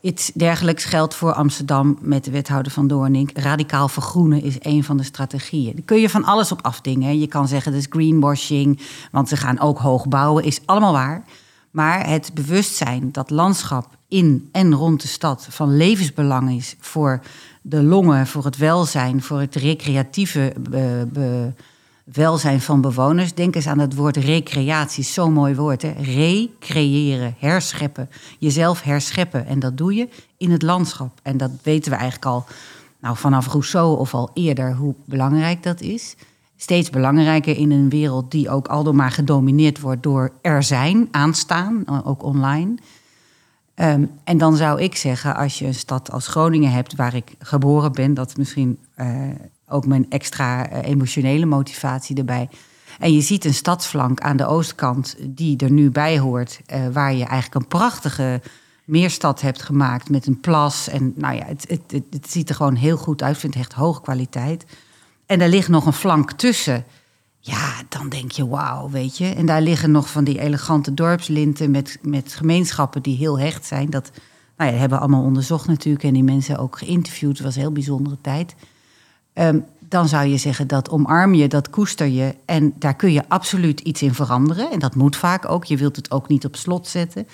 Iets 0.00 0.30
dergelijks 0.34 0.84
geldt 0.84 1.14
voor 1.14 1.32
Amsterdam 1.32 1.98
met 2.00 2.24
de 2.24 2.30
wethouder 2.30 2.72
van 2.72 2.86
Doornink. 2.86 3.30
Radicaal 3.38 3.88
vergroenen 3.88 4.42
is 4.42 4.56
een 4.60 4.84
van 4.84 4.96
de 4.96 5.02
strategieën. 5.02 5.72
Daar 5.74 5.84
kun 5.84 6.00
je 6.00 6.10
van 6.10 6.24
alles 6.24 6.52
op 6.52 6.62
afdingen. 6.62 7.08
hè. 7.08 7.14
Je 7.14 7.26
kan 7.26 7.48
zeggen 7.48 7.72
dat 7.72 7.80
is 7.80 7.86
greenwashing, 7.90 8.80
want 9.10 9.28
ze 9.28 9.36
gaan 9.36 9.60
ook 9.60 9.78
hoog 9.78 10.08
bouwen. 10.08 10.44
Is 10.44 10.60
allemaal 10.64 10.92
waar. 10.92 11.24
Maar 11.72 12.08
het 12.08 12.30
bewustzijn 12.34 13.12
dat 13.12 13.30
landschap 13.30 13.96
in 14.08 14.48
en 14.52 14.74
rond 14.74 15.02
de 15.02 15.08
stad 15.08 15.46
van 15.50 15.76
levensbelang 15.76 16.50
is 16.50 16.76
voor 16.80 17.20
de 17.62 17.82
longen, 17.82 18.26
voor 18.26 18.44
het 18.44 18.56
welzijn, 18.56 19.22
voor 19.22 19.40
het 19.40 19.54
recreatieve 19.54 20.52
be- 20.70 21.52
welzijn 22.04 22.60
van 22.60 22.80
bewoners. 22.80 23.34
Denk 23.34 23.54
eens 23.54 23.66
aan 23.66 23.78
het 23.78 23.94
woord 23.94 24.16
recreatie, 24.16 25.04
zo'n 25.04 25.32
mooi 25.32 25.54
woord. 25.54 25.82
Hè? 25.82 25.92
Recreëren, 25.98 27.34
herscheppen, 27.38 28.08
jezelf 28.38 28.82
herscheppen. 28.82 29.46
En 29.46 29.58
dat 29.58 29.76
doe 29.76 29.94
je 29.94 30.08
in 30.36 30.50
het 30.50 30.62
landschap. 30.62 31.20
En 31.22 31.36
dat 31.36 31.50
weten 31.62 31.90
we 31.90 31.96
eigenlijk 31.96 32.26
al 32.26 32.44
nou, 33.00 33.16
vanaf 33.16 33.46
Rousseau 33.46 33.98
of 33.98 34.14
al 34.14 34.30
eerder 34.34 34.74
hoe 34.74 34.94
belangrijk 35.04 35.62
dat 35.62 35.80
is. 35.80 36.16
Steeds 36.62 36.90
belangrijker 36.90 37.56
in 37.56 37.70
een 37.70 37.88
wereld 37.88 38.30
die 38.30 38.50
ook 38.50 38.68
aldoor 38.68 38.94
maar 38.94 39.10
gedomineerd 39.10 39.80
wordt 39.80 40.02
door 40.02 40.32
er 40.42 40.62
zijn, 40.62 41.08
aanstaan, 41.10 42.04
ook 42.04 42.22
online. 42.22 42.74
Ehm, 43.74 44.04
en 44.24 44.38
dan 44.38 44.56
zou 44.56 44.80
ik 44.80 44.96
zeggen, 44.96 45.36
als 45.36 45.58
je 45.58 45.66
een 45.66 45.74
stad 45.74 46.10
als 46.10 46.26
Groningen 46.26 46.70
hebt, 46.70 46.96
waar 46.96 47.14
ik 47.14 47.34
geboren 47.38 47.92
ben, 47.92 48.14
dat 48.14 48.28
is 48.28 48.34
misschien 48.34 48.78
eh, 48.94 49.08
ook 49.68 49.86
mijn 49.86 50.06
extra 50.08 50.68
eh, 50.68 50.88
emotionele 50.90 51.46
motivatie 51.46 52.16
erbij. 52.16 52.48
En 52.98 53.12
je 53.12 53.20
ziet 53.20 53.44
een 53.44 53.54
stadsflank 53.54 54.20
aan 54.20 54.36
de 54.36 54.46
oostkant 54.46 55.16
die 55.20 55.56
er 55.56 55.70
nu 55.70 55.90
bij 55.90 56.18
hoort, 56.18 56.60
eh, 56.66 56.80
waar 56.92 57.14
je 57.14 57.24
eigenlijk 57.24 57.54
een 57.54 57.78
prachtige 57.78 58.40
meerstad 58.84 59.40
hebt 59.40 59.62
gemaakt 59.62 60.10
met 60.10 60.26
een 60.26 60.40
plas. 60.40 60.88
En 60.88 61.12
nou 61.16 61.34
ja, 61.34 61.44
het, 61.44 61.64
het, 61.68 61.82
het, 61.86 62.04
het 62.10 62.30
ziet 62.30 62.48
er 62.48 62.54
gewoon 62.54 62.74
heel 62.74 62.96
goed 62.96 63.22
uit. 63.22 63.34
Ik 63.34 63.40
vind 63.40 63.54
het 63.54 63.62
echt 63.62 63.72
hoge 63.72 64.00
kwaliteit. 64.00 64.64
En 65.32 65.40
er 65.40 65.48
ligt 65.48 65.68
nog 65.68 65.86
een 65.86 65.92
flank 65.92 66.32
tussen. 66.32 66.84
Ja, 67.38 67.72
dan 67.88 68.08
denk 68.08 68.30
je, 68.32 68.48
wauw, 68.48 68.90
weet 68.90 69.18
je. 69.18 69.26
En 69.26 69.46
daar 69.46 69.62
liggen 69.62 69.90
nog 69.90 70.10
van 70.10 70.24
die 70.24 70.40
elegante 70.40 70.94
dorpslinten 70.94 71.70
met, 71.70 71.98
met 72.02 72.34
gemeenschappen 72.34 73.02
die 73.02 73.16
heel 73.16 73.38
hecht 73.38 73.64
zijn. 73.64 73.90
Dat 73.90 74.10
nou 74.56 74.72
ja, 74.72 74.78
hebben 74.78 74.98
we 74.98 75.04
allemaal 75.04 75.24
onderzocht 75.24 75.66
natuurlijk 75.66 76.04
en 76.04 76.12
die 76.12 76.22
mensen 76.22 76.58
ook 76.58 76.78
geïnterviewd. 76.78 77.36
Het 77.36 77.46
was 77.46 77.54
een 77.54 77.60
heel 77.60 77.72
bijzondere 77.72 78.16
tijd. 78.20 78.54
Ehm, 79.32 79.58
dan 79.92 80.08
zou 80.08 80.26
je 80.26 80.36
zeggen 80.36 80.66
dat 80.66 80.90
omarm 80.90 81.34
je, 81.34 81.48
dat 81.48 81.70
koester 81.70 82.06
je. 82.06 82.34
En 82.44 82.74
daar 82.78 82.94
kun 82.94 83.12
je 83.12 83.22
absoluut 83.28 83.80
iets 83.80 84.02
in 84.02 84.14
veranderen. 84.14 84.70
En 84.70 84.78
dat 84.78 84.94
moet 84.94 85.16
vaak 85.16 85.48
ook. 85.50 85.64
Je 85.64 85.76
wilt 85.76 85.96
het 85.96 86.10
ook 86.10 86.28
niet 86.28 86.44
op 86.44 86.56
slot 86.56 86.88
zetten. 86.88 87.26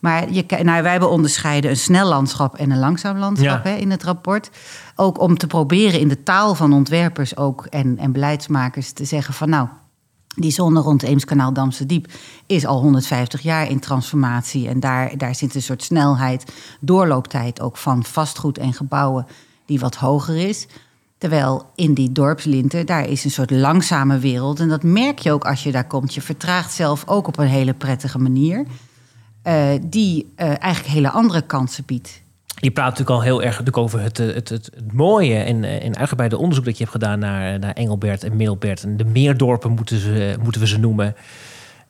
Maar 0.00 0.32
je, 0.32 0.44
nou, 0.62 0.82
wij 0.82 0.90
hebben 0.90 1.10
onderscheiden 1.10 1.70
een 1.70 1.76
snel 1.76 2.08
landschap 2.08 2.56
en 2.56 2.70
een 2.70 2.78
langzaam 2.78 3.18
landschap 3.18 3.64
Ja. 3.64 3.70
hè, 3.70 3.76
in 3.76 3.90
het 3.90 4.02
rapport. 4.02 4.50
Ook 4.96 5.20
om 5.20 5.36
te 5.38 5.46
proberen 5.46 6.00
in 6.00 6.08
de 6.08 6.22
taal 6.22 6.54
van 6.54 6.72
ontwerpers 6.72 7.36
ook 7.36 7.66
en, 7.66 7.98
en 7.98 8.12
beleidsmakers 8.12 8.92
te 8.92 9.04
zeggen 9.04 9.34
van 9.34 9.48
nou. 9.48 9.68
Die 10.36 10.50
zone 10.50 10.80
rond 10.80 11.02
Eemskanaal 11.02 11.52
Damse 11.52 11.86
Diep 11.86 12.12
is 12.46 12.66
al 12.66 12.80
150 12.80 13.40
jaar 13.40 13.70
in 13.70 13.80
transformatie. 13.80 14.68
En 14.68 14.80
daar, 14.80 15.16
daar 15.16 15.34
zit 15.34 15.54
een 15.54 15.62
soort 15.62 15.82
snelheid, 15.82 16.52
doorlooptijd 16.80 17.60
ook 17.60 17.76
van 17.76 18.04
vastgoed 18.04 18.58
en 18.58 18.72
gebouwen 18.72 19.26
die 19.66 19.80
wat 19.80 19.96
hoger 19.96 20.36
is. 20.36 20.66
Terwijl 21.22 21.66
in 21.74 21.94
die 21.94 22.12
dorpslinten, 22.12 22.86
daar 22.86 23.08
is 23.08 23.24
een 23.24 23.30
soort 23.30 23.50
langzame 23.50 24.18
wereld. 24.18 24.60
En 24.60 24.68
dat 24.68 24.82
merk 24.82 25.18
je 25.18 25.32
ook 25.32 25.44
als 25.44 25.62
je 25.62 25.72
daar 25.72 25.86
komt. 25.86 26.14
Je 26.14 26.20
vertraagt 26.20 26.72
zelf 26.72 27.02
ook 27.06 27.26
op 27.26 27.38
een 27.38 27.46
hele 27.46 27.74
prettige 27.74 28.18
manier. 28.18 28.66
eh, 29.42 29.68
die 29.82 30.32
eh, 30.36 30.46
eigenlijk 30.46 30.94
hele 30.94 31.10
andere 31.10 31.42
kansen 31.42 31.84
biedt. 31.84 32.22
Je 32.54 32.70
praat 32.70 32.88
natuurlijk 32.88 33.16
al 33.16 33.22
heel 33.22 33.42
erg 33.42 33.74
over 33.74 34.00
het, 34.00 34.18
eh, 34.18 34.26
het, 34.26 34.48
het, 34.48 34.70
het 34.74 34.92
mooie 34.92 35.34
en, 35.34 35.64
en 35.64 35.96
uitgebreide 35.96 36.38
onderzoek 36.38 36.64
dat 36.64 36.78
je 36.78 36.84
hebt 36.84 36.96
gedaan 36.96 37.18
naar, 37.18 37.58
naar 37.58 37.72
Engelbert 37.72 38.24
en 38.24 38.36
Middelbert. 38.36 38.82
En 38.82 38.96
de 38.96 39.04
meerdorpen 39.04 39.70
moeten, 39.70 39.98
ze, 39.98 40.36
moeten 40.42 40.60
we 40.60 40.66
ze 40.66 40.78
noemen. 40.78 41.14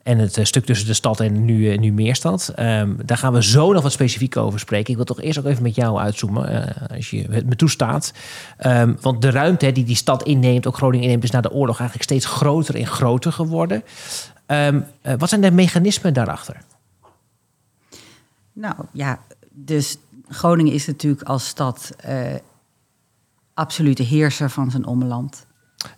En 0.02 0.18
het 0.18 0.36
eh, 0.36 0.44
stuk 0.44 0.64
tussen 0.64 0.86
de 0.86 0.94
stad 0.94 1.20
en 1.20 1.44
nu, 1.44 1.70
eh, 1.70 1.78
nu 1.78 1.92
Meerstad. 1.92 2.52
Ehm, 2.54 2.94
daar 3.04 3.16
gaan 3.16 3.32
we 3.32 3.42
zo 3.42 3.72
nog 3.72 3.82
wat 3.82 3.92
specifiek 3.92 4.36
over 4.36 4.60
spreken. 4.60 4.90
Ik 4.90 4.96
wil 4.96 5.04
toch 5.04 5.20
eerst 5.20 5.38
ook 5.38 5.44
even 5.44 5.62
met 5.62 5.74
jou 5.74 5.98
uitzoomen, 5.98 6.48
eh, 6.48 6.96
als 6.96 7.10
je 7.10 7.26
het 7.30 7.46
me 7.46 7.56
toestaat. 7.56 8.12
Ehm, 8.56 8.94
want 9.00 9.22
de 9.22 9.30
ruimte 9.30 9.72
die 9.72 9.84
die 9.84 9.96
stad 9.96 10.22
inneemt, 10.22 10.66
ook 10.66 10.76
Groningen 10.76 11.04
inneemt, 11.04 11.24
is 11.24 11.30
na 11.30 11.40
de 11.40 11.52
oorlog 11.52 11.78
eigenlijk 11.78 12.10
steeds 12.10 12.26
groter 12.26 12.74
en 12.74 12.86
groter 12.86 13.32
geworden. 13.32 13.82
Ehm, 14.46 14.80
eh, 15.02 15.14
wat 15.18 15.28
zijn 15.28 15.40
de 15.40 15.50
mechanismen 15.50 16.14
daarachter? 16.14 16.56
Nou 18.52 18.74
ja, 18.92 19.20
dus 19.50 19.98
Groningen 20.28 20.72
is 20.72 20.86
natuurlijk 20.86 21.22
als 21.22 21.46
stad 21.46 21.90
absolute 23.54 24.02
heerser 24.02 24.50
van 24.50 24.70
zijn 24.70 24.86
omland. 24.86 25.46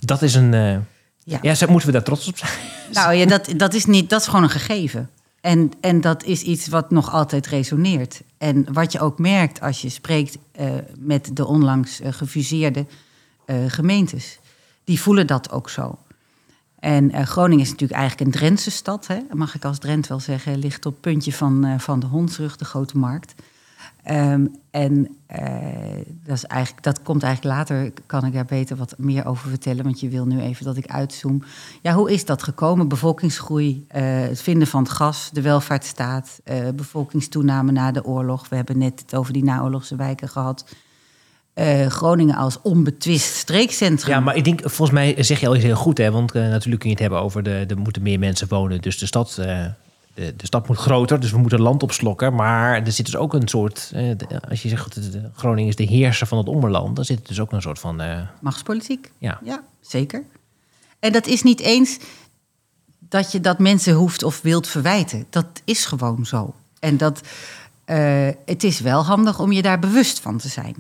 Dat 0.01 0.23
is 0.23 0.35
een. 0.35 0.85
Ja. 1.25 1.39
ja, 1.43 1.55
zo- 1.55 1.67
moeten 1.67 1.87
we 1.87 1.95
daar 1.95 2.05
trots 2.05 2.29
op 2.29 2.39
zijn? 2.39 2.53
Nou 2.93 3.15
ja, 3.15 3.27
dat, 3.27 3.53
dat, 3.57 3.75
is 3.75 3.85
niet, 3.85 4.11
dat 4.11 4.21
is 4.21 4.27
gewoon 4.27 4.43
een 4.43 4.51
gegeven. 4.51 5.11
En, 5.41 5.71
en 5.81 6.01
dat 6.01 6.25
is 6.25 6.43
iets 6.43 6.69
wat 6.69 6.91
nog 6.91 7.13
altijd 7.13 7.47
resoneert. 7.47 8.23
En 8.39 8.73
wat 8.73 8.93
je 8.93 9.01
ook 9.01 9.19
merkt 9.19 9.61
als 9.61 9.83
je 9.83 9.89
spreekt 9.89 10.39
eh, 10.53 10.71
met 10.99 11.31
de 11.37 11.47
onlangs 11.47 12.01
eh, 12.01 12.13
gefuseerde 12.13 12.87
eh, 13.47 13.57
gemeentes. 13.67 14.39
Die 14.85 15.01
voelen 15.01 15.27
dat 15.27 15.51
ook 15.51 15.71
zo. 15.71 15.99
En 16.79 17.27
Groningen 17.27 17.65
is 17.65 17.71
natuurlijk 17.71 18.01
eigenlijk 18.01 18.31
een 18.31 18.41
Drentse 18.41 18.71
stad. 18.71 19.07
Hè? 19.07 19.19
Mag 19.33 19.55
ik 19.55 19.65
als 19.65 19.79
Drent 19.79 20.07
wel 20.07 20.21
zeggen. 20.21 20.59
Ligt 20.59 20.87
op 20.87 20.93
het 20.93 21.01
puntje 21.01 21.33
van, 21.33 21.81
van 21.81 22.01
de 22.01 22.07
Hondsrug, 22.07 22.57
de 22.57 22.65
Grote 22.65 22.99
Markt. 22.99 23.35
Ehm, 24.05 24.47
en 24.71 25.17
eh, 25.27 25.47
dat, 26.25 26.37
is 26.37 26.45
eigenlijk, 26.45 26.85
dat 26.85 27.03
komt 27.03 27.23
eigenlijk 27.23 27.57
later, 27.57 27.93
kan 28.07 28.25
ik 28.27 28.33
daar 28.33 28.45
beter 28.45 28.77
wat 28.77 28.95
meer 28.99 29.27
over 29.27 29.49
vertellen. 29.49 29.85
Want 29.85 30.01
je 30.01 30.09
wil 30.09 30.27
nu 30.27 30.41
even 30.41 30.65
dat 30.65 30.77
ik 30.77 30.87
uitzoom. 30.87 31.43
Ja, 31.83 31.95
hoe 31.95 32.13
is 32.13 32.25
dat 32.25 32.43
gekomen? 32.43 32.89
Bevolkingsgroei, 32.89 33.85
eh, 33.89 34.03
het 34.05 34.43
vinden 34.43 34.69
van 34.69 34.83
het 34.83 34.93
gas, 34.93 35.31
de 35.33 35.41
welvaartsstaat, 35.41 36.41
eh, 36.45 36.69
bevolkingstoename 36.75 37.73
na 37.73 37.93
de 37.93 38.05
oorlog. 38.05 38.49
We 38.49 38.57
hebben 38.57 38.79
net 38.79 39.01
het 39.01 39.15
over 39.15 39.33
die 39.33 39.45
naoorlogse 39.45 39.97
wijken 39.97 40.29
gehad. 40.29 40.65
Eh, 41.55 41.87
Groningen 41.87 42.37
als 42.37 42.61
onbetwist 42.63 43.35
streekcentrum. 43.35 44.15
Ja, 44.15 44.21
maar 44.21 44.37
ik 44.37 44.45
denk, 44.45 44.61
volgens 44.61 44.91
mij 44.91 45.23
zeg 45.23 45.41
je 45.41 45.47
al 45.47 45.55
iets 45.55 45.65
heel 45.65 45.77
goed, 45.77 45.99
hè? 45.99 46.11
Want 46.11 46.33
natuurlijk 46.33 46.81
kun 46.81 46.91
je 46.91 46.95
het 46.95 47.05
hebben 47.05 47.21
over 47.21 47.43
de, 47.43 47.65
er 47.69 47.79
moeten 47.79 48.03
meer 48.03 48.19
mensen 48.19 48.49
wonen. 48.49 48.81
Dus 48.81 48.99
de 48.99 49.07
stad, 49.07 49.41
de, 50.15 50.37
de 50.37 50.47
stad 50.47 50.69
moet 50.69 50.77
groter, 50.77 51.21
dus 51.21 51.31
we 51.31 51.39
moeten 51.39 51.61
land 51.61 51.83
opslokken. 51.83 52.35
Maar 52.35 52.83
er 52.87 52.93
zit 52.93 53.07
dus 53.07 53.17
ook 53.17 53.35
een 53.35 53.49
soort, 53.49 53.91
eh, 53.95 54.11
de- 54.17 54.41
als 54.49 54.63
je 54.63 54.69
zegt 54.69 55.13
de- 55.13 55.31
Groningen 55.37 55.69
is 55.69 55.77
de 55.77 55.85
heerser 55.85 56.27
van 56.27 56.39
het 56.39 56.49
ommerland, 56.49 56.97
dan 56.97 57.05
zit 57.05 57.19
er 57.21 57.27
dus 57.29 57.41
ook 57.41 57.53
een 57.53 57.63
soort 57.63 57.79
van, 57.79 58.01
eh, 58.01 58.21
Machtspolitiek. 58.41 59.13
ja. 59.19 59.41
Ja, 59.45 59.63
zeker. 59.81 60.23
En 60.99 61.13
dat 61.13 61.27
is 61.27 61.43
niet 61.43 61.61
eens 61.61 61.99
dat 62.99 63.33
je 63.33 63.41
dat 63.41 63.59
mensen 63.59 63.95
hoeft 63.95 64.23
of 64.23 64.41
wilt 64.43 64.67
verwijten. 64.69 65.27
Dat 65.31 65.47
is 65.65 65.85
gewoon 65.87 66.27
zo. 66.27 66.55
En 66.79 66.97
dat, 66.97 67.21
eh, 67.85 68.29
het 68.45 68.65
is 68.65 68.81
wel 68.81 69.05
handig 69.05 69.41
om 69.41 69.53
je 69.53 69.63
daar 69.63 69.79
bewust 69.79 70.21
van 70.21 70.39
te 70.39 70.49
zijn. 70.49 70.75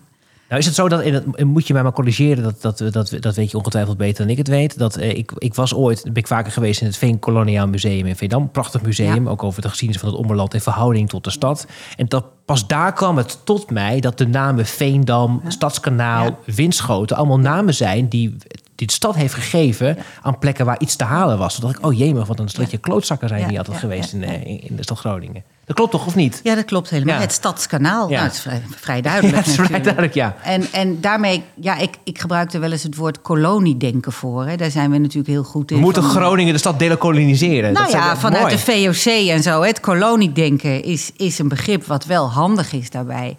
Nou 0.48 0.60
is 0.60 0.66
het 0.66 0.74
zo 0.74 0.88
dat, 0.88 1.00
en 1.00 1.12
dat 1.12 1.44
moet 1.44 1.66
je 1.66 1.72
mij 1.72 1.82
maar 1.82 1.92
corrigeren, 1.92 2.42
dat, 2.42 2.62
dat, 2.78 2.92
dat, 2.92 3.16
dat 3.20 3.34
weet 3.34 3.50
je 3.50 3.56
ongetwijfeld 3.56 3.96
beter 3.96 4.22
dan 4.22 4.30
ik 4.30 4.38
het 4.38 4.48
weet. 4.48 4.78
Dat, 4.78 4.96
eh, 4.96 5.08
ik, 5.16 5.32
ik 5.38 5.54
was 5.54 5.74
ooit, 5.74 6.02
ben 6.02 6.14
ik 6.14 6.26
vaker 6.26 6.52
geweest 6.52 6.80
in 6.80 6.86
het 6.86 6.96
Veen 6.96 7.18
Koloniaal 7.18 7.68
Museum 7.68 8.06
in 8.06 8.16
Veendam. 8.16 8.50
Prachtig 8.50 8.82
museum, 8.82 9.24
Ja. 9.24 9.30
ook 9.30 9.42
over 9.42 9.62
de 9.62 9.68
geschiedenis 9.68 10.02
van 10.02 10.10
het 10.10 10.20
ommerland 10.20 10.54
in 10.54 10.60
verhouding 10.60 11.08
tot 11.08 11.24
de 11.24 11.30
stad. 11.30 11.66
En 11.96 12.06
dat, 12.08 12.24
pas 12.44 12.66
daar 12.66 12.92
kwam 12.92 13.16
het 13.16 13.38
tot 13.44 13.70
mij 13.70 14.00
dat 14.00 14.18
de 14.18 14.26
namen 14.26 14.66
Veendam, 14.66 15.42
Stadskanaal. 15.48 16.38
Winschoten 16.44 17.16
allemaal 17.16 17.38
namen 17.38 17.74
zijn 17.74 18.08
die, 18.08 18.36
die 18.74 18.86
de 18.86 18.92
stad 18.92 19.14
heeft 19.14 19.34
gegeven 19.34 19.96
aan 20.22 20.38
plekken 20.38 20.66
waar 20.66 20.80
iets 20.80 20.96
te 20.96 21.04
halen 21.04 21.38
was. 21.38 21.54
Toen 21.54 21.64
dacht 21.64 21.78
ik, 21.78 21.86
oh 21.86 21.98
jee, 21.98 22.14
wat 22.14 22.38
een 22.38 22.48
stelletje 22.48 22.78
klootzakken 22.78 23.28
zijn 23.28 23.48
die 23.48 23.58
altijd 23.58 23.76
geweest 23.78 24.12
in, 24.12 24.24
eh, 24.24 24.32
in, 24.32 24.68
in 24.68 24.76
de 24.76 24.82
stad 24.82 24.98
Groningen. 24.98 25.42
Dat 25.66 25.76
klopt 25.76 25.90
toch, 25.90 26.06
of 26.06 26.14
niet? 26.14 26.40
Ja, 26.42 26.54
dat 26.54 26.64
klopt 26.64 26.90
helemaal. 26.90 27.14
Ja. 27.14 27.20
Het 27.20 27.32
Stadskanaal, 27.32 28.10
Ja. 28.10 28.16
nou, 28.18 28.30
is 28.30 28.40
vrij, 28.40 28.62
vrij 28.70 29.00
duidelijk 29.00 29.36
Ja, 29.46 29.50
is 29.52 29.54
vrij 29.54 29.80
duidelijk, 29.80 30.14
ja. 30.14 30.36
En, 30.42 30.66
en 30.72 31.00
daarmee, 31.00 31.42
ja, 31.60 31.76
ik, 31.78 31.94
ik 32.04 32.18
gebruikte 32.20 32.58
wel 32.58 32.72
eens 32.72 32.82
het 32.82 32.96
woord 32.96 33.22
koloniedenken 33.22 34.12
voor. 34.12 34.46
Hè. 34.46 34.56
Daar 34.56 34.70
zijn 34.70 34.90
we 34.90 34.98
natuurlijk 34.98 35.28
heel 35.28 35.44
goed 35.44 35.70
in. 35.70 35.76
We 35.76 35.82
moeten 35.82 36.02
van- 36.02 36.10
Groningen 36.10 36.52
de 36.52 36.58
stad 36.58 36.78
delokoloniseren. 36.78 37.72
Nou 37.72 37.84
Dat 37.84 37.94
ja, 37.94 38.16
vanuit 38.16 38.42
mooi. 38.42 38.54
de 38.56 38.92
VOC 38.92 39.28
en 39.28 39.42
zo. 39.42 39.62
Het 39.62 39.80
koloniedenken 39.80 40.82
is, 40.82 41.10
is 41.16 41.38
een 41.38 41.48
begrip 41.48 41.84
wat 41.84 42.04
wel 42.04 42.30
handig 42.30 42.72
is 42.72 42.90
daarbij. 42.90 43.36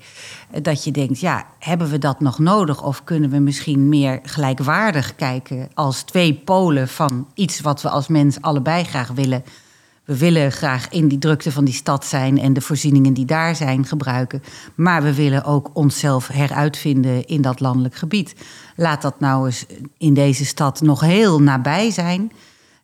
Dat 0.62 0.84
je 0.84 0.92
denkt, 0.92 1.20
ja, 1.20 1.46
hebben 1.60 1.90
we 1.90 1.98
dat 1.98 2.20
nog 2.20 2.40
nodig? 2.40 2.84
Of 2.84 3.04
kunnen 3.04 3.30
we 3.30 3.40
misschien 3.40 3.90
meer 3.90 4.20
gelijkwaardig 4.24 5.16
kijken 5.16 5.70
als 5.74 6.02
twee 6.02 6.34
polen 6.34 6.88
van 6.88 7.28
iets 7.34 7.62
wat 7.62 7.82
we 7.82 7.90
als 7.90 8.08
mens 8.08 8.42
allebei 8.42 8.84
graag 8.84 9.12
willen? 9.12 9.44
We 10.06 10.18
willen 10.18 10.52
graag 10.52 10.90
in 10.90 11.08
die 11.08 11.18
drukte 11.18 11.52
van 11.52 11.66
die 11.66 11.74
stad 11.74 12.06
zijn 12.06 12.40
en 12.40 12.54
de 12.54 12.62
voorzieningen 12.62 13.14
die 13.14 13.26
daar 13.26 13.56
zijn 13.56 13.86
gebruiken. 13.86 14.44
Maar 14.76 15.04
we 15.04 15.14
willen 15.14 15.44
ook 15.44 15.70
onszelf 15.74 16.28
heruitvinden 16.28 17.28
in 17.28 17.42
dat 17.42 17.60
landelijk 17.60 17.96
gebied. 17.96 18.36
Laat 18.76 19.02
dat 19.02 19.20
nou 19.20 19.46
eens 19.46 19.66
in 19.98 20.14
deze 20.14 20.46
stad 20.46 20.82
nog 20.82 21.00
heel 21.00 21.42
nabij 21.42 21.92
zijn. 21.92 22.32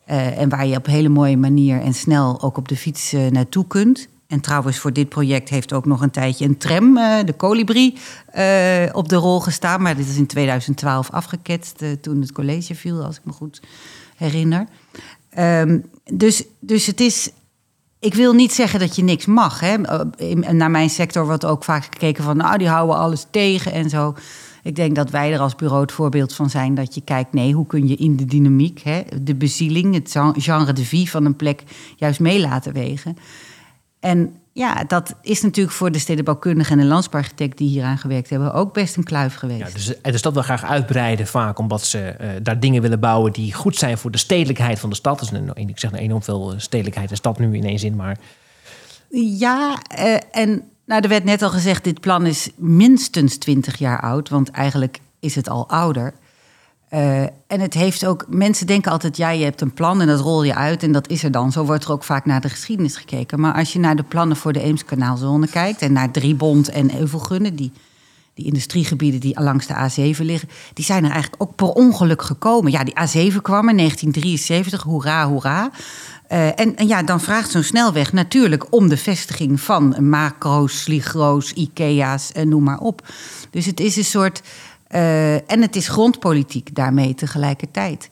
Eh, 0.05 0.39
en 0.39 0.49
waar 0.49 0.65
je 0.65 0.77
op 0.77 0.87
een 0.87 0.93
hele 0.93 1.09
mooie 1.09 1.37
manier 1.37 1.81
en 1.81 1.93
snel 1.93 2.41
ook 2.41 2.57
op 2.57 2.67
de 2.67 2.75
fiets 2.75 3.13
eh, 3.13 3.27
naartoe 3.27 3.67
kunt. 3.67 4.07
En 4.31 4.39
trouwens, 4.41 4.77
voor 4.77 4.93
dit 4.93 5.09
project 5.09 5.49
heeft 5.49 5.73
ook 5.73 5.85
nog 5.85 6.01
een 6.01 6.11
tijdje 6.11 6.45
een 6.45 6.57
tram, 6.57 6.97
eh, 6.97 7.25
de 7.25 7.35
Colibri, 7.35 7.97
eh, 8.25 8.89
op 8.91 9.09
de 9.09 9.15
rol 9.15 9.39
gestaan. 9.39 9.81
Maar 9.81 9.95
dit 9.95 10.07
is 10.07 10.17
in 10.17 10.25
2012 10.27 11.09
afgeketst, 11.09 11.81
eh, 11.81 11.89
toen 11.91 12.21
het 12.21 12.31
college 12.31 12.75
viel, 12.75 13.03
als 13.03 13.15
ik 13.15 13.21
me 13.23 13.31
goed 13.31 13.61
herinner. 14.15 14.65
Ehm, 15.29 15.79
dus, 16.13 16.43
dus 16.59 16.85
het 16.85 16.99
is. 16.99 17.31
Ik 17.99 18.13
wil 18.13 18.33
niet 18.33 18.53
zeggen 18.53 18.79
dat 18.79 18.95
je 18.95 19.03
niks 19.03 19.25
mag. 19.25 19.59
Hè. 19.59 19.77
Naar 20.53 20.71
mijn 20.71 20.89
sector 20.89 21.25
wordt 21.25 21.45
ook 21.45 21.63
vaak 21.63 21.83
gekeken 21.83 22.23
van, 22.23 22.37
nou, 22.37 22.57
die 22.57 22.67
houden 22.67 22.95
alles 22.95 23.25
tegen 23.31 23.71
en 23.71 23.89
zo. 23.89 24.15
Ik 24.63 24.75
denk 24.75 24.95
dat 24.95 25.09
wij 25.09 25.33
er 25.33 25.39
als 25.39 25.55
bureau 25.55 25.81
het 25.81 25.91
voorbeeld 25.91 26.33
van 26.33 26.49
zijn 26.49 26.75
dat 26.75 26.95
je 26.95 27.01
kijkt, 27.01 27.33
nee, 27.33 27.53
hoe 27.53 27.67
kun 27.67 27.87
je 27.87 27.95
in 27.95 28.15
de 28.15 28.25
dynamiek, 28.25 28.79
hè, 28.79 29.01
de 29.21 29.35
bezieling, 29.35 29.93
het 29.93 30.11
gen- 30.11 30.41
genre 30.41 30.73
de 30.73 30.85
vie 30.85 31.09
van 31.09 31.25
een 31.25 31.35
plek 31.35 31.63
juist 31.95 32.19
mee 32.19 32.39
laten 32.39 32.73
wegen. 32.73 33.17
En 34.01 34.35
ja, 34.53 34.83
dat 34.83 35.15
is 35.21 35.41
natuurlijk 35.41 35.75
voor 35.75 35.91
de 35.91 35.99
stedenbouwkundige 35.99 36.71
en 36.71 36.77
de 36.77 36.85
landsparchitect 36.85 37.57
die 37.57 37.69
hier 37.69 37.83
aan 37.83 37.97
gewerkt 37.97 38.29
hebben 38.29 38.53
ook 38.53 38.73
best 38.73 38.97
een 38.97 39.03
kluif 39.03 39.35
geweest. 39.35 39.59
Ja, 39.59 39.69
dus 39.73 39.93
de 40.01 40.17
stad 40.17 40.33
wil 40.33 40.41
graag 40.41 40.63
uitbreiden 40.63 41.27
vaak 41.27 41.57
omdat 41.57 41.85
ze 41.85 41.99
eh, 41.99 42.29
daar 42.41 42.59
dingen 42.59 42.81
willen 42.81 42.99
bouwen 42.99 43.31
die 43.31 43.53
goed 43.53 43.75
zijn 43.75 43.97
voor 43.97 44.11
de 44.11 44.17
stedelijkheid 44.17 44.79
van 44.79 44.89
de 44.89 44.95
stad. 44.95 45.19
Dus 45.19 45.31
een, 45.31 45.51
ik 45.55 45.79
zeg 45.79 45.91
enorm 45.91 46.23
veel 46.23 46.53
stedelijkheid 46.57 47.09
en 47.09 47.15
stad 47.15 47.39
nu 47.39 47.55
in 47.55 47.63
één 47.63 47.79
zin, 47.79 47.95
maar 47.95 48.17
Ja, 49.39 49.79
eh, 49.87 50.17
en 50.31 50.63
Nou, 50.85 51.01
er 51.01 51.09
werd 51.09 51.23
net 51.23 51.41
al 51.41 51.49
gezegd, 51.49 51.83
dit 51.83 51.99
plan 51.99 52.25
is 52.25 52.49
minstens 52.55 53.37
20 53.37 53.77
jaar 53.77 54.01
oud, 54.01 54.29
want 54.29 54.51
eigenlijk 54.51 54.99
is 55.19 55.35
het 55.35 55.49
al 55.49 55.69
ouder. 55.69 56.13
Uh, 56.93 57.21
en 57.21 57.59
het 57.59 57.73
heeft 57.73 58.05
ook, 58.05 58.25
mensen 58.29 58.67
denken 58.67 58.91
altijd, 58.91 59.17
ja, 59.17 59.29
je 59.29 59.43
hebt 59.43 59.61
een 59.61 59.73
plan 59.73 60.01
en 60.01 60.07
dat 60.07 60.19
rol 60.19 60.43
je 60.43 60.55
uit 60.55 60.83
en 60.83 60.91
dat 60.91 61.09
is 61.09 61.23
er 61.23 61.31
dan. 61.31 61.51
Zo 61.51 61.65
wordt 61.65 61.83
er 61.83 61.91
ook 61.91 62.03
vaak 62.03 62.25
naar 62.25 62.41
de 62.41 62.49
geschiedenis 62.49 62.95
gekeken. 62.95 63.39
Maar 63.39 63.53
als 63.53 63.73
je 63.73 63.79
naar 63.79 63.95
de 63.95 64.03
plannen 64.03 64.37
voor 64.37 64.53
de 64.53 64.61
Eemskanaalzone 64.61 65.47
kijkt 65.47 65.81
en 65.81 65.93
naar 65.93 66.11
Driebond 66.11 66.69
en 66.69 66.99
Euvelgunne, 66.99 67.55
die, 67.55 67.71
die 68.33 68.45
industriegebieden 68.45 69.19
die 69.19 69.41
langs 69.41 69.67
de 69.67 69.73
A7 69.73 70.17
liggen, 70.17 70.49
die 70.73 70.85
zijn 70.85 71.03
er 71.03 71.11
eigenlijk 71.11 71.41
ook 71.41 71.55
per 71.55 71.69
ongeluk 71.69 72.21
gekomen. 72.21 72.71
Ja, 72.71 72.83
die 72.83 72.93
A7 72.93 73.35
kwam 73.41 73.69
in 73.69 73.77
1973, 73.77 74.83
hoera, 74.83 75.27
hoera. 75.27 75.71
Uh, 76.31 76.59
en, 76.59 76.87
ja, 76.87 77.03
dan 77.03 77.21
vraagt 77.21 77.51
zo'n 77.51 77.63
snelweg 77.63 78.13
natuurlijk 78.13 78.65
om 78.69 78.89
de 78.89 78.97
vestiging 78.97 79.61
van 79.61 80.09
macro's, 80.09 80.81
sligro's, 80.81 81.53
Ikea's 81.53 82.31
en 82.31 82.49
noem 82.49 82.63
maar 82.63 82.79
op. 82.79 83.07
Dus 83.49 83.65
het 83.65 83.79
is 83.79 83.95
een 83.95 84.03
soort 84.03 84.41
uh, 84.93 85.33
en 85.33 85.61
het 85.61 85.75
is 85.75 85.87
grondpolitiek 85.87 86.75
daarmee 86.75 87.15
tegelijkertijd. 87.15 88.09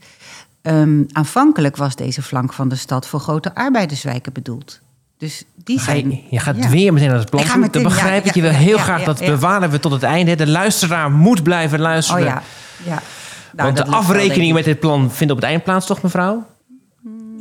Um, 0.62 1.06
aanvankelijk 1.12 1.78
was 1.78 1.96
deze 1.96 2.22
flank 2.22 2.54
van 2.54 2.70
de 2.70 2.76
stad 2.76 3.08
voor 3.08 3.20
grote 3.20 3.56
arbeiderswijken 3.56 4.34
bedoeld. 4.34 4.80
Dus 5.18 5.44
die 5.56 5.80
zijn. 5.80 6.10
Je, 6.10 6.22
je 6.30 6.40
gaat 6.40 6.56
ja. 6.56 6.70
weer 6.70 6.94
meteen 6.94 7.10
naar 7.10 7.18
het 7.18 7.30
plan 7.30 7.44
toe. 7.44 7.70
Dan 7.70 7.84
begrijp 7.84 8.26
ik. 8.26 8.36
je 8.36 8.42
wil 8.42 8.52
heel 8.52 8.78
graag 8.78 9.04
dat 9.04 9.20
bewaren 9.20 9.70
we 9.70 9.80
tot 9.80 9.92
het 9.92 10.04
einde. 10.04 10.36
De 10.36 10.48
luisteraar 10.48 11.12
moet 11.12 11.44
blijven 11.44 11.80
luisteren. 11.80 12.22
Oh 12.22 12.28
ja. 12.28 12.42
ja. 12.84 13.02
Nou, 13.52 13.74
Want 13.74 13.78
de 13.78 13.96
afrekening 13.96 14.54
met 14.54 14.64
dit 14.64 14.80
plan 14.80 15.12
vindt 15.12 15.34
op 15.34 15.40
het 15.40 15.50
eind 15.50 15.64
plaats, 15.64 15.86
toch, 15.86 16.02
mevrouw? 16.02 16.46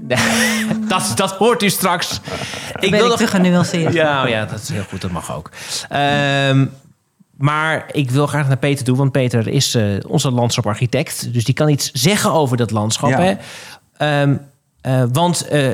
dat, 0.88 1.12
dat 1.14 1.30
hoort 1.30 1.62
u 1.62 1.70
straks. 1.70 2.20
Ik 2.78 2.90
wil 2.90 3.08
nog... 3.08 3.16
te 3.16 3.26
genuanceerd. 3.26 3.92
Ja, 3.92 4.22
oh 4.22 4.28
ja, 4.28 4.44
dat 4.44 4.60
is 4.60 4.68
heel 4.68 4.84
goed. 4.88 5.00
Dat 5.00 5.10
mag 5.10 5.34
ook. 5.34 5.50
Um, 5.92 6.70
maar 7.38 7.88
ik 7.92 8.10
wil 8.10 8.26
graag 8.26 8.48
naar 8.48 8.56
Peter 8.56 8.84
toe, 8.84 8.96
want 8.96 9.12
Peter 9.12 9.48
is 9.48 9.74
uh, 9.74 9.96
onze 10.06 10.30
landschaparchitect. 10.30 11.32
Dus 11.32 11.44
die 11.44 11.54
kan 11.54 11.68
iets 11.68 11.90
zeggen 11.92 12.32
over 12.32 12.56
dat 12.56 12.70
landschap. 12.70 13.10
Hè? 13.10 13.34
Um, 14.22 14.40
uh, 14.82 15.02
want 15.12 15.44
uh, 15.52 15.68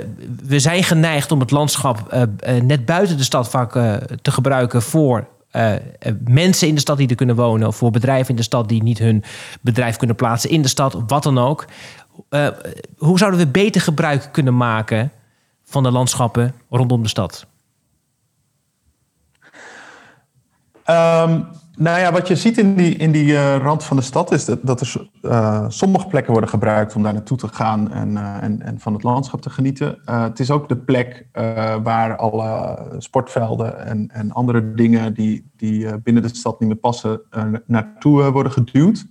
we 0.47 0.59
zijn 0.59 0.83
geneigd 0.83 1.33
om 1.33 1.41
het 1.41 1.51
landschap 1.51 2.27
net 2.63 2.87
buiten 2.87 3.17
de 3.17 3.23
stad 3.23 3.51
vaak 3.51 3.73
te 4.23 4.31
gebruiken 4.31 4.83
voor 4.83 5.29
mensen 6.25 6.69
in 6.69 6.75
de 6.75 6.81
stad 6.81 6.97
die 6.97 7.09
er 7.09 7.15
kunnen 7.15 7.37
wonen, 7.37 7.69
of 7.69 7.77
voor 7.77 7.91
bedrijven 7.91 8.31
in 8.31 8.37
de 8.37 8.43
stad 8.43 8.69
die 8.69 8.83
niet 8.83 8.99
hun 8.99 9.25
bedrijf 9.61 9.97
kunnen 9.97 10.17
plaatsen 10.17 10.51
in 10.51 10.63
de 10.63 10.69
stad, 10.69 11.03
wat 11.07 11.23
dan 11.23 11.39
ook. 11.39 11.65
hoe 12.97 13.19
zouden 13.19 13.41
we 13.41 13.47
beter 13.47 13.81
gebruik 13.81 14.29
kunnen 14.33 14.57
maken 14.57 15.13
van 15.65 15.83
de 15.83 15.91
landschappen 15.91 16.55
rondom 16.71 17.03
de 17.03 17.09
stad? 17.09 17.47
Um, 20.91 21.47
nou 21.77 22.01
ja, 22.01 22.13
wat 22.13 22.29
je 22.29 22.37
ziet 22.37 22.59
in 22.59 22.75
die, 22.75 22.97
in 22.97 23.13
die 23.13 23.33
uh, 23.33 23.57
rand 23.57 23.85
van 23.85 23.97
de 23.97 24.03
stad 24.03 24.33
is 24.33 24.45
dat, 24.45 24.59
dat 24.63 24.81
er 24.81 25.09
uh, 25.23 25.65
sommige 25.69 26.07
plekken 26.07 26.33
worden 26.33 26.51
gebruikt 26.51 26.95
om 26.95 27.03
daar 27.03 27.13
naartoe 27.13 27.37
te 27.37 27.49
gaan 27.49 27.93
en, 27.93 28.11
uh, 28.11 28.43
en, 28.43 28.63
en 28.63 28.81
van 28.81 28.93
het 28.93 29.03
landschap 29.03 29.41
te 29.41 29.51
genieten. 29.51 29.99
het 30.05 30.41
is 30.41 30.51
ook 30.51 30.69
de 30.69 30.77
plek 30.77 31.27
waar 31.83 32.17
alle 32.17 32.79
sportvelden 32.99 33.87
en, 33.87 34.11
en 34.13 34.33
andere 34.33 34.75
dingen 34.75 35.15
die, 35.15 35.51
die 35.57 35.99
binnen 35.99 36.23
de 36.23 36.35
stad 36.35 36.61
niet 36.61 36.69
meer 36.69 36.79
passen, 36.79 37.21
naartoe 37.67 38.31
worden 38.31 38.53
geduwd. 38.53 39.07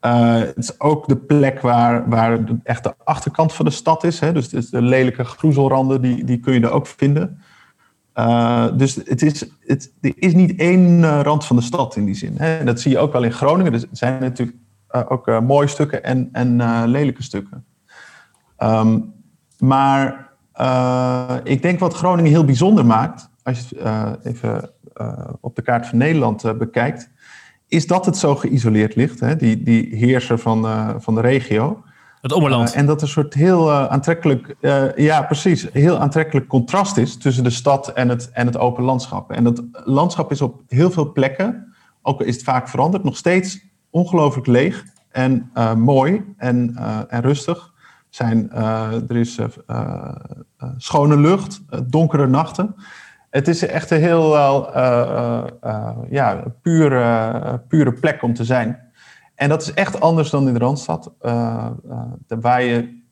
het 0.00 0.56
is 0.56 0.80
ook 0.80 1.08
de 1.08 1.16
plek 1.16 1.60
waar, 1.60 2.08
waar 2.08 2.44
de, 2.44 2.56
echt 2.62 2.84
de 2.84 2.94
achterkant 3.04 3.52
van 3.52 3.64
de 3.64 3.70
stad 3.70 4.04
is. 4.04 4.20
Hè? 4.20 4.32
Dus, 4.32 4.48
dus 4.48 4.70
de 4.70 4.82
lelijke 4.82 5.24
groezelranden, 5.24 6.00
die, 6.00 6.24
die 6.24 6.40
kun 6.40 6.54
je 6.54 6.60
er 6.60 6.70
ook 6.70 6.86
vinden. 6.86 7.38
Uh, 8.18 8.66
dus 8.76 8.94
het 8.94 9.22
is, 9.22 9.44
het, 9.66 9.92
er 10.00 10.12
is 10.16 10.34
niet 10.34 10.60
één 10.60 10.98
uh, 10.98 11.20
rand 11.22 11.44
van 11.44 11.56
de 11.56 11.62
stad 11.62 11.96
in 11.96 12.04
die 12.04 12.14
zin. 12.14 12.34
Hè. 12.36 12.64
Dat 12.64 12.80
zie 12.80 12.90
je 12.90 12.98
ook 12.98 13.12
wel 13.12 13.22
in 13.22 13.32
Groningen. 13.32 13.72
Er 13.72 13.84
zijn 13.90 14.20
natuurlijk 14.20 14.58
uh, 14.90 15.02
ook 15.08 15.40
mooie 15.40 15.66
stukken 15.66 16.04
en, 16.04 16.28
en 16.32 16.56
lelijke 16.86 17.22
stukken. 17.22 17.64
Um, 18.58 19.12
maar 19.58 20.32
ik 21.42 21.62
denk 21.62 21.78
wat 21.78 21.94
Groningen 21.94 22.30
heel 22.30 22.44
bijzonder 22.44 22.86
maakt, 22.86 23.30
als 23.42 23.68
je 23.68 24.18
even 24.22 24.70
op 25.40 25.56
de 25.56 25.62
kaart 25.62 25.86
van 25.86 25.98
Nederland 25.98 26.58
bekijkt, 26.58 27.10
is 27.68 27.86
dat 27.86 28.06
het 28.06 28.16
zo 28.16 28.34
geïsoleerd 28.34 28.94
ligt. 28.94 29.20
Hè. 29.20 29.36
Die, 29.36 29.62
die 29.62 29.96
heerser 29.96 30.38
van, 30.38 30.66
van 31.02 31.14
de 31.14 31.20
regio. 31.20 31.82
Het 32.20 32.32
ommeland. 32.32 32.68
Uh, 32.68 32.76
en 32.76 32.86
dat 32.86 33.02
een 33.02 33.08
soort 33.08 33.34
heel 33.34 33.68
uh, 33.68 33.86
aantrekkelijk, 33.86 34.56
uh, 34.60 34.96
ja 34.96 35.22
precies, 35.22 35.66
heel 35.72 35.98
aantrekkelijk 35.98 36.46
contrast 36.46 36.96
is 36.96 37.16
tussen 37.16 37.44
de 37.44 37.50
stad 37.50 37.88
en 37.88 38.08
het, 38.08 38.30
en 38.30 38.46
het 38.46 38.58
open 38.58 38.84
landschap. 38.84 39.30
En 39.30 39.44
dat 39.44 39.62
landschap 39.72 40.30
is 40.30 40.42
op 40.42 40.62
heel 40.68 40.90
veel 40.90 41.12
plekken, 41.12 41.74
ook 42.02 42.20
is 42.20 42.34
het 42.34 42.44
vaak 42.44 42.68
veranderd, 42.68 43.04
nog 43.04 43.16
steeds 43.16 43.60
ongelooflijk 43.90 44.46
leeg 44.46 44.84
en 45.10 45.50
mooi 45.76 46.24
en, 46.36 46.76
en 47.08 47.20
rustig. 47.20 47.72
Zijn, 48.08 48.52
er 48.52 49.16
is 49.16 49.38
schone 50.76 51.16
lucht, 51.16 51.60
donkere 51.86 52.26
nachten. 52.26 52.74
Het 53.30 53.48
is 53.48 53.66
echt 53.66 53.90
een 53.90 54.00
heel 54.00 54.36
ja, 56.10 56.42
pure, 56.62 57.62
pure 57.68 57.92
plek 57.92 58.22
om 58.22 58.34
te 58.34 58.44
zijn. 58.44 58.87
En 59.38 59.48
dat 59.48 59.62
is 59.62 59.72
echt 59.72 60.00
anders 60.00 60.30
dan 60.30 60.46
in 60.48 60.52
de 60.52 60.58
Randstad, 60.58 61.12
uh, 61.22 61.66
uh, 61.88 62.02
waar 62.40 62.62
je 62.62 63.02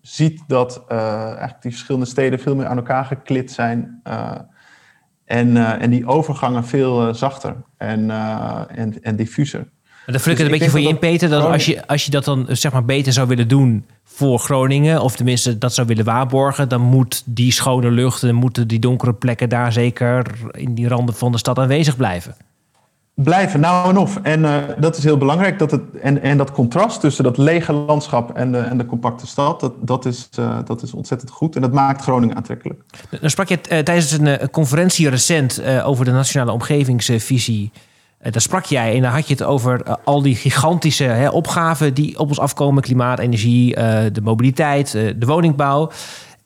ziet 0.00 0.42
dat 0.46 0.84
uh, 0.88 0.98
eigenlijk 1.24 1.62
die 1.62 1.70
verschillende 1.70 2.06
steden 2.06 2.38
veel 2.38 2.56
meer 2.56 2.66
aan 2.66 2.76
elkaar 2.76 3.04
geklit 3.04 3.50
zijn. 3.50 4.00
en, 5.24 5.56
en 5.56 5.90
die 5.90 6.06
overgangen 6.06 6.64
veel 6.64 7.14
zachter 7.14 7.56
en, 7.76 8.10
en, 8.68 9.02
en 9.02 9.16
diffuser. 9.16 9.68
Dan 10.06 10.20
flikkert 10.20 10.36
dus 10.36 10.46
een 10.46 10.50
beetje 10.50 10.70
voor 10.70 10.80
je 10.80 10.88
in, 10.88 10.98
Peter, 10.98 11.28
dat 11.28 11.44
als 11.44 11.66
je, 11.66 11.86
als 11.86 12.04
je 12.04 12.10
dat 12.10 12.24
dan 12.24 12.46
zeg 12.48 12.72
maar 12.72 12.84
beter 12.84 13.12
zou 13.12 13.28
willen 13.28 13.48
doen 13.48 13.86
voor 14.04 14.38
Groningen, 14.38 15.02
of 15.02 15.16
tenminste 15.16 15.58
dat 15.58 15.74
zou 15.74 15.86
willen 15.86 16.04
waarborgen, 16.04 16.68
dan 16.68 16.80
moet 16.80 17.22
die 17.26 17.52
schone 17.52 17.90
lucht 17.90 18.22
en 18.22 18.34
moeten 18.34 18.68
die 18.68 18.78
donkere 18.78 19.14
plekken 19.14 19.48
daar 19.48 19.72
zeker 19.72 20.26
in 20.50 20.74
die 20.74 20.88
randen 20.88 21.14
van 21.14 21.32
de 21.32 21.38
stad 21.38 21.58
aanwezig 21.58 21.96
blijven 21.96 22.36
blijven 23.24 23.60
nou 23.60 23.88
en 23.88 23.96
of. 23.96 24.18
En 24.22 24.40
uh, 24.40 24.56
dat 24.78 24.96
is 24.96 25.04
heel 25.04 25.16
belangrijk. 25.16 25.58
Dat 25.58 25.70
het, 25.70 25.82
en, 26.02 26.22
en 26.22 26.36
dat 26.36 26.50
contrast 26.50 27.00
tussen 27.00 27.24
dat 27.24 27.38
lege 27.38 27.72
landschap 27.72 28.36
en 28.36 28.52
de, 28.52 28.58
en 28.58 28.78
de 28.78 28.86
compacte 28.86 29.26
stad, 29.26 29.60
dat, 29.60 29.72
dat, 29.80 30.04
is, 30.04 30.28
uh, 30.38 30.58
dat 30.64 30.82
is 30.82 30.92
ontzettend 30.92 31.30
goed. 31.30 31.54
En 31.56 31.60
dat 31.60 31.72
maakt 31.72 32.02
Groningen 32.02 32.36
aantrekkelijk. 32.36 32.82
Dan 33.20 33.30
sprak 33.30 33.48
je 33.48 33.54
uh, 33.54 33.78
tijdens 33.78 34.12
een 34.12 34.50
conferentie 34.50 35.10
recent 35.10 35.62
over 35.84 36.04
de 36.04 36.10
nationale 36.10 36.52
omgevingsvisie. 36.52 37.72
daar 38.20 38.40
sprak 38.40 38.64
jij 38.64 38.94
en 38.94 39.02
daar 39.02 39.12
had 39.12 39.28
je 39.28 39.34
het 39.34 39.42
over 39.42 39.96
al 40.04 40.22
die 40.22 40.36
gigantische 40.36 41.04
hè, 41.04 41.28
opgaven 41.28 41.94
die 41.94 42.18
op 42.18 42.28
ons 42.28 42.40
afkomen: 42.40 42.82
klimaat, 42.82 43.18
energie, 43.18 43.74
de 44.12 44.20
mobiliteit, 44.22 44.92
de 44.92 45.26
woningbouw. 45.26 45.90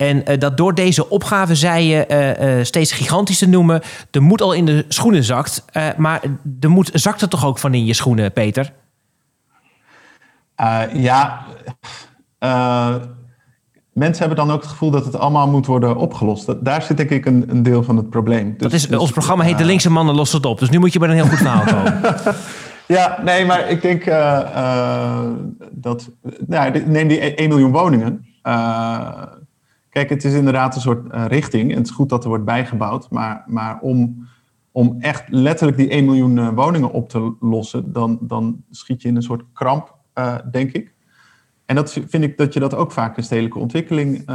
En 0.03 0.23
uh, 0.31 0.39
dat 0.39 0.57
door 0.57 0.75
deze 0.75 1.09
opgave, 1.09 1.55
zei 1.55 1.87
je, 1.87 2.05
uh, 2.09 2.59
uh, 2.59 2.65
steeds 2.65 2.93
gigantischer 2.93 3.49
noemen, 3.49 3.81
de 4.11 4.21
moed 4.21 4.43
al 4.43 4.53
in 4.53 4.65
de 4.65 4.85
schoenen 4.89 5.25
zakt. 5.25 5.65
maar 5.97 6.21
de 6.43 6.69
moed 6.69 6.91
zakt 6.93 7.21
er 7.21 7.29
toch 7.29 7.47
ook 7.47 7.59
van 7.59 7.75
in 7.75 7.85
je 7.85 7.95
schoenen, 7.95 8.33
Peter? 8.33 8.73
ja, 10.93 11.45
mensen 13.93 14.27
hebben 14.27 14.47
dan 14.47 14.51
ook 14.51 14.61
het 14.61 14.71
gevoel 14.71 14.91
dat 14.91 15.05
het 15.05 15.17
allemaal 15.17 15.49
moet 15.49 15.67
worden 15.67 15.97
opgelost. 15.97 16.65
daar 16.65 16.83
zit 16.83 16.97
denk 16.97 17.11
ik 17.11 17.27
een, 17.27 17.45
een 17.49 17.63
deel 17.63 17.83
van 17.83 17.97
het 17.97 18.11
probleem. 18.11 18.51
Dus, 18.51 18.59
dat 18.59 18.73
is, 18.73 18.87
dus, 18.87 18.99
ons 18.99 19.11
programma 19.11 19.45
heet 19.45 19.59
De 19.59 19.65
Linkse 19.65 19.91
Mannen 19.91 20.15
Lost 20.15 20.33
het 20.33 20.47
op. 20.47 20.59
Dus 20.59 20.71
nu 20.71 20.79
moet 20.79 20.93
je 20.93 20.99
bij 20.99 21.09
een 21.09 21.15
heel 21.15 21.27
goed 21.27 21.39
verhaal 21.39 21.65
komen. 21.65 22.01
ja, 22.99 23.19
nee, 23.25 23.45
maar 23.45 23.69
ik 23.69 23.83
denk 23.83 24.05
dat... 25.71 26.09
Nou, 26.47 26.85
neem 26.87 27.09
die 27.09 27.35
1 27.35 27.49
miljoen 27.49 27.73
woningen. 27.73 28.27
Kijk, 29.93 30.09
het 30.09 30.25
is 30.25 30.35
inderdaad 30.35 30.75
een 30.75 30.81
soort 30.81 31.15
uh, 31.15 31.25
richting. 31.27 31.71
En 31.71 31.77
het 31.77 31.87
is 31.87 31.93
goed 31.93 32.09
dat 32.09 32.23
er 32.23 32.29
wordt 32.29 32.45
bijgebouwd. 32.45 33.11
Maar, 33.11 33.45
maar 33.47 33.81
om, 33.81 34.29
om 34.71 34.97
echt 35.01 35.25
letterlijk 35.29 35.79
die 35.79 35.89
1 35.89 36.05
miljoen 36.05 36.37
uh, 36.37 36.49
woningen 36.55 36.93
op 36.93 37.09
te 37.09 37.35
lossen, 37.41 37.93
dan, 37.93 38.19
dan 38.21 38.65
schiet 38.71 39.03
je 39.03 39.09
in 39.09 39.17
een 39.17 39.23
soort 39.23 39.43
kramp, 39.53 39.97
uh, 40.15 40.37
denk 40.51 40.73
ik. 40.73 40.95
En 41.67 41.75
dat 41.75 41.93
vind 41.93 42.25
ik 42.25 42.37
dat 42.37 42.53
je 42.53 42.61
dat 42.61 42.75
ook 42.75 42.93
vaak 42.93 43.17
in 43.17 43.23
stedelijke 43.23 43.59
ontwikkeling 43.59 44.31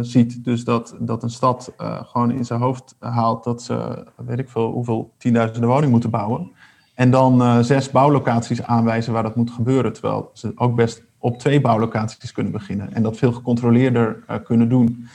ziet. 0.00 0.44
Dus 0.44 0.64
dat, 0.64 0.96
dat 0.98 1.22
een 1.22 1.30
stad 1.30 1.72
gewoon 2.02 2.30
in 2.30 2.44
zijn 2.44 2.60
hoofd 2.60 2.96
haalt 2.98 3.44
dat 3.44 3.62
ze, 3.62 4.06
weet 4.16 4.38
ik 4.38 4.48
veel, 4.48 4.70
hoeveel 4.70 5.12
tienduizenden 5.18 5.68
woningen 5.68 5.90
moeten 5.90 6.10
bouwen. 6.10 6.52
En 6.94 7.10
dan 7.10 7.64
zes 7.64 7.90
bouwlocaties 7.90 8.62
aanwijzen 8.62 9.12
waar 9.12 9.22
dat 9.22 9.36
moet 9.36 9.50
gebeuren. 9.50 9.92
Terwijl 9.92 10.30
ze 10.32 10.52
ook 10.54 10.74
best 10.74 11.04
op 11.22 11.38
twee 11.38 11.60
bouwlocaties 11.60 12.32
kunnen 12.32 12.52
beginnen. 12.52 12.92
En 12.92 13.02
dat 13.02 13.16
veel 13.16 13.32
gecontroleerder 13.32 14.22
uh, 14.30 14.36
kunnen 14.44 14.68
doen. 14.68 15.08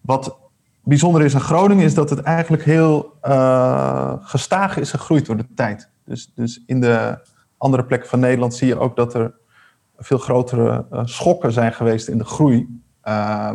Wat 0.00 0.36
bijzonder 0.82 1.24
is 1.24 1.34
aan 1.34 1.40
Groningen 1.40 1.84
is 1.84 1.94
dat 1.94 2.10
het 2.10 2.20
eigenlijk 2.20 2.64
heel 2.64 3.12
uh, 3.22 4.12
gestaag 4.20 4.76
is 4.76 4.90
gegroeid 4.90 5.26
door 5.26 5.36
de 5.36 5.54
tijd. 5.54 5.90
Dus, 6.04 6.32
dus 6.34 6.62
in 6.66 6.80
de 6.80 7.18
andere 7.56 7.84
plekken 7.84 8.08
van 8.08 8.20
Nederland 8.20 8.54
zie 8.54 8.68
je 8.68 8.78
ook 8.78 8.96
dat 8.96 9.14
er 9.14 9.34
veel 9.96 10.18
grotere 10.18 10.86
uh, 10.92 11.00
schokken 11.04 11.52
zijn 11.52 11.72
geweest 11.72 12.08
in 12.08 12.18
de 12.18 12.24
groei. 12.24 12.82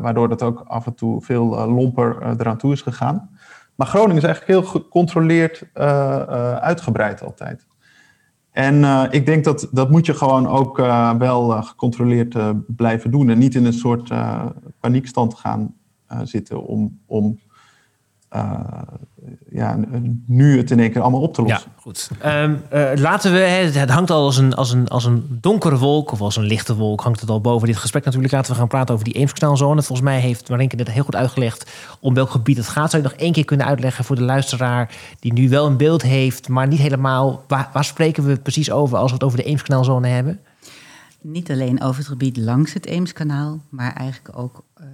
waardoor 0.02 0.30
dat 0.30 0.42
ook 0.42 0.64
af 0.68 0.86
en 0.86 0.96
toe 0.96 1.22
veel 1.22 1.46
lomper 1.70 2.40
eraan 2.40 2.58
toe 2.58 2.72
is 2.72 2.82
gegaan. 2.82 3.30
Maar 3.76 3.88
Groningen 3.88 4.18
is 4.18 4.24
eigenlijk 4.24 4.60
heel 4.60 4.72
gecontroleerd 4.72 5.64
uitgebreid 6.62 7.24
altijd. 7.24 7.66
En 8.54 8.76
uh, 8.76 9.04
ik 9.10 9.26
denk 9.26 9.44
dat 9.44 9.70
dat 9.72 9.90
moet 9.90 10.06
je 10.06 10.14
gewoon 10.14 10.48
ook 10.48 10.78
wel 11.18 11.50
gecontroleerd 11.50 12.36
blijven 12.68 13.12
doen. 13.12 13.30
En 13.30 13.38
niet 13.38 13.56
in 13.56 13.66
een 13.66 13.74
soort 13.74 14.12
paniekstand 14.80 15.34
gaan 15.34 15.76
zitten 16.24 16.64
om, 16.66 17.00
om 17.06 17.40
ja, 19.50 19.80
nu 20.28 20.58
het 20.58 20.72
in 20.72 20.80
één 20.80 20.92
keer 20.92 21.02
allemaal 21.02 21.22
op 21.22 21.34
te 21.34 21.42
lossen. 21.42 21.70
Ja, 21.76 21.82
goed. 21.82 22.10
Um, 22.26 22.62
uh, 22.74 22.90
laten 22.96 23.32
we, 23.32 23.40
het 23.40 23.90
hangt 23.90 24.12
al 24.12 24.26
als 24.26 24.38
een, 24.38 24.54
als, 24.56 24.72
een, 24.72 24.88
als 24.88 25.06
een 25.06 25.38
donkere 25.42 25.78
wolk 25.78 26.12
of 26.12 26.22
als 26.22 26.36
een 26.36 26.44
lichte 26.44 26.76
wolk, 26.76 27.02
hangt 27.02 27.20
het 27.20 27.30
al 27.30 27.42
boven 27.42 27.68
dit 27.68 27.78
gesprek 27.78 28.06
natuurlijk. 28.06 28.34
Laten 28.34 28.52
we 28.52 28.58
gaan 28.58 28.68
praten 28.68 28.94
over 28.94 29.06
die 29.06 29.14
Eemsknalzone. 29.14 29.84
Volgens 29.84 30.08
mij 30.08 30.20
heeft 30.20 30.50
Marinke 30.50 30.76
net 30.76 30.92
heel 30.92 31.04
goed 31.04 31.16
uitgelegd 31.16 31.72
om 32.00 32.14
welk 32.14 32.30
gebied 32.30 32.58
het 32.58 32.68
gaat. 32.68 32.92
Zou 32.92 33.04
je 33.04 33.10
nog 33.10 33.18
één 33.18 33.32
keer 33.32 33.46
kunnen 33.46 33.66
uitleggen 33.66 34.06
voor 34.06 34.16
de 34.16 34.24
luisteraar 34.24 34.96
die 35.20 35.34
nu 35.34 35.50
wel 35.50 35.66
een 35.66 35.78
beeld 35.78 36.02
heeft, 36.02 36.50
maar 36.50 36.68
niet 36.68 36.80
helemaal. 36.80 37.44
Waar, 37.48 37.70
waar 37.74 37.86
spreken 37.86 38.26
we 38.26 38.38
precies 38.38 38.72
over 38.72 38.98
als 38.98 39.08
we 39.08 39.14
het 39.14 39.24
over 39.24 39.38
de 39.38 39.44
Eemsknalzone 39.44 40.08
hebben? 40.08 40.40
Niet 41.22 41.52
alleen 41.52 41.82
over 41.82 41.98
het 41.98 42.08
gebied 42.08 42.38
langs 42.38 42.74
het 42.74 42.86
Eemskanaal, 42.86 43.60
maar 43.70 43.94
eigenlijk 43.94 44.38
ook 44.38 44.64
uh, 44.82 44.86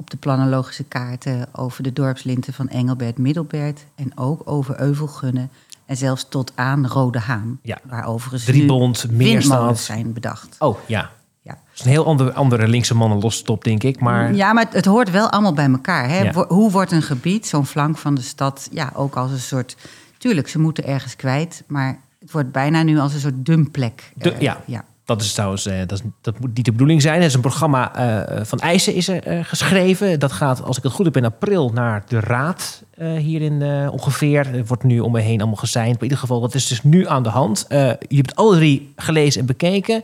op 0.00 0.10
de 0.10 0.16
planologische 0.16 0.84
kaarten 0.84 1.46
over 1.52 1.82
de 1.82 1.92
dorpslinten 1.92 2.52
van 2.52 2.68
Engelbert 2.68 3.18
Middelbert 3.18 3.84
en 3.94 4.18
ook 4.18 4.42
over 4.44 4.80
Euvelgunnen 4.80 5.50
en 5.86 5.96
zelfs 5.96 6.26
tot 6.28 6.52
aan 6.54 6.86
Rode 6.86 7.18
Haan. 7.18 7.58
Ja. 7.62 7.78
Waar 7.84 8.06
overigens 8.06 8.44
Driebond, 8.44 9.10
Meerstad 9.10 9.78
zijn 9.78 10.12
bedacht. 10.12 10.56
Oh 10.58 10.78
ja. 10.86 11.10
Ja. 11.42 11.52
Dat 11.52 11.60
is 11.74 11.84
een 11.84 11.90
heel 11.90 12.06
ander, 12.06 12.32
andere 12.32 12.68
linkse 12.68 12.94
mannen 12.94 13.18
losstop, 13.20 13.64
denk 13.64 13.82
ik. 13.82 14.00
Maar 14.00 14.34
Ja, 14.34 14.52
maar 14.52 14.64
het, 14.64 14.72
het 14.72 14.84
hoort 14.84 15.10
wel 15.10 15.30
allemaal 15.30 15.52
bij 15.52 15.70
elkaar. 15.70 16.08
Hè? 16.08 16.22
Ja. 16.22 16.44
Hoe 16.48 16.70
wordt 16.70 16.92
een 16.92 17.02
gebied, 17.02 17.46
zo'n 17.46 17.66
flank 17.66 17.98
van 17.98 18.14
de 18.14 18.22
stad, 18.22 18.68
ja, 18.72 18.92
ook 18.94 19.16
als 19.16 19.30
een 19.30 19.38
soort... 19.38 19.76
Tuurlijk, 20.18 20.48
ze 20.48 20.58
moeten 20.58 20.84
ergens 20.86 21.16
kwijt, 21.16 21.62
maar 21.66 21.98
het 22.20 22.32
wordt 22.32 22.52
bijna 22.52 22.82
nu 22.82 22.98
als 22.98 23.14
een 23.14 23.20
soort 23.20 23.44
dumpplek. 23.46 24.12
De- 24.14 24.32
eh, 24.32 24.40
ja. 24.40 24.60
ja. 24.66 24.84
Dat 25.10 25.22
is 25.22 25.32
trouwens, 25.32 25.66
eh, 25.66 25.86
dat, 25.86 26.02
dat 26.20 26.40
moet 26.40 26.56
niet 26.56 26.64
de 26.64 26.72
bedoeling 26.72 27.02
zijn. 27.02 27.14
Het 27.14 27.24
is 27.24 27.34
een 27.34 27.40
programma 27.40 27.94
eh, 27.94 28.44
van 28.44 28.58
Eisen 28.58 28.94
is 28.94 29.08
eh, 29.08 29.44
geschreven. 29.44 30.20
Dat 30.20 30.32
gaat, 30.32 30.62
als 30.62 30.76
ik 30.76 30.82
het 30.82 30.92
goed 30.92 31.04
heb, 31.04 31.16
in 31.16 31.24
april 31.24 31.70
naar 31.70 32.04
de 32.08 32.20
raad 32.20 32.82
hierin 32.96 33.62
eh, 33.62 33.92
ongeveer. 33.92 34.46
Het 34.46 34.68
wordt 34.68 34.82
nu 34.82 35.00
om 35.00 35.12
me 35.12 35.20
heen 35.20 35.38
allemaal 35.38 35.56
gezeind. 35.56 35.88
Maar 35.88 35.96
in 35.96 36.02
ieder 36.02 36.18
geval, 36.18 36.40
dat 36.40 36.54
is 36.54 36.66
dus 36.66 36.82
nu 36.82 37.06
aan 37.06 37.22
de 37.22 37.28
hand. 37.28 37.66
Je 37.68 38.16
hebt 38.16 38.36
alle 38.36 38.56
drie 38.56 38.92
gelezen 38.96 39.40
en 39.40 39.46
bekeken. 39.46 39.96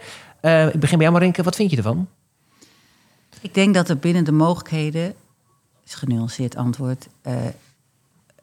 Ik 0.73 0.81
begin 0.81 0.99
bij 0.99 1.07
jou, 1.07 1.13
Marinke. 1.13 1.43
Wat 1.43 1.57
vind 1.57 1.71
je 1.71 1.77
ervan? 1.77 2.09
Ik 3.41 3.55
denk 3.55 3.75
dat 3.75 3.89
er 3.89 3.99
binnen 3.99 4.25
de 4.25 4.33
mogelijkheden, 4.33 5.15
is 5.87 5.95
genuanceerd 5.95 6.57
antwoord, 6.57 7.09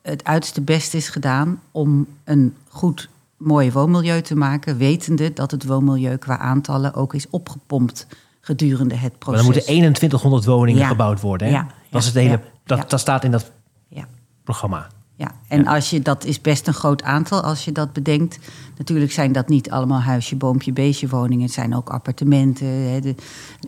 het 0.01 0.23
uiterste 0.23 0.61
best 0.61 0.93
is 0.93 1.09
gedaan 1.09 1.61
om 1.71 2.07
een 2.23 2.55
goed, 2.69 3.09
mooi 3.43 3.71
woonmilieu 3.71 4.21
te 4.21 4.35
maken, 4.35 4.77
wetende 4.77 5.33
dat 5.33 5.51
het 5.51 5.65
woonmilieu 5.65 6.17
qua 6.17 6.37
aantallen 6.37 6.93
ook 6.93 7.13
is 7.13 7.29
opgepompt 7.29 8.07
gedurende 8.41 8.93
het 8.95 9.01
Maar 9.11 9.17
proces. 9.19 9.35
dan 9.41 9.45
moeten 9.45 9.63
2100 9.63 10.45
woningen 10.45 10.81
Ja. 10.81 10.87
gebouwd 10.87 11.21
worden. 11.21 11.47
Hè? 11.47 11.53
Ja, 11.53 11.67
Dat, 11.89 12.01
is 12.01 12.07
het 12.07 12.15
hele, 12.15 12.39
dat, 12.65 12.89
dat 12.89 12.99
staat 12.99 13.23
in 13.23 13.31
dat 13.31 13.51
Ja. 13.87 14.07
programma. 14.43 14.87
Ja, 15.15 15.31
en 15.47 15.67
Als 15.67 15.89
je, 15.89 16.01
dat 16.01 16.25
is 16.25 16.41
best 16.41 16.67
een 16.67 16.73
groot 16.73 17.03
aantal 17.03 17.41
als 17.41 17.65
je 17.65 17.71
dat 17.71 17.93
bedenkt. 17.93 18.39
Natuurlijk 18.77 19.11
zijn 19.11 19.31
dat 19.31 19.47
niet 19.49 19.69
allemaal 19.71 19.99
huisje, 20.01 20.35
boompje, 20.35 20.73
beestje 20.73 21.07
woningen. 21.07 21.43
Het 21.45 21.53
zijn 21.53 21.75
ook 21.75 21.89
appartementen. 21.89 22.67
Hè, 22.67 22.99
de, 22.99 23.15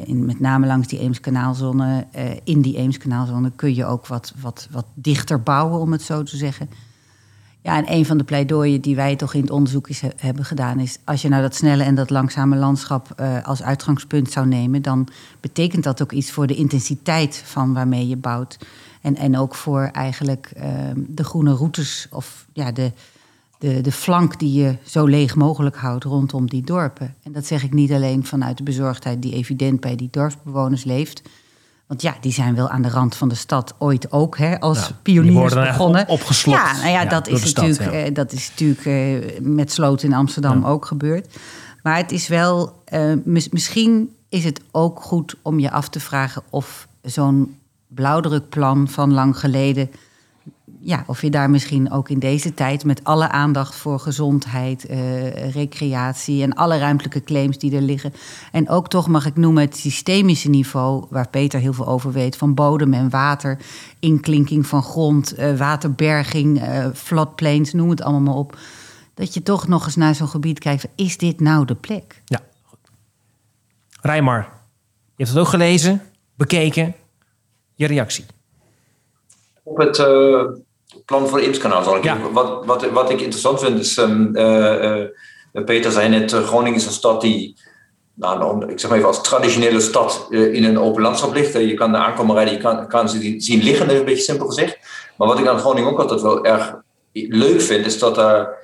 in, 0.05 0.25
met 0.25 0.39
name 0.39 0.65
langs 0.67 0.87
die 0.87 0.99
Eemskanaalzone. 0.99 2.07
eh 2.11 2.23
in 2.43 2.61
die 2.61 2.77
Eemskanaalzone 2.77 3.51
kun 3.55 3.75
je 3.75 3.85
ook 3.85 4.07
wat, 4.07 4.33
wat, 4.41 4.67
wat 4.71 4.85
dichter 4.93 5.41
bouwen, 5.43 5.79
om 5.79 5.91
het 5.91 6.01
zo 6.01 6.23
te 6.23 6.37
zeggen. 6.37 6.69
Ja, 7.65 7.77
en 7.77 7.93
een 7.93 8.05
van 8.05 8.17
de 8.17 8.23
pleidooien 8.23 8.81
die 8.81 8.95
wij 8.95 9.15
toch 9.15 9.33
in 9.33 9.41
het 9.41 9.49
onderzoek 9.49 9.87
is, 9.87 10.01
hebben 10.15 10.45
gedaan... 10.45 10.79
is 10.79 10.97
als 11.03 11.21
je 11.21 11.29
nou 11.29 11.41
dat 11.41 11.55
snelle 11.55 11.83
en 11.83 11.95
dat 11.95 12.09
langzame 12.09 12.55
landschap 12.55 13.11
eh, 13.15 13.43
als 13.43 13.63
uitgangspunt 13.63 14.31
zou 14.31 14.47
nemen... 14.47 14.81
dan 14.81 15.07
betekent 15.39 15.83
dat 15.83 16.01
ook 16.01 16.11
iets 16.11 16.31
voor 16.31 16.47
de 16.47 16.55
intensiteit 16.55 17.43
van 17.45 17.73
waarmee 17.73 18.07
je 18.07 18.17
bouwt. 18.17 18.57
En, 19.01 19.15
en 19.15 19.37
ook 19.37 19.55
voor 19.55 19.81
eigenlijk 19.81 20.51
eh, 20.55 20.69
de 20.95 21.23
groene 21.23 21.53
routes 21.53 22.07
of 22.11 22.45
ja, 22.53 22.71
de, 22.71 22.91
de, 23.59 23.81
de 23.81 23.91
flank 23.91 24.39
die 24.39 24.61
je 24.61 24.75
zo 24.83 25.05
leeg 25.05 25.35
mogelijk 25.35 25.75
houdt 25.75 26.03
rondom 26.03 26.49
die 26.49 26.63
dorpen. 26.63 27.15
En 27.23 27.31
dat 27.31 27.45
zeg 27.45 27.63
ik 27.63 27.73
niet 27.73 27.91
alleen 27.91 28.25
vanuit 28.25 28.57
de 28.57 28.63
bezorgdheid 28.63 29.21
die 29.21 29.33
evident 29.33 29.79
bij 29.79 29.95
die 29.95 30.09
dorpsbewoners 30.11 30.83
leeft... 30.83 31.21
Want 31.87 32.01
ja, 32.01 32.15
die 32.21 32.31
zijn 32.33 32.55
wel 32.55 32.69
aan 32.69 32.81
de 32.81 32.89
rand 32.89 33.15
van 33.15 33.27
de 33.29 33.35
stad 33.35 33.73
ooit 33.77 34.11
ook 34.11 34.37
hè, 34.37 34.59
als 34.59 34.79
Ja, 34.79 34.85
die 34.87 34.95
pioniers 35.01 35.53
echt 35.53 35.67
begonnen. 35.67 36.01
op- 36.01 36.09
opgeslokt. 36.09 36.59
Ja, 36.59 36.71
nou 36.73 36.87
ja, 36.87 37.01
Ja, 37.01 37.09
dat, 37.09 37.27
is 37.27 37.49
stad, 37.49 37.67
natuurlijk, 37.67 37.93
ja. 37.95 38.03
eh, 38.05 38.13
dat 38.13 38.31
is 38.31 38.49
natuurlijk 38.49 38.85
eh, 38.85 39.39
met 39.41 39.71
Sloot 39.71 40.03
in 40.03 40.13
Amsterdam 40.13 40.65
ook 40.65 40.85
gebeurd. 40.85 41.37
Maar 41.83 41.97
het 41.97 42.11
is 42.11 42.27
wel, 42.27 42.81
eh, 42.85 43.13
mis- 43.23 43.49
misschien 43.49 44.15
is 44.29 44.43
het 44.43 44.61
ook 44.71 45.01
goed 45.01 45.35
om 45.41 45.59
je 45.59 45.71
af 45.71 45.89
te 45.89 45.99
vragen 45.99 46.41
of 46.49 46.87
zo'n 47.01 47.57
blauwdrukplan 47.87 48.87
van 48.87 49.13
lang 49.13 49.39
geleden. 49.39 49.89
Ja, 50.85 51.03
of 51.07 51.21
je 51.21 51.29
daar 51.29 51.49
misschien 51.49 51.91
ook 51.91 52.09
in 52.09 52.19
deze 52.19 52.53
tijd 52.53 52.83
met 52.83 53.03
alle 53.03 53.29
aandacht 53.29 53.75
voor 53.75 53.99
gezondheid, 53.99 54.85
eh, 54.85 55.51
recreatie 55.51 56.43
en 56.43 56.53
alle 56.53 56.77
ruimtelijke 56.77 57.23
claims 57.23 57.57
die 57.57 57.75
er 57.75 57.81
liggen. 57.81 58.13
En 58.51 58.69
ook 58.69 58.87
toch 58.87 59.07
mag 59.07 59.25
ik 59.25 59.35
noemen 59.35 59.63
het 59.63 59.77
systemische 59.77 60.49
niveau, 60.49 61.05
waar 61.09 61.29
Peter 61.29 61.59
heel 61.59 61.73
veel 61.73 61.87
over 61.87 62.11
weet, 62.11 62.37
van 62.37 62.53
bodem 62.53 62.93
en 62.93 63.09
water, 63.09 63.57
inklinking 63.99 64.67
van 64.67 64.83
grond, 64.83 65.31
eh, 65.31 65.57
waterberging, 65.57 66.61
eh 66.61 66.87
floodplains, 66.93 67.73
noem 67.73 67.89
het 67.89 68.01
allemaal 68.01 68.21
maar 68.21 68.35
op. 68.35 68.57
Dat 69.13 69.33
je 69.33 69.43
toch 69.43 69.67
nog 69.67 69.85
eens 69.85 69.95
naar 69.95 70.15
zo'n 70.15 70.27
gebied 70.27 70.59
kijkt, 70.59 70.87
is 70.95 71.17
dit 71.17 71.39
nou 71.39 71.65
de 71.65 71.75
plek? 71.75 72.21
Ja, 72.25 72.39
goed. 72.63 72.79
Rijmar, 74.01 74.39
je 75.15 75.23
hebt 75.23 75.29
het 75.29 75.39
ook 75.39 75.47
gelezen, 75.47 76.01
bekeken. 76.35 76.95
Je 77.75 77.87
reactie. 77.87 78.25
Op 79.63 79.77
het 79.77 79.99
eh, 79.99 80.43
plan 81.05 81.27
voor 81.27 81.39
Eemskanaal 81.39 81.83
zal 81.83 81.95
ik 81.95 82.03
Ja. 82.03 82.17
even- 82.17 82.31
wat, 82.31 82.65
wat, 82.65 82.85
wat 82.91 83.09
ik 83.09 83.19
interessant 83.19 83.59
vind 83.59 83.79
is, 83.79 83.97
ehm, 83.97 84.35
eh, 84.35 85.01
eh, 85.01 85.07
Peter 85.65 85.91
zei 85.91 86.09
net, 86.09 86.33
eh, 86.33 86.43
Groningen 86.43 86.79
is 86.79 86.85
een 86.85 86.91
stad 86.91 87.21
die, 87.21 87.55
nou, 88.13 88.65
ik 88.71 88.79
zeg 88.79 88.89
maar 88.89 88.97
even 88.99 89.09
als 89.11 89.23
traditionele 89.23 89.79
stad 89.79 90.27
in 90.29 90.63
een 90.63 90.79
open 90.79 91.01
landschap 91.01 91.33
ligt. 91.33 91.53
Je 91.53 91.73
kan 91.73 91.93
er 91.95 92.01
aankomen 92.01 92.35
rijden, 92.35 92.53
je 92.53 92.59
kan, 92.59 92.87
kan 92.87 93.09
ze 93.09 93.35
zien 93.37 93.63
liggen, 93.63 93.95
een 93.95 94.05
beetje 94.05 94.23
simpel 94.23 94.47
gezegd. 94.47 94.77
Maar 95.17 95.27
wat 95.27 95.39
ik 95.39 95.47
aan 95.47 95.59
Groningen 95.59 95.91
ook 95.91 95.99
altijd 95.99 96.21
wel 96.21 96.45
erg 96.45 96.75
leuk 97.11 97.61
vind, 97.61 97.85
is 97.85 97.99
dat 97.99 98.17
er 98.17 98.63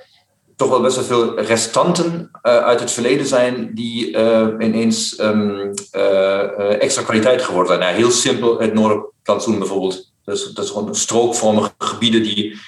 toch 0.56 0.68
wel 0.70 0.80
best 0.80 0.96
wel 0.96 1.04
veel 1.04 1.40
restanten 1.40 2.28
uit 2.42 2.80
het 2.80 2.90
verleden 2.90 3.26
zijn 3.26 3.70
die 3.74 4.10
ineens 4.58 5.16
ehm, 5.16 5.72
eh, 5.90 6.42
eh, 6.42 6.82
extra 6.82 7.02
kwaliteit 7.02 7.42
geworden 7.42 7.66
zijn. 7.66 7.80
Nou, 7.80 7.94
heel 7.94 8.10
simpel, 8.10 8.60
het 8.60 8.74
Noorderplantsoen 8.74 9.58
bijvoorbeeld. 9.58 10.11
Dus, 10.24 10.52
dat 10.52 10.64
is 10.64 10.70
gewoon 10.70 10.94
strookvormige 10.94 11.70
gebieden 11.78 12.22
die, 12.22 12.58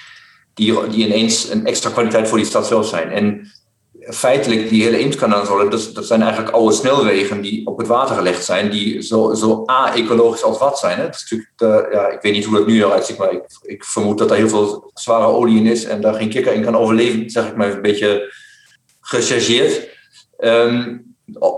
die, 0.53 0.87
die 0.87 1.05
ineens 1.05 1.49
een 1.49 1.65
extra 1.65 1.89
kwaliteit 1.89 2.27
voor 2.27 2.37
die 2.37 2.47
stad 2.47 2.67
zelf 2.67 2.87
zijn. 2.87 3.11
En 3.11 3.51
feitelijk, 4.09 4.69
die 4.69 4.83
hele 4.83 4.97
Eemskanaalzone, 4.97 5.69
dat, 5.69 5.91
dat 5.93 6.05
zijn 6.05 6.21
eigenlijk 6.21 6.53
oude 6.53 6.75
snelwegen 6.75 7.41
die 7.41 7.67
op 7.67 7.77
het 7.77 7.87
water 7.87 8.15
gelegd 8.15 8.45
zijn, 8.45 8.69
die 8.69 9.01
zo, 9.01 9.33
zo 9.33 9.63
a-ecologisch 9.69 10.43
als 10.43 10.57
wat 10.57 10.79
zijn. 10.79 10.97
Hè? 10.97 11.03
Dat 11.03 11.15
is 11.15 11.21
natuurlijk 11.29 11.93
ja, 11.93 12.07
ik 12.07 12.21
weet 12.21 12.33
niet 12.33 12.45
hoe 12.45 12.57
dat 12.57 12.67
nu 12.67 12.83
eruit 12.83 13.05
ziet, 13.05 13.17
maar 13.17 13.31
ik, 13.31 13.43
ik 13.61 13.83
vermoed 13.83 14.17
dat 14.17 14.31
er 14.31 14.37
heel 14.37 14.49
veel 14.49 14.91
zware 14.93 15.25
olie 15.25 15.57
in 15.57 15.65
is 15.65 15.83
en 15.83 16.01
daar 16.01 16.13
geen 16.13 16.29
kikker 16.29 16.53
in 16.53 16.63
kan 16.63 16.77
overleven, 16.77 17.29
zeg 17.29 17.47
ik 17.47 17.55
maar 17.55 17.71
een 17.71 17.81
beetje 17.81 18.33
gechargeerd. 19.01 19.87
Ehm, 20.37 20.97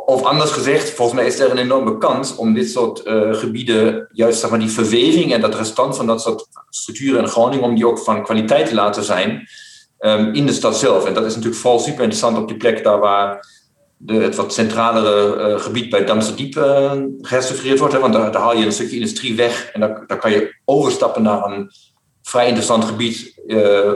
of 0.05 0.24
anders 0.24 0.51
gezegd, 0.51 0.89
volgens 0.89 1.20
mij 1.20 1.28
is 1.28 1.39
er 1.39 1.51
een 1.51 1.57
enorme 1.57 1.97
kans 1.97 2.36
om 2.36 2.53
dit 2.53 2.70
soort 2.70 3.03
eh, 3.03 3.34
gebieden, 3.34 4.07
juist 4.11 4.39
zeg 4.39 4.49
maar, 4.49 4.59
die 4.59 4.70
verweving 4.70 5.34
en 5.34 5.41
dat 5.41 5.55
restant 5.55 5.95
van 5.95 6.05
dat 6.05 6.22
soort 6.22 6.47
structuren 6.70 7.22
in 7.22 7.28
Groningen, 7.28 7.65
om 7.65 7.76
die 7.76 7.88
ook 7.88 7.99
van 7.99 8.24
kwaliteit 8.24 8.68
te 8.68 8.76
laten 8.76 9.03
zijn 9.03 9.47
ehm, 9.99 10.34
in 10.34 10.45
de 10.45 10.53
stad 10.53 10.78
zelf. 10.78 11.05
En 11.05 11.13
dat 11.13 11.26
is 11.26 11.36
natuurlijk 11.36 11.61
vooral 11.61 11.80
super 11.80 11.99
interessant 11.99 12.38
op 12.38 12.47
die 12.47 12.57
plek 12.57 12.84
daar 12.84 12.99
waar 12.99 13.45
de, 13.97 14.13
het 14.13 14.36
wat 14.36 14.53
centralere 14.53 15.36
eh, 15.36 15.59
gebied 15.59 15.89
bij 15.89 16.05
Damsterdiep 16.05 16.55
eh 16.55 16.91
gerestaureerd 17.22 17.80
wordt. 17.80 17.99
Want 17.99 18.13
daar, 18.13 18.36
haal 18.36 18.57
je 18.57 18.65
een 18.65 18.72
stukje 18.72 18.95
industrie 18.95 19.36
weg 19.36 19.70
en 19.74 19.80
daar 19.80 20.18
kan 20.18 20.32
je 20.32 20.55
overstappen 20.65 21.24
naar 21.24 21.43
een 21.45 21.72
vrij 22.22 22.45
interessant 22.45 22.86
gebied, 22.86 23.41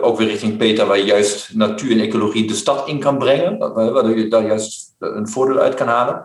ook 0.01 0.17
weer 0.17 0.27
richting 0.27 0.57
Peter, 0.57 0.85
waar 0.85 0.99
juist 0.99 1.53
natuur 1.53 1.91
en 1.91 1.99
ecologie 1.99 2.47
de 2.47 2.53
stad 2.53 2.87
in 2.87 2.99
kan 2.99 3.17
brengen, 3.17 3.57
waar, 3.57 3.91
waar 3.91 4.17
je 4.17 4.27
daar 4.27 4.45
juist 4.45 4.90
een 5.01 5.27
voordeel 5.27 5.59
uit 5.59 5.73
kan 5.73 5.87
halen. 5.87 6.21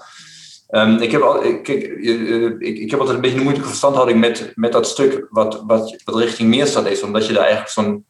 Ehm, 0.69 0.97
ik, 0.97 1.11
heb 1.11 1.21
al, 1.21 1.45
ik, 1.45 1.69
eh, 1.69 2.45
eh, 2.45 2.53
ik, 2.59 2.79
ik 2.79 2.91
heb 2.91 2.99
altijd 2.99 3.17
een 3.17 3.23
beetje 3.23 3.37
een 3.37 3.43
moeilijke 3.43 3.69
verstandhouding 3.69 4.21
met, 4.21 4.53
met 4.55 4.73
dat 4.73 4.87
stuk 4.87 5.27
wat, 5.31 5.63
wat, 5.67 6.03
wat 6.05 6.17
richting 6.17 6.49
Meerstad 6.49 6.87
is, 6.87 7.03
omdat 7.03 7.27
je 7.27 7.33
daar 7.33 7.43
eigenlijk 7.43 7.73
zo'n 7.73 8.05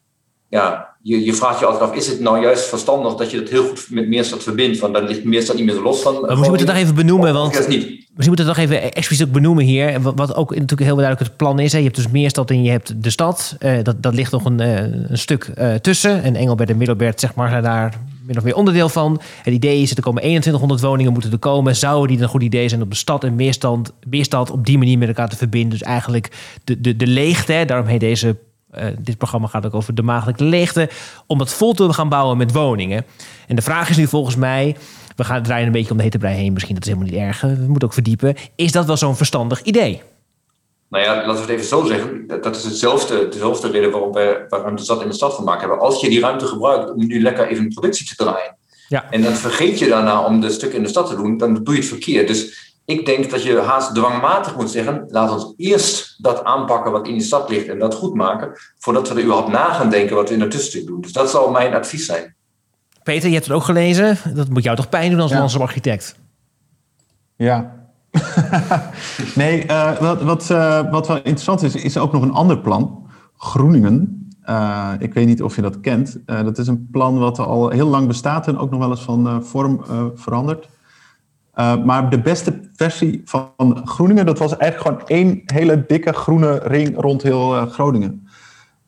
ja, 0.49 0.95
je, 1.01 1.25
je 1.25 1.33
vraagt 1.33 1.59
je 1.59 1.65
altijd 1.65 1.89
af, 1.89 1.95
is 1.95 2.07
het 2.07 2.19
nou 2.19 2.41
juist 2.41 2.65
verstandig 2.65 3.15
dat 3.15 3.31
je 3.31 3.37
het 3.37 3.49
heel 3.49 3.67
goed 3.67 3.87
met 3.89 4.07
Meerstad 4.07 4.43
verbindt? 4.43 4.79
Want 4.79 4.93
dan 4.93 5.07
ligt 5.07 5.23
Meerstad 5.23 5.55
niet 5.55 5.65
meer 5.65 5.75
zo 5.75 5.81
los 5.81 6.01
van... 6.01 6.13
Maar 6.13 6.21
misschien 6.21 6.49
moeten 6.49 6.65
we 6.65 6.71
het 6.71 6.81
nog 6.81 6.91
even 6.91 7.05
benoemen, 7.05 7.33
want 7.33 7.53
Dat 7.53 7.67
niet. 7.67 7.85
misschien 7.85 8.13
moeten 8.15 8.45
we 8.45 8.51
het 8.51 8.59
nog 8.59 8.77
even 8.77 8.93
expliciet 8.93 9.31
benoemen 9.31 9.63
hier. 9.63 10.01
Wat, 10.01 10.13
wat 10.15 10.35
ook 10.35 10.49
natuurlijk 10.49 10.81
heel 10.81 10.95
duidelijk 10.95 11.27
het 11.27 11.37
plan 11.37 11.59
is. 11.59 11.71
Hè. 11.71 11.77
Je 11.77 11.83
hebt 11.83 11.95
dus 11.95 12.07
Meerstad 12.07 12.49
en 12.49 12.63
je 12.63 12.71
hebt 12.71 13.03
de 13.03 13.09
stad. 13.09 13.55
Eh, 13.59 13.83
dat, 13.83 14.03
dat 14.03 14.13
ligt 14.13 14.31
nog 14.31 14.45
een, 14.45 14.59
eh, 14.59 14.81
een 14.81 15.17
stuk 15.17 15.43
eh, 15.43 15.73
tussen. 15.73 16.23
En 16.23 16.35
Engelbert 16.35 16.69
en 16.69 16.77
Middelbert 16.77 17.19
zeg 17.19 17.35
maar, 17.35 17.49
zijn 17.49 17.63
daar 17.63 17.93
min 18.27 18.37
of 18.37 18.43
meer 18.43 18.55
onderdeel 18.55 18.89
van. 18.89 19.21
Het 19.43 19.53
idee 19.53 19.81
is, 19.81 19.89
dat 19.89 19.97
er 19.97 20.03
komen 20.03 20.21
2100 20.21 20.81
woningen 20.81 21.13
moeten 21.13 21.31
er 21.31 21.37
komen. 21.37 21.75
Zouden 21.75 22.15
die 22.15 22.23
een 22.23 22.29
goed 22.29 22.43
idee 22.43 22.69
zijn 22.69 22.81
om 22.81 22.89
de 22.89 22.95
stad 22.95 23.23
en 23.23 23.35
Meerstad, 23.35 23.93
Meerstad 24.09 24.51
op 24.51 24.65
die 24.65 24.77
manier 24.77 24.97
met 24.97 25.07
elkaar 25.07 25.29
te 25.29 25.37
verbinden? 25.37 25.69
Dus 25.69 25.81
eigenlijk 25.81 26.31
de, 26.63 26.81
de, 26.81 26.95
de 26.95 27.07
leegte, 27.07 27.63
daarom 27.67 27.87
heet 27.87 27.99
deze... 27.99 28.37
eh, 28.71 28.85
dit 28.99 29.17
programma 29.17 29.47
gaat 29.47 29.65
ook 29.65 29.73
over 29.73 29.95
de 29.95 30.01
maagdelijke 30.01 30.43
leegte. 30.43 30.89
Om 31.27 31.37
dat 31.37 31.53
vol 31.53 31.73
te 31.73 31.93
gaan 31.93 32.09
bouwen 32.09 32.37
met 32.37 32.51
woningen. 32.51 33.05
En 33.47 33.55
de 33.55 33.61
vraag 33.61 33.89
is 33.89 33.97
nu 33.97 34.07
volgens 34.07 34.35
mij. 34.35 34.75
We 35.15 35.23
gaan 35.23 35.43
draaien 35.43 35.65
een 35.65 35.71
beetje 35.71 35.91
om 35.91 35.97
de 35.97 36.03
hete 36.03 36.17
brei 36.17 36.35
heen. 36.35 36.53
Misschien 36.53 36.75
dat 36.75 36.85
is 36.85 36.91
helemaal 36.91 37.11
niet 37.13 37.21
erg. 37.21 37.41
We 37.41 37.65
moeten 37.67 37.87
ook 37.87 37.93
verdiepen. 37.93 38.35
Is 38.55 38.71
dat 38.71 38.85
wel 38.85 38.97
zo'n 38.97 39.15
verstandig 39.15 39.61
idee? 39.61 40.01
Nou 40.89 41.03
ja, 41.03 41.15
laten 41.15 41.33
we 41.33 41.39
het 41.39 41.49
even 41.49 41.65
zo 41.65 41.83
zeggen. 41.85 42.27
Dat, 42.27 42.43
dat 42.43 42.55
is 42.55 42.63
hetzelfde, 42.63 43.27
dezelfde 43.27 43.69
reden 43.69 43.91
waarom 43.91 44.11
we 44.13 44.45
waarom 44.49 44.75
de 44.75 44.81
stad 44.81 45.01
in 45.01 45.07
de 45.07 45.13
stad 45.13 45.35
van 45.35 45.43
maken 45.43 45.59
hebben. 45.59 45.79
Als 45.79 46.01
je 46.01 46.09
die 46.09 46.19
ruimte 46.19 46.45
gebruikt 46.45 46.91
om 46.91 47.07
nu 47.07 47.21
lekker 47.21 47.47
even 47.47 47.63
een 47.63 47.73
productie 47.73 48.07
te 48.07 48.15
draaien. 48.15 48.55
Ja. 48.87 49.11
En 49.11 49.21
dan 49.21 49.33
vergeet 49.33 49.79
je 49.79 49.87
daarna 49.87 50.25
om 50.25 50.41
de 50.41 50.49
stukken 50.49 50.77
in 50.77 50.83
de 50.83 50.89
stad 50.89 51.07
te 51.07 51.15
doen, 51.15 51.37
dan 51.37 51.63
doe 51.63 51.73
je 51.73 51.79
het 51.79 51.89
verkeerd. 51.89 52.27
Dus 52.27 52.71
ik 52.85 53.05
denk 53.05 53.29
dat 53.29 53.43
je 53.43 53.59
haast 53.59 53.95
dwangmatig 53.95 54.55
moet 54.55 54.69
zeggen: 54.69 55.05
laat 55.07 55.31
ons 55.31 55.53
eerst 55.57 56.15
dat 56.17 56.43
aanpakken 56.43 56.91
wat 56.91 57.07
in 57.07 57.17
de 57.17 57.23
stad 57.23 57.49
ligt 57.49 57.67
en 57.67 57.79
dat 57.79 57.93
goed 57.93 58.13
maken, 58.13 58.51
voordat 58.79 59.09
we 59.09 59.15
er 59.15 59.21
überhaupt 59.21 59.51
na 59.51 59.73
gaan 59.73 59.89
denken 59.89 60.15
wat 60.15 60.27
we 60.27 60.33
in 60.33 60.39
de 60.39 60.47
tussentijd 60.47 60.87
doen. 60.87 61.01
Dus 61.01 61.11
dat 61.11 61.29
zal 61.29 61.51
mijn 61.51 61.73
advies 61.73 62.05
zijn. 62.05 62.35
Peter, 63.03 63.27
je 63.27 63.33
hebt 63.33 63.47
het 63.47 63.55
ook 63.55 63.63
gelezen. 63.63 64.17
Dat 64.33 64.49
moet 64.49 64.63
jou 64.63 64.75
toch 64.75 64.89
pijn 64.89 65.11
doen 65.11 65.19
als 65.19 65.31
Ja. 65.31 65.37
landschap-architect? 65.37 66.15
Ja. 67.35 67.76
nee, 69.35 69.65
eh, 69.65 69.99
wat, 69.99 70.21
wat, 70.21 70.49
eh, 70.49 70.91
wat 70.91 71.07
wel 71.07 71.17
interessant 71.17 71.61
is, 71.61 71.75
is 71.75 71.97
ook 71.97 72.11
nog 72.11 72.21
een 72.21 72.31
ander 72.31 72.57
plan. 72.57 73.07
Groeningen. 73.37 74.29
Eh, 74.41 74.91
ik 74.99 75.13
weet 75.13 75.27
niet 75.27 75.43
of 75.43 75.55
je 75.55 75.61
dat 75.61 75.79
kent. 75.79 76.19
Dat 76.25 76.57
is 76.57 76.67
een 76.67 76.87
plan 76.91 77.19
wat 77.19 77.39
al 77.39 77.69
heel 77.69 77.87
lang 77.87 78.07
bestaat 78.07 78.47
en 78.47 78.57
ook 78.57 78.69
nog 78.69 78.79
wel 78.79 78.89
eens 78.89 79.03
van 79.03 79.43
vorm 79.43 79.81
verandert. 80.15 80.69
Maar 81.85 82.09
de 82.09 82.21
beste 82.21 82.69
versie 82.75 83.21
van 83.25 83.81
Groeningen, 83.83 84.25
dat 84.25 84.39
was 84.39 84.57
eigenlijk 84.57 84.99
gewoon 84.99 85.07
één 85.07 85.41
hele 85.45 85.85
dikke 85.87 86.13
groene 86.13 86.59
ring 86.63 87.01
rond 87.01 87.21
heel 87.21 87.67
Groningen. 87.67 88.27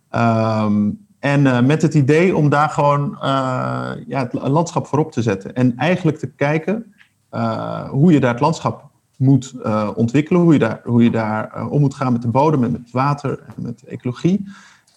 Ehm, 0.09 0.89
en 1.19 1.65
met 1.65 1.81
het 1.81 1.93
idee 1.93 2.35
om 2.35 2.49
daar 2.49 2.69
gewoon 2.69 3.17
ja, 4.07 4.19
het 4.19 4.33
landschap 4.33 4.87
voorop 4.87 5.11
te 5.11 5.21
zetten. 5.21 5.55
En 5.55 5.77
eigenlijk 5.77 6.17
te 6.17 6.27
kijken 6.27 6.93
hoe 7.89 8.11
je 8.11 8.19
daar 8.19 8.31
het 8.31 8.41
landschap 8.41 8.88
moet 9.19 9.53
eh, 9.63 9.89
ontwikkelen, 9.95 10.41
hoe 10.41 10.53
je 10.53 10.59
daar, 10.59 10.81
hoe 10.83 11.03
je 11.03 11.11
daar 11.11 11.51
eh, 11.53 11.71
om 11.71 11.79
moet 11.79 11.93
gaan 11.93 12.11
met 12.11 12.21
de 12.21 12.27
bodem 12.27 12.63
en 12.63 12.71
met 12.71 12.81
het 12.81 12.91
water 12.91 13.39
en 13.55 13.63
met 13.63 13.83
ecologie. 13.83 14.45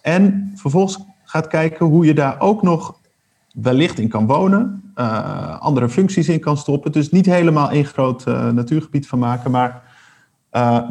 En 0.01 0.51
vervolgens 0.55 0.99
gaat 1.23 1.47
kijken 1.47 1.85
hoe 1.85 2.05
je 2.05 2.13
daar 2.13 2.39
ook 2.39 2.61
nog 2.61 2.99
wellicht 3.53 3.99
in 3.99 4.07
kan 4.07 4.25
wonen, 4.25 4.91
eh, 4.95 5.59
andere 5.59 5.89
functies 5.89 6.29
in 6.29 6.39
kan 6.39 6.57
stoppen. 6.57 6.91
Dus 6.91 7.09
niet 7.09 7.25
helemaal 7.25 7.69
één 7.69 7.85
groot 7.85 8.25
natuurgebied 8.53 9.07
van 9.07 9.19
maken, 9.19 9.51
maar 9.51 9.81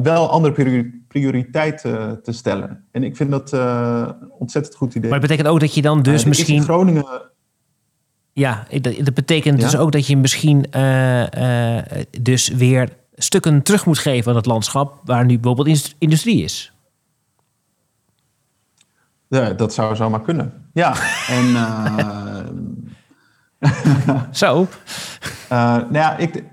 wel 0.03 0.31
andere 0.31 0.55
priori- 0.55 1.05
prioriteiten 1.09 2.23
te 2.23 2.33
stellen. 2.33 2.85
En 2.91 3.05
ik 3.05 3.17
vind 3.17 3.31
dat 3.31 3.53
een 3.53 4.15
ontzettend 4.39 4.77
goed 4.77 4.95
idee. 4.95 5.11
Maar 5.11 5.21
dat 5.21 5.29
betekent 5.29 5.55
ook 5.55 5.61
dat 5.61 5.75
je 5.75 5.83
dan 5.83 6.03
dus 6.03 6.15
is 6.15 6.23
in 6.23 6.29
misschien... 6.29 6.63
Groningen 6.63 7.05
Ja, 8.33 8.67
dat, 8.81 9.15
betekent 9.15 9.61
dus 9.61 9.77
ook 9.77 9.93
dat 9.93 10.07
je 10.07 10.17
misschien 10.17 10.67
dus 12.21 12.49
weer 12.49 12.89
stukken 13.15 13.63
terug 13.63 13.87
moet 13.87 13.99
geven 13.99 14.31
aan 14.31 14.37
het 14.37 14.47
landschap... 14.47 15.01
waar 15.05 15.25
nu 15.25 15.35
bijvoorbeeld 15.35 15.67
indust- 15.67 15.95
industrie 15.99 16.43
is. 16.43 16.73
Ja, 19.29 19.51
dat 19.51 19.75
zou 19.75 19.97
zomaar 19.97 20.21
kunnen. 20.23 20.53
Ja, 20.73 20.95
en... 21.39 21.57
eh, 21.57 22.39
Zo. 24.31 24.67
eh, 25.49 25.59
nou 25.77 25.93
ja, 25.93 26.17
ik, 26.17 26.45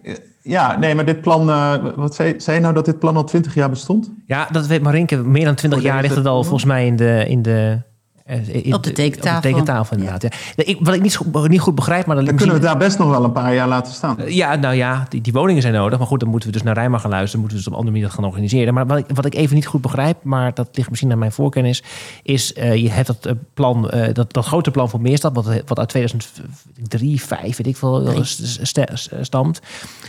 ja, 0.41 0.77
nee, 0.77 0.95
maar 0.95 1.05
dit 1.05 1.21
plan... 1.21 1.49
eh, 1.49 1.75
wat 1.95 2.15
zei, 2.15 2.39
zei 2.39 2.55
je 2.55 2.61
nou 2.61 2.73
dat 2.73 2.85
dit 2.85 2.99
plan 2.99 3.15
al 3.15 3.23
twintig 3.23 3.53
jaar 3.53 3.69
bestond? 3.69 4.11
Ja, 4.25 4.47
dat 4.51 4.67
weet 4.67 4.81
Marinke. 4.81 5.17
Meer 5.17 5.45
dan 5.45 5.55
twintig 5.55 5.79
Oh, 5.79 5.85
jaar 5.85 6.01
ligt 6.01 6.15
het 6.15 6.25
al 6.25 6.43
volgens 6.43 6.65
mij 6.65 6.85
in 6.85 6.95
de... 6.95 7.25
In 7.27 7.41
de 7.41 7.87
Op 8.29 8.83
de 8.83 8.91
tekentafel. 8.91 9.35
Op 9.37 9.41
de 9.43 9.49
tekentafel, 9.49 9.97
inderdaad. 9.97 10.21
Ja. 10.21 10.63
Ik, 10.63 10.77
wat 10.81 10.93
ik 10.93 11.01
niet, 11.01 11.15
goed- 11.15 11.47
niet 11.49 11.59
goed 11.59 11.75
begrijp, 11.75 12.05
maar... 12.05 12.15
Dat 12.15 12.25
Dan 12.25 12.35
kunnen 12.35 12.55
we 12.55 12.61
het 12.61 12.69
daar 12.71 12.79
best 12.87 12.97
nog 12.97 13.09
wel 13.09 13.23
een 13.23 13.31
paar 13.31 13.53
jaar 13.53 13.67
laten 13.67 13.93
staan. 13.93 14.17
Ja, 14.27 14.55
nou 14.55 14.75
ja, 14.75 15.05
die, 15.09 15.21
die 15.21 15.33
woningen 15.33 15.61
zijn 15.61 15.73
nodig. 15.73 15.97
Maar 15.97 16.07
goed, 16.07 16.19
dan 16.19 16.29
moeten 16.29 16.49
we 16.49 16.55
dus 16.55 16.63
naar 16.63 16.73
Rijma 16.73 16.97
gaan 16.97 17.09
luisteren. 17.09 17.39
Moeten 17.39 17.57
we 17.57 17.63
dus 17.63 17.73
op 17.73 17.73
een 17.73 17.79
andere 17.85 17.95
manier 17.97 18.07
dat 18.15 18.23
gaan 18.23 18.29
organiseren. 18.29 18.73
Maar 18.73 18.85
wat 18.87 18.97
ik, 18.97 19.05
wat 19.13 19.25
ik 19.25 19.35
even 19.35 19.55
niet 19.55 19.65
goed 19.67 19.81
begrijp, 19.81 20.23
maar 20.23 20.53
dat 20.53 20.67
ligt 20.71 20.89
misschien 20.89 21.11
aan 21.11 21.19
mijn 21.19 21.31
voorkennis... 21.31 21.83
is 22.23 22.53
eh, 22.53 22.75
je 22.75 22.89
hebt 22.89 23.07
dat 23.07 23.25
eh, 23.25 23.33
plan, 23.53 23.89
eh, 23.89 24.13
dat, 24.13 24.33
dat 24.33 24.45
grote 24.45 24.71
plan 24.71 24.89
voor 24.89 25.01
Meerstad... 25.01 25.35
wat, 25.35 25.45
wat 25.65 25.79
uit 25.79 25.89
2003, 25.89 26.45
2005, 26.87 27.57
weet 27.57 27.67
ik 27.67 27.77
veel, 27.77 28.03
Drie. 28.03 28.23
st- 28.23 28.59
st- 28.67 29.09
stamt. 29.21 29.59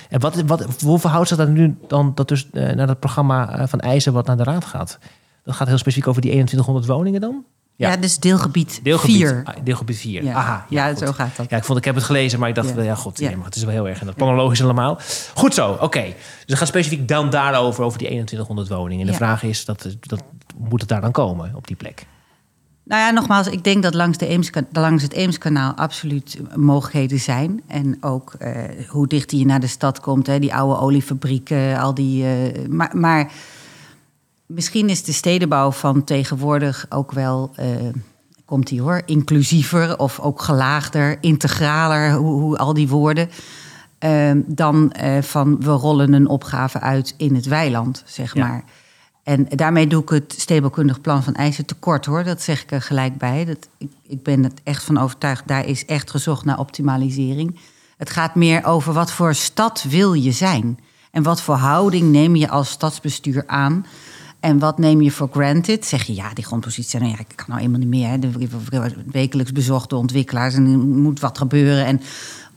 En 0.08 0.20
wat, 0.20 0.42
wat, 0.46 0.66
hoe 0.82 0.98
verhoudt 0.98 1.28
zich 1.28 1.36
dat 1.36 1.48
nu 1.48 1.76
dan 1.88 2.12
dat 2.14 2.28
dus, 2.28 2.50
eh, 2.52 2.74
naar 2.74 2.86
dat 2.86 2.98
programma 3.00 3.58
eh, 3.58 3.66
van 3.66 3.80
eisen... 3.80 4.12
wat 4.12 4.26
naar 4.26 4.36
de 4.36 4.42
raad 4.42 4.64
gaat? 4.64 4.98
Dat 5.44 5.54
gaat 5.54 5.68
heel 5.68 5.78
specifiek 5.78 6.08
over 6.08 6.20
die 6.22 6.30
2100 6.30 6.86
woningen 6.86 7.20
dan? 7.20 7.44
Ja, 7.88 7.96
dus 7.96 8.18
deelgebied 8.18 8.80
Deelgebied 8.82 9.16
4. 9.16 9.40
ah, 9.44 9.54
deelgebied 9.64 9.96
4. 9.96 10.24
Ja. 10.24 10.34
Aha, 10.34 10.66
Ja, 10.68 10.94
zo 10.96 11.12
gaat 11.12 11.36
dat. 11.36 11.50
Ja, 11.50 11.56
ik 11.56 11.64
vond, 11.64 11.78
ik 11.78 11.84
heb 11.84 11.94
het 11.94 12.04
gelezen, 12.04 12.38
maar 12.38 12.48
ik 12.48 12.54
dacht, 12.54 12.74
Ja. 12.76 12.82
ja, 12.82 12.94
god, 12.94 13.18
Ja. 13.18 13.26
nee, 13.26 13.36
maar 13.36 13.44
het 13.46 13.56
is 13.56 13.62
wel 13.62 13.72
heel 13.72 13.88
erg 13.88 14.00
in 14.00 14.06
dat 14.06 14.14
planologisch 14.16 14.62
allemaal. 14.62 14.98
Goed 15.34 15.54
zo, 15.54 15.76
oké. 15.80 16.02
Dus 16.02 16.14
het 16.46 16.58
gaat 16.58 16.68
specifiek 16.68 17.08
dan 17.08 17.30
daarover, 17.30 17.84
over 17.84 17.98
die 17.98 18.06
2100 18.06 18.68
woningen. 18.68 19.06
En 19.06 19.10
de 19.12 19.18
vraag 19.18 19.42
is, 19.42 19.64
dat, 19.64 19.96
dat, 20.00 20.22
moet 20.58 20.80
het 20.80 20.88
daar 20.88 21.00
dan 21.00 21.12
komen, 21.12 21.52
op 21.54 21.66
die 21.66 21.76
plek? 21.76 22.06
Nou 22.84 23.02
ja, 23.02 23.10
nogmaals, 23.10 23.46
ik 23.46 23.64
denk 23.64 23.82
dat 23.82 23.94
langs, 23.94 24.18
de 24.18 24.26
Eems, 24.26 24.50
langs 24.72 25.02
het 25.02 25.12
Eemskanaal 25.12 25.72
absoluut 25.74 26.38
mogelijkheden 26.56 27.20
zijn. 27.20 27.62
En 27.66 27.96
ook 28.00 28.34
eh, 28.38 28.52
hoe 28.88 29.06
dichter 29.06 29.38
je 29.38 29.44
naar 29.46 29.60
de 29.60 29.66
stad 29.66 30.00
komt, 30.00 30.26
hè, 30.26 30.38
die 30.38 30.54
oude 30.54 30.80
oliefabrieken, 30.80 31.78
al 31.78 31.94
die. 31.94 32.24
eh, 32.24 32.68
maar, 32.68 32.90
maar 32.96 33.30
misschien 34.54 34.88
is 34.88 35.02
de 35.02 35.12
stedenbouw 35.12 35.70
van 35.72 36.04
tegenwoordig 36.04 36.86
ook 36.88 37.12
wel. 37.12 37.50
eh, 37.54 37.66
komt 38.44 38.66
die 38.66 38.80
hoor, 38.80 39.02
inclusiever 39.06 39.98
of 39.98 40.20
ook 40.20 40.42
gelaagder, 40.42 41.18
integraler, 41.20 42.12
hoe, 42.12 42.40
hoe 42.40 42.56
al 42.58 42.74
die 42.74 42.88
woorden. 42.88 43.30
eh, 43.98 44.30
dan 44.46 44.92
eh, 44.92 45.22
van 45.22 45.60
we 45.60 45.70
rollen 45.70 46.12
een 46.12 46.28
opgave 46.28 46.80
uit 46.80 47.14
in 47.16 47.34
het 47.34 47.46
weiland, 47.46 48.02
zeg 48.06 48.34
Ja. 48.34 48.46
maar. 48.46 48.64
En 49.22 49.46
daarmee 49.48 49.86
doe 49.86 50.02
ik 50.02 50.08
het 50.08 50.34
stedenbouwkundig 50.38 51.00
plan 51.00 51.22
van 51.22 51.34
eisen 51.34 51.66
tekort 51.66 52.06
hoor. 52.06 52.24
Dat 52.24 52.42
zeg 52.42 52.62
ik 52.62 52.70
er 52.70 52.82
gelijk 52.82 53.18
bij. 53.18 53.44
Dat, 53.44 53.68
ik, 53.78 53.90
ik 54.06 54.22
ben 54.22 54.44
er 54.44 54.50
echt 54.64 54.82
van 54.82 54.98
overtuigd, 54.98 55.48
daar 55.48 55.66
is 55.66 55.84
echt 55.84 56.10
gezocht 56.10 56.44
naar 56.44 56.58
optimalisering. 56.58 57.58
Het 57.96 58.10
gaat 58.10 58.34
meer 58.34 58.64
over 58.64 58.92
wat 58.92 59.12
voor 59.12 59.34
stad 59.34 59.84
wil 59.88 60.12
je 60.12 60.32
zijn. 60.32 60.78
En 61.10 61.22
wat 61.22 61.40
voor 61.42 61.54
houding 61.54 62.10
neem 62.12 62.36
je 62.36 62.48
als 62.48 62.70
stadsbestuur 62.70 63.44
aan. 63.46 63.86
En 64.40 64.58
wat 64.58 64.78
neem 64.78 65.00
je 65.00 65.10
voor 65.10 65.28
granted? 65.32 65.86
Zeg 65.86 66.02
je, 66.02 66.14
ja, 66.14 66.34
die 66.34 66.44
grondpositie, 66.44 66.98
nou 66.98 67.10
ja, 67.10 67.18
ik 67.18 67.32
kan 67.34 67.46
nou 67.48 67.60
eenmaal 67.60 67.78
niet 67.78 67.88
meer. 67.88 68.08
Hè. 68.08 68.18
Wekelijks 69.06 69.52
bezochte 69.52 69.96
ontwikkelaars 69.96 70.54
en 70.54 70.66
er 70.66 70.78
moet 70.78 71.20
wat 71.20 71.38
gebeuren. 71.38 71.86
En, 71.86 72.00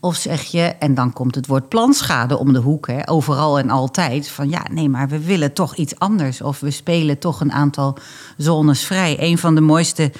of 0.00 0.16
zeg 0.16 0.42
je, 0.42 0.60
en 0.62 0.94
dan 0.94 1.12
komt 1.12 1.34
het 1.34 1.46
woord 1.46 1.68
planschade 1.68 2.38
om 2.38 2.52
de 2.52 2.58
hoek, 2.58 2.86
hè, 2.86 3.08
overal 3.08 3.58
en 3.58 3.70
altijd. 3.70 4.28
Van 4.28 4.48
ja, 4.48 4.66
nee, 4.70 4.88
maar 4.88 5.08
we 5.08 5.24
willen 5.24 5.52
toch 5.52 5.76
iets 5.76 5.98
anders. 5.98 6.40
Of 6.40 6.60
we 6.60 6.70
spelen 6.70 7.18
toch 7.18 7.40
een 7.40 7.52
aantal 7.52 7.96
zones 8.36 8.84
vrij. 8.84 9.16
Een 9.20 9.38
van 9.38 9.54
de 9.54 9.60
mooiste 9.60 10.12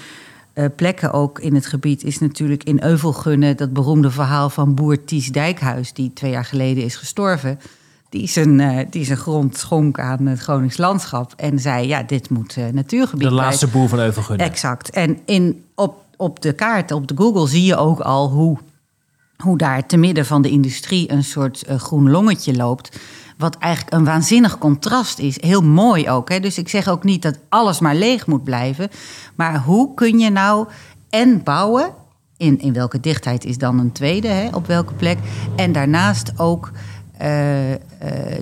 eh, 0.53 0.65
plekken 0.77 1.13
ook 1.13 1.39
in 1.39 1.55
het 1.55 1.67
gebied 1.67 2.05
is 2.05 2.19
natuurlijk 2.19 2.65
in 2.65 2.83
Euvelgunne... 2.83 3.55
dat 3.55 3.73
beroemde 3.73 4.11
verhaal 4.11 4.51
van 4.51 4.75
boer 4.75 5.05
Ties 5.05 5.33
Dijkhuis... 5.33 5.93
die 5.93 6.13
twee 6.13 6.31
jaar 6.31 6.45
geleden 6.45 6.85
is 6.85 6.97
gestorven. 6.97 7.59
Die 8.15 8.29
zijn, 8.29 8.61
eh, 8.61 8.87
die 8.91 9.05
zijn 9.05 9.19
grond 9.19 9.57
schonk 9.57 9.99
aan 9.99 10.27
het 10.27 10.41
Gronings 10.41 10.77
landschap... 10.77 11.33
en 11.37 11.59
zei, 11.59 11.87
ja, 11.87 12.03
dit 12.03 12.31
moet 12.31 12.57
eh, 12.57 12.65
natuurgebied 12.73 13.29
De 13.29 13.35
laatste 13.35 13.67
boer 13.67 13.89
van 13.89 13.99
Euvelgunne. 13.99 14.43
Exact. 14.43 14.91
En 14.91 15.19
in, 15.25 15.65
op, 15.75 16.03
op 16.17 16.41
de 16.41 16.53
kaart, 16.53 16.93
op 16.93 17.07
de 17.07 17.15
Google, 17.17 17.49
zie 17.49 17.65
je 17.65 17.77
ook 17.77 18.01
al 18.01 18.31
hoe, 18.31 18.59
hoe 19.37 19.59
daar 19.59 19.87
te 19.87 19.97
midden 19.97 20.27
van 20.27 20.43
de 20.43 20.51
industrie 20.51 21.13
een 21.13 21.25
soort 21.25 21.63
eh, 21.63 21.79
groen 21.79 22.11
longetje 22.11 22.57
loopt. 22.57 23.01
Wat 23.39 23.57
eigenlijk 23.59 23.95
een 23.95 24.05
waanzinnig 24.05 24.59
contrast 24.59 25.19
is. 25.19 25.41
Heel 25.41 25.63
mooi 25.63 26.11
ook. 26.11 26.29
Hè? 26.29 26.41
Dus 26.41 26.59
ik 26.59 26.69
zeg 26.69 26.89
ook 26.89 27.05
niet 27.05 27.23
dat 27.23 27.39
alles 27.49 27.81
maar 27.81 27.95
leeg 27.95 28.27
moet 28.27 28.45
blijven. 28.45 28.89
Maar 29.35 29.63
hoe 29.63 29.95
kun 29.95 30.19
je 30.19 30.31
nou 30.31 30.67
en 31.11 31.43
bouwen. 31.43 31.95
In, 32.37 32.61
in 32.61 32.73
welke 32.73 33.01
dichtheid 33.01 33.45
is 33.45 33.59
dan 33.59 33.79
een 33.79 33.93
tweede, 33.93 34.29
hè? 34.29 34.49
op 34.53 34.67
welke 34.67 34.95
plek. 34.95 35.19
En 35.57 35.73
daarnaast 35.73 36.33
ook 36.37 36.71
eh, 37.19 37.73
eh, 37.73 37.79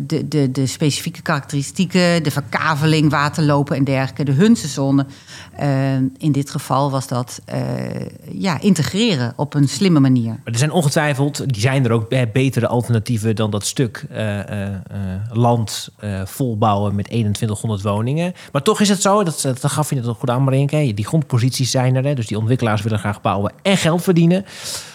de, 0.06 0.28
de, 0.28 0.50
de 0.50 0.66
specifieke 0.66 1.22
karakteristieken, 1.22 2.22
de 2.22 2.30
verkaveling, 2.30 3.10
waterlopen 3.10 3.76
en 3.76 3.84
dergelijke, 3.84 4.24
de 4.24 4.32
Hunsenzone. 4.32 5.06
Eh, 5.56 5.94
in 5.96 6.32
dit 6.32 6.50
geval 6.50 6.90
was 6.90 7.08
dat 7.08 7.40
ja, 8.30 8.60
integreren 8.60 9.32
op 9.36 9.54
een 9.54 9.68
slimme 9.68 10.00
manier. 10.00 10.40
Er 10.44 10.58
zijn 10.58 10.70
ongetwijfeld, 10.70 11.52
die 11.52 11.60
zijn 11.60 11.84
er 11.84 11.92
ook 11.92 12.08
betere 12.32 12.66
alternatieven 12.66 13.36
dan 13.36 13.50
dat 13.50 13.66
stuk 13.66 14.06
land 15.32 15.88
volbouwen 16.24 16.94
met 16.94 17.04
2100 17.04 17.82
woningen. 17.82 18.32
Maar 18.52 18.62
toch 18.62 18.80
is 18.80 18.88
het 18.88 19.02
zo, 19.02 19.24
dat, 19.24 19.40
dat 19.42 19.70
gaf 19.70 19.90
je 19.90 19.96
het 19.96 20.06
ook 20.06 20.18
goed 20.18 20.30
aan, 20.30 20.44
Marinke. 20.44 20.92
Die 20.94 21.06
grondposities 21.06 21.70
zijn 21.70 21.96
er, 21.96 22.04
hè, 22.04 22.14
dus 22.14 22.26
die 22.26 22.38
ontwikkelaars 22.38 22.82
willen 22.82 22.98
graag 22.98 23.20
bouwen 23.20 23.52
en 23.62 23.76
geld 23.76 24.02
verdienen. 24.02 24.44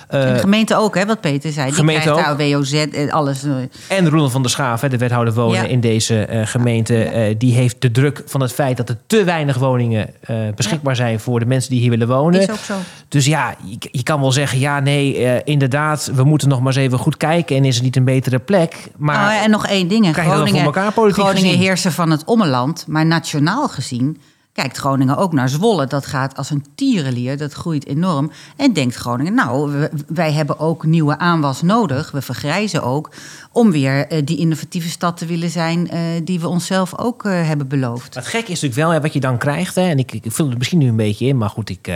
En 0.07 0.33
de 0.33 0.39
gemeente 0.39 0.75
ook, 0.75 0.95
hè, 0.95 1.05
wat 1.05 1.21
Peter 1.21 1.51
zei. 1.51 1.65
Die 1.67 1.75
gemeente 1.75 2.11
krijgt 2.11 2.29
ook. 2.29 2.37
WOZ 2.37 2.73
en 2.73 3.11
alles. 3.11 3.43
eh, 3.43 3.97
En 3.97 4.09
Roland 4.09 4.31
van 4.31 4.41
der 4.41 4.51
Schaaf, 4.51 4.81
hè, 4.81 4.89
de 4.89 4.97
wethouder 4.97 5.33
wonen 5.33 5.61
Ja. 5.61 5.67
in 5.67 5.79
deze 5.79 6.25
eh, 6.25 6.45
gemeente, 6.47 7.35
die 7.37 7.53
heeft 7.53 7.81
de 7.81 7.91
druk 7.91 8.21
van 8.25 8.41
het 8.41 8.53
feit 8.53 8.77
dat 8.77 8.89
er 8.89 8.97
te 9.07 9.23
weinig 9.23 9.57
woningen 9.57 10.09
beschikbaar 10.55 10.95
zijn 10.95 11.19
voor 11.19 11.39
de 11.39 11.45
mensen 11.45 11.69
die 11.71 11.79
hier 11.79 11.89
willen 11.89 12.07
wonen. 12.07 12.41
Is 12.41 12.49
ook 12.51 12.57
zo. 12.57 12.73
Dus 13.07 13.25
ja, 13.25 13.55
je, 13.63 13.77
je 13.91 14.03
kan 14.03 14.19
wel 14.21 14.31
zeggen, 14.31 14.59
ja, 14.59 14.79
nee, 14.79 15.43
inderdaad, 15.43 16.11
we 16.13 16.23
moeten 16.23 16.49
nog 16.49 16.59
maar 16.59 16.67
eens 16.75 16.81
even 16.85 16.97
goed 16.99 17.17
kijken 17.17 17.55
en 17.55 17.65
is 17.65 17.77
er 17.77 17.83
niet 17.83 17.95
een 17.95 18.03
betere 18.03 18.39
plek. 18.39 18.75
Maar 18.97 19.15
Nou, 19.31 19.43
en 19.43 19.49
nog 19.49 19.67
één 19.67 19.87
ding. 19.87 20.13
Groningen, 20.15 20.47
voor 20.55 20.59
elkaar 20.73 20.91
politiek 20.91 21.23
Groningen 21.23 21.49
gezien? 21.49 21.61
heersen 21.65 21.91
van 21.91 22.11
het 22.11 22.23
ommeland. 22.25 22.85
Maar 22.87 23.05
nationaal 23.05 23.67
gezien 23.67 24.21
kijkt 24.61 24.77
Groningen 24.77 25.17
ook 25.17 25.33
naar 25.33 25.49
Zwolle. 25.49 25.87
Dat 25.87 26.05
gaat 26.05 26.37
als 26.37 26.49
een 26.49 26.65
tierenlier. 26.75 27.37
Dat 27.37 27.53
groeit 27.53 27.87
enorm. 27.87 28.31
En 28.55 28.73
denkt 28.73 28.95
Groningen, 28.95 29.33
nou, 29.33 29.87
wij 30.07 30.33
hebben 30.33 30.59
ook 30.59 30.85
nieuwe 30.85 31.17
aanwas 31.17 31.61
nodig. 31.61 32.11
We 32.11 32.21
vergrijzen 32.21 32.83
ook. 32.83 33.11
Om 33.51 33.71
weer 33.71 34.07
eh, 34.07 34.25
die 34.25 34.37
innovatieve 34.37 34.89
stad 34.89 35.17
te 35.17 35.25
willen 35.25 35.49
zijn... 35.49 35.89
eh, 35.89 35.99
die 36.23 36.39
we 36.39 36.47
onszelf 36.47 36.97
ook 36.97 37.25
eh, 37.25 37.47
hebben 37.47 37.67
beloofd. 37.67 38.15
het 38.15 38.27
gekke 38.27 38.51
is 38.51 38.61
natuurlijk 38.61 38.75
wel 38.75 38.89
hè, 38.89 39.01
wat 39.01 39.13
je 39.13 39.19
dan 39.19 39.37
krijgt. 39.37 39.75
Hè, 39.75 39.89
en 39.89 39.99
ik, 39.99 40.11
ik 40.11 40.31
vul 40.31 40.49
het 40.49 40.57
misschien 40.57 40.79
nu 40.79 40.87
een 40.87 40.95
beetje 40.95 41.25
in, 41.25 41.37
maar 41.37 41.49
goed, 41.49 41.69
ik, 41.69 41.91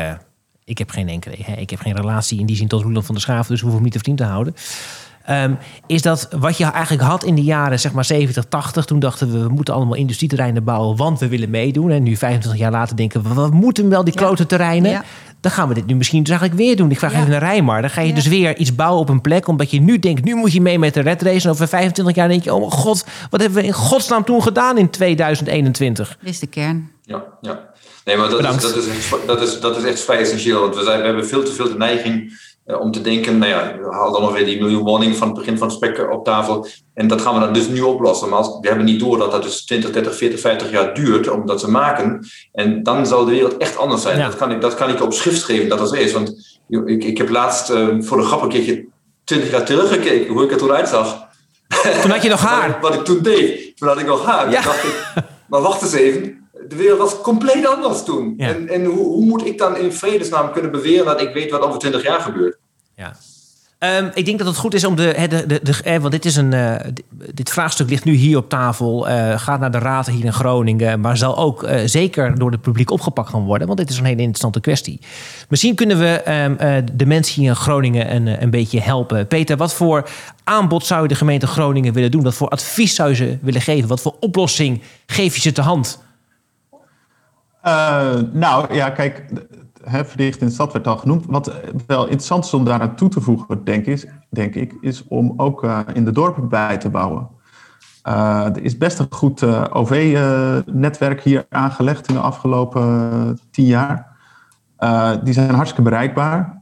ik 0.64 0.78
heb 0.78 0.90
geen 0.90 1.10
enkele. 1.10 1.36
Hè, 1.40 1.54
ik 1.54 1.70
heb 1.70 1.80
geen 1.80 1.96
relatie 1.96 2.40
in 2.40 2.46
die 2.46 2.56
zin 2.56 2.68
tot 2.68 2.82
Roland 2.82 3.06
van 3.06 3.16
der 3.16 3.24
Schaaf, 3.24 3.48
dus 3.48 3.62
hoeven 3.62 3.74
hem 3.74 3.84
niet 3.84 3.94
te 3.94 4.00
vriend 4.00 4.18
te 4.18 4.24
houden. 4.24 4.56
Ehm, 5.26 5.54
is 5.88 6.02
dat 6.02 6.28
wat 6.40 6.58
je 6.58 6.66
eigenlijk 6.66 7.04
had 7.04 7.24
in 7.24 7.36
de 7.36 7.44
jaren 7.44 7.80
zeg 7.80 7.92
maar 7.92 8.06
70, 8.06 8.44
80. 8.50 8.86
Toen 8.86 9.00
dachten 9.00 9.32
we, 9.32 9.40
we 9.40 9.50
moeten 9.50 9.74
allemaal 9.74 9.96
industrieterreinen 9.96 10.64
bouwen, 10.64 10.98
want 10.98 11.20
we 11.20 11.28
willen 11.28 11.50
meedoen. 11.50 11.92
En 11.92 12.04
nu 12.04 12.16
25 12.16 12.62
jaar 12.62 12.72
later 12.72 12.96
denken 12.96 13.24
we, 13.24 13.34
we 13.34 13.50
moeten 13.56 13.90
wel 13.90 14.04
die 14.04 14.14
klote 14.14 14.46
terreinen. 14.46 14.92
Ja. 14.92 15.04
Dan 15.40 15.52
gaan 15.52 15.68
we 15.68 15.74
dit 15.74 15.86
nu 15.86 15.96
misschien 15.96 16.20
dus 16.24 16.30
eigenlijk 16.30 16.62
weer 16.62 16.76
doen. 16.76 16.92
Ik 16.92 17.00
vraag 17.00 17.12
Ja. 17.12 17.18
even 17.18 17.30
naar 17.32 17.40
Rijmar. 17.40 17.82
Dan 17.82 17.90
ga 17.90 18.02
je 18.02 18.08
Ja. 18.08 18.14
dus 18.16 18.28
weer 18.28 18.58
iets 18.58 18.76
bouwen 18.76 19.02
op 19.02 19.10
een 19.10 19.22
plek, 19.22 19.48
omdat 19.48 19.72
je 19.72 19.82
nu 19.82 20.00
denkt, 20.00 20.24
nu 20.24 20.36
moet 20.36 20.52
je 20.52 20.62
mee 20.62 20.80
met 20.80 20.94
de 20.94 21.00
red 21.02 21.22
race. 21.22 21.46
En 21.46 21.52
over 21.52 21.68
25 21.68 22.16
jaar 22.16 22.28
denk 22.28 22.44
je, 22.44 22.54
oh 22.54 22.60
mijn 22.60 22.72
god, 22.72 23.06
wat 23.30 23.42
hebben 23.42 23.60
we 23.62 23.66
in 23.66 23.74
godsnaam 23.74 24.24
toen 24.24 24.42
gedaan 24.44 24.78
in 24.78 24.90
2021? 24.90 26.18
Dit 26.22 26.30
is 26.30 26.40
de 26.40 26.48
kern. 26.48 26.90
Ja, 27.04 27.24
ja. 27.42 27.70
Nee, 28.06 28.18
maar 28.18 28.30
dat 28.30 28.40
is, 28.40 28.46
Bedankt. 28.46 28.62
dat, 28.62 28.76
is 28.76 28.88
echt, 28.88 29.28
dat, 29.28 29.42
is, 29.42 29.60
dat 29.60 29.78
is 29.78 29.84
echt 29.84 30.00
vrij 30.02 30.18
essentieel. 30.20 30.62
Want 30.62 30.76
we, 30.76 30.84
zijn, 30.84 31.00
we 31.00 31.06
hebben 31.06 31.28
veel 31.28 31.44
te 31.44 31.52
veel 31.52 31.68
de 31.70 31.78
neiging 31.78 32.40
om 32.80 32.92
te 32.92 33.02
denken... 33.02 33.38
nou 33.38 33.52
ja, 33.52 33.78
we 33.82 33.94
halen 33.94 34.14
dan 34.14 34.22
nog 34.22 34.34
weer 34.34 34.46
die 34.46 34.62
miljoen 34.62 34.84
woningen 34.84 35.16
van 35.16 35.28
het 35.28 35.38
begin 35.38 35.58
van 35.58 35.68
het 35.68 35.78
gesprek 35.78 36.12
op 36.12 36.26
tafel. 36.26 36.68
En 36.94 37.08
dat 37.08 37.22
gaan 37.22 37.34
we 37.34 37.40
dan 37.40 37.54
dus 37.54 37.68
nu 37.68 37.82
oplossen. 37.82 38.30
Maar 38.30 38.38
als, 38.38 38.60
we 38.62 38.68
hebben 38.68 38.86
niet 38.86 39.00
door 39.00 39.18
dat 39.18 39.32
dat 39.32 39.44
dus 39.44 39.66
20, 39.66 39.92
30, 39.92 40.16
40, 40.16 40.40
50 40.40 40.72
jaar 40.72 40.94
duurt 40.94 41.30
om 41.30 41.46
dat 41.46 41.60
te 41.60 41.70
maken. 41.70 42.26
En 42.52 42.84
dan 42.84 43.06
zal 43.06 43.26
de 43.26 43.32
wereld 43.32 43.58
echt 43.58 43.78
anders 43.78 44.02
zijn. 44.02 44.18
Ja. 44.18 44.26
Dat, 44.26 44.36
kan 44.36 44.52
ik, 44.52 44.62
dat 44.62 44.76
kan 44.76 44.90
ik 44.90 45.02
op 45.02 45.14
schrift 45.14 45.44
geven 45.44 45.70
dat 45.70 45.78
dat 45.78 45.90
zo 45.90 45.96
is. 45.96 46.14
Want 46.14 46.60
ik, 46.68 47.04
ik 47.04 47.18
heb 47.18 47.30
laatst 47.30 47.70
eh, 47.70 47.88
voor 48.00 48.18
de 48.18 48.24
grap 48.24 48.42
een 48.42 48.50
keertje 48.50 48.86
20 49.24 49.52
jaar 49.52 49.66
teruggekeken 49.66 50.34
hoe 50.34 50.44
ik 50.44 50.52
er 50.52 50.58
toen 50.58 50.72
uitzag. 50.72 51.30
Toen 52.02 52.12
had 52.12 52.24
je 52.24 52.30
nog 52.30 52.42
haar. 52.52 52.78
wat 52.82 52.94
ik 52.94 53.04
toen 53.04 53.22
deed. 53.22 53.78
Toen 53.78 53.88
had 53.88 54.00
ik 54.00 54.06
nog 54.06 54.26
haar. 54.26 54.52
Ja. 54.52 54.62
Dacht 54.62 54.84
ik, 54.84 55.24
maar 55.48 55.62
wacht 55.62 55.82
eens 55.82 55.94
even. 55.94 56.50
De 56.68 56.76
wereld 56.76 57.00
was 57.00 57.22
compleet 57.22 57.68
anders 57.68 58.04
toen. 58.04 58.34
Ja. 58.38 58.48
En, 58.48 58.68
en 58.68 58.86
hoe, 58.86 59.06
hoe 59.06 59.26
moet 59.26 59.46
ik 59.46 59.58
dan 59.58 59.78
in 59.78 59.94
vredesnaam 59.94 60.52
kunnen 60.52 60.72
beweren 60.72 61.06
dat 61.06 61.22
ik 61.22 61.34
weet 61.34 61.52
wat 61.52 61.62
over 61.62 61.80
20 61.80 62.04
jaar 62.04 62.20
gebeurt? 62.20 62.58
Ja. 63.02 63.16
Ehm, 63.78 64.10
ik 64.14 64.26
denk 64.26 64.38
dat 64.38 64.48
het 64.48 64.58
goed 64.58 64.74
is 64.74 64.84
om 64.84 64.96
de. 64.96 65.28
de, 65.30 65.60
de, 65.64 66.00
want 66.00 66.12
dit, 66.12 66.26
is 66.26 66.36
een, 66.36 66.54
eh, 66.54 66.92
dit, 67.34 67.50
vraagstuk 67.50 67.90
ligt 67.90 68.04
nu 68.04 68.14
hier 68.14 68.38
op 68.38 68.50
tafel. 68.50 69.08
eh, 69.08 69.40
gaat 69.40 69.60
naar 69.60 69.72
de 69.72 69.78
raad 69.78 70.08
hier 70.08 70.26
in 70.26 70.34
Groningen. 70.34 71.00
Maar 71.00 71.18
zal 71.18 71.38
ook 71.38 71.64
eh, 71.64 71.82
zeker 71.86 72.40
door 72.40 72.52
het 72.52 72.62
publiek 72.62 72.92
opgepakt 72.92 73.30
gaan 73.30 73.44
worden. 73.44 73.68
Want 73.68 73.80
dit 73.80 73.90
is 73.90 73.98
een 73.98 74.06
hele 74.06 74.22
interessante 74.22 74.60
kwestie. 74.60 75.00
Misschien 75.50 75.76
kunnen 75.76 76.00
we 76.00 76.22
ehm, 76.22 76.56
eh, 76.58 76.84
de 76.94 77.06
mensen 77.06 77.42
hier 77.42 77.50
in 77.50 77.56
Groningen 77.56 78.16
een, 78.16 78.42
een 78.42 78.50
beetje 78.50 78.82
helpen. 78.82 79.28
Peter, 79.28 79.58
wat 79.58 79.74
voor 79.74 80.10
aanbod 80.44 80.86
zou 80.86 81.02
je 81.02 81.08
de 81.08 81.16
gemeente 81.16 81.48
Groningen 81.48 81.94
willen 81.94 82.12
doen? 82.12 82.24
Wat 82.24 82.36
voor 82.36 82.50
advies 82.50 82.96
zou 82.96 83.10
je 83.10 83.16
ze 83.16 83.38
willen 83.42 83.62
geven? 83.62 83.90
Wat 83.90 84.02
voor 84.02 84.16
oplossing 84.20 84.82
geef 85.06 85.36
je 85.36 85.42
ze 85.42 85.52
te 85.52 85.62
hand? 85.62 86.04
Nou 88.34 88.74
ja, 88.74 88.90
kijk, 88.90 89.24
hè, 89.84 90.04
de 90.16 90.50
stad 90.50 90.74
werd 90.74 90.88
al 90.88 90.98
genoemd. 90.98 91.26
Wat 91.28 91.48
eh, 91.48 91.56
wel 91.88 92.04
interessant 92.04 92.46
is 92.46 92.54
om 92.54 92.66
daaraan 92.66 92.96
toe 92.96 93.10
te 93.10 93.22
voegen, 93.22 93.64
denk, 93.64 93.86
is, 93.86 94.06
denk 94.30 94.56
ik, 94.56 94.74
is 94.82 95.04
om 95.08 95.34
ook 95.38 95.64
eh, 95.64 95.80
in 95.94 96.06
de 96.06 96.12
dorpen 96.12 96.50
bij 96.50 96.78
te 96.78 96.90
bouwen. 96.90 97.28
Eh, 98.04 98.46
er 98.46 98.64
is 98.64 98.78
best 98.78 99.00
een 99.00 99.08
goed 99.10 99.44
OV-netwerk 99.74 101.22
hier 101.22 101.46
aangelegd 101.50 102.08
in 102.08 102.14
de 102.14 102.20
afgelopen 102.20 103.40
tien 103.52 103.66
jaar. 103.66 104.10
Die 105.24 105.34
zijn 105.34 105.50
hartstikke 105.50 105.90
bereikbaar. 105.90 106.62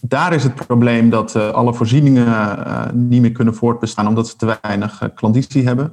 Daar 0.00 0.32
is 0.32 0.42
het 0.42 0.54
probleem 0.54 1.10
dat 1.10 1.36
alle 1.36 1.74
voorzieningen 1.74 2.58
niet 3.08 3.20
meer 3.20 3.32
kunnen 3.32 3.54
voortbestaan 3.54 4.06
omdat 4.06 4.28
ze 4.28 4.36
te 4.36 4.56
weinig 4.60 5.10
klanditie 5.14 5.66
hebben. 5.66 5.92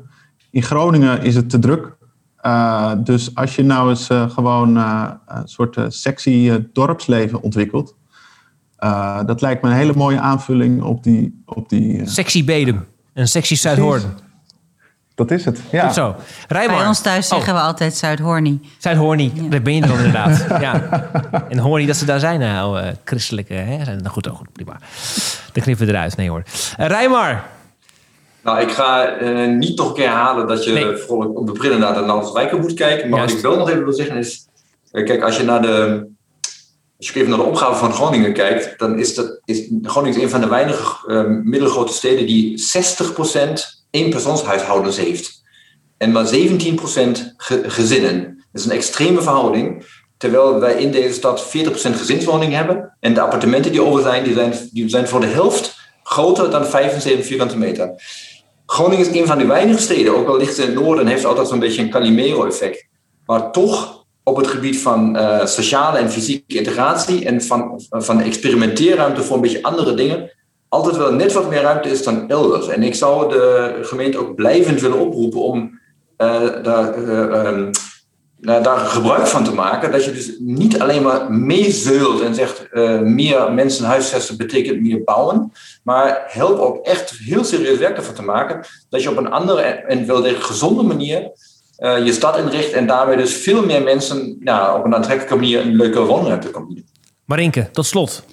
In 0.49 0.63
Groningen 0.63 1.21
is 1.21 1.35
het 1.35 1.49
te 1.49 1.59
druk. 1.59 1.96
Uh, 2.45 2.91
dus 2.97 3.35
als 3.35 3.55
je 3.55 3.63
nou 3.63 3.89
eens 3.89 4.09
uh, 4.09 4.29
gewoon 4.29 4.77
uh, 4.77 5.09
een 5.25 5.47
soort 5.47 5.77
sexy 5.87 6.61
dorpsleven 6.73 7.41
ontwikkelt, 7.41 7.95
uh, 8.79 9.19
dat 9.25 9.41
lijkt 9.41 9.61
me 9.61 9.69
een 9.69 9.75
hele 9.75 9.93
mooie 9.93 10.19
aanvulling 10.19 10.81
op 10.83 11.03
die. 11.03 11.43
Op 11.45 11.69
die 11.69 12.09
Sexy 12.09 12.45
Bedum, 12.45 12.85
een 13.13 13.27
sexy 13.27 13.55
Zuidhoorn. 13.55 14.01
Dat 15.15 15.31
is 15.31 15.45
het. 15.45 15.61
Ja. 15.71 15.85
Goed 15.85 15.93
zo. 15.93 16.15
Rijmar. 16.47 16.77
Bij 16.77 16.87
ons 16.87 17.01
thuis 17.01 17.27
zeggen 17.27 17.53
we 17.53 17.59
altijd 17.59 17.95
Zuidhoornie. 17.95 18.59
Zuidhoornie, 18.77 19.31
ja. 19.35 19.49
daar 19.49 19.61
ben 19.61 19.73
je 19.73 19.81
dan 19.81 19.97
inderdaad. 19.97 20.45
ja. 20.65 20.89
En 21.49 21.57
hoor 21.57 21.77
niet 21.77 21.87
dat 21.87 21.95
ze 21.95 22.05
daar 22.05 22.19
zijn, 22.19 22.39
nou, 22.39 22.81
uh, 22.81 22.87
christelijke. 23.03 23.53
Hè? 23.53 23.83
Zijn, 23.83 23.97
nou 23.97 24.09
goed, 24.09 24.29
oh, 24.29 24.35
goed, 24.35 24.51
prima. 24.51 24.79
Dan 25.53 25.63
knippen 25.63 25.85
we 25.85 25.91
eruit. 25.91 26.17
Nee 26.17 26.29
hoor. 26.29 26.43
Uh, 26.79 26.87
Rijmar. 26.87 27.43
Nou, 28.47 28.61
ik 28.61 28.71
ga 28.71 29.21
uh, 29.21 29.57
niet 29.57 29.77
nog 29.77 29.87
een 29.87 29.93
keer 29.93 30.07
herhalen 30.07 30.47
dat 30.47 30.63
je 30.63 30.71
nee. 30.71 30.97
vooral 30.97 31.29
op 31.29 31.47
de 31.47 31.51
brillen 31.51 31.79
naar 31.79 31.93
de 31.93 31.99
Nederlandse 31.99 32.57
moet 32.61 32.73
kijken. 32.73 33.09
Maar 33.09 33.19
Juist. 33.19 33.33
wat 33.33 33.43
ik 33.43 33.49
wel 33.49 33.59
nog 33.59 33.69
even 33.69 33.83
wil 33.83 33.93
zeggen 33.93 34.17
is... 34.17 34.47
Kijk, 34.91 35.23
als 35.23 35.37
je 35.37 35.43
naar 35.43 35.61
de... 35.61 36.07
Als 36.97 37.09
je 37.09 37.15
even 37.15 37.29
naar 37.29 37.39
de 37.39 37.45
opgave 37.45 37.75
van 37.75 37.93
Groningen 37.93 38.33
kijkt, 38.33 38.79
dan 38.79 38.99
is, 38.99 39.15
dat, 39.15 39.41
is 39.45 39.71
Groningen 39.81 40.21
een 40.21 40.29
van 40.29 40.41
de 40.41 40.47
weinige 40.47 41.11
uh, 41.11 41.23
middelgrote 41.43 41.93
steden 41.93 42.25
die 42.25 42.63
60% 43.37 43.83
eenpersoonshuishoudens 43.91 44.97
heeft. 44.97 45.43
En 45.97 46.11
maar 46.11 46.25
17% 46.25 46.29
ge 47.37 47.63
gezinnen. 47.67 48.45
Dat 48.51 48.61
is 48.61 48.65
een 48.65 48.71
extreme 48.71 49.21
verhouding. 49.21 49.85
Terwijl 50.17 50.59
wij 50.59 50.73
in 50.73 50.91
deze 50.91 51.13
stad 51.13 51.45
40% 51.45 51.49
gezinswoningen 51.71 52.57
hebben. 52.57 52.97
En 52.99 53.13
de 53.13 53.21
appartementen 53.21 53.71
die 53.71 53.83
over 53.83 54.01
zijn, 54.01 54.23
die 54.23 54.33
zijn, 54.33 54.53
die 54.71 54.89
zijn 54.89 55.07
voor 55.07 55.19
de 55.19 55.27
helft 55.27 55.75
groter 56.07 56.49
dan 56.49 56.65
75 56.65 57.25
vierkante 57.25 57.57
meter. 57.57 57.95
Groningen 58.67 59.09
is 59.09 59.19
een 59.19 59.27
van 59.27 59.37
de 59.37 59.45
weinige 59.45 59.81
steden, 59.81 60.17
ook 60.17 60.27
al 60.27 60.37
ligt 60.37 60.57
het 60.57 60.67
in 60.67 60.73
het 60.73 60.83
noorden 60.83 61.05
en 61.05 61.11
heeft 61.11 61.25
altijd 61.25 61.47
zo'n 61.47 61.59
beetje 61.59 61.81
een 61.81 61.89
Calimero-effect. 61.89 62.87
Maar 63.25 63.51
toch 63.51 64.05
op 64.23 64.35
het 64.37 64.47
gebied 64.47 64.79
van 64.79 65.15
uh, 65.15 65.45
sociale 65.45 65.97
en 65.97 66.11
fysieke 66.11 66.57
integratie 66.57 67.25
en 67.25 67.41
van, 67.41 67.81
van 67.89 68.21
experimenteerruimte 68.21 69.21
voor 69.21 69.35
een 69.35 69.41
beetje 69.41 69.63
andere 69.63 69.93
dingen, 69.93 70.31
altijd 70.69 70.97
wel 70.97 71.13
net 71.13 71.33
wat 71.33 71.49
meer 71.49 71.61
ruimte 71.61 71.89
is 71.89 72.03
dan 72.03 72.29
elders. 72.29 72.67
En 72.67 72.83
ik 72.83 72.95
zou 72.95 73.29
de 73.29 73.77
gemeente 73.81 74.17
ook 74.17 74.35
blijvend 74.35 74.81
willen 74.81 74.99
oproepen 74.99 75.41
om 75.41 75.79
uh, 76.17 76.63
daar, 76.63 76.97
uh, 76.97 77.47
um, 77.47 77.71
nou, 78.39 78.63
daar 78.63 78.77
gebruik 78.77 79.27
van 79.27 79.43
te 79.43 79.53
maken. 79.53 79.91
Dat 79.91 80.05
je 80.05 80.11
dus 80.11 80.31
niet 80.39 80.81
alleen 80.81 81.03
maar 81.03 81.31
meezeult 81.31 82.21
en 82.21 82.35
zegt 82.35 82.67
uh, 82.71 82.99
meer 82.99 83.53
mensen 83.53 83.85
huisvesten 83.85 84.37
betekent 84.37 84.81
meer 84.81 85.03
bouwen. 85.03 85.51
Maar 85.83 86.23
help 86.27 86.59
ook 86.59 86.85
echt 86.85 87.11
heel 87.11 87.43
serieus 87.43 87.77
werk 87.77 87.97
ervan 87.97 88.13
te 88.13 88.23
maken. 88.23 88.65
Dat 88.89 89.03
je 89.03 89.09
op 89.09 89.17
een 89.17 89.31
andere 89.31 89.61
en 89.61 90.07
wel 90.07 90.21
degelijk 90.21 90.45
gezonde 90.45 90.83
manier 90.83 91.31
uh, 91.79 92.05
je 92.05 92.13
stad 92.13 92.37
inricht. 92.37 92.71
En 92.71 92.87
daarmee 92.87 93.17
dus 93.17 93.33
veel 93.33 93.65
meer 93.65 93.83
mensen 93.83 94.37
nou, 94.39 94.79
op 94.79 94.85
een 94.85 94.95
aantrekkelijke 94.95 95.35
manier 95.35 95.61
een 95.61 95.75
leuke 95.75 96.01
woonruimte 96.01 96.51
kan 96.51 96.67
bieden. 96.67 96.85
Marinke, 97.25 97.69
tot 97.71 97.85
slot. 97.85 98.23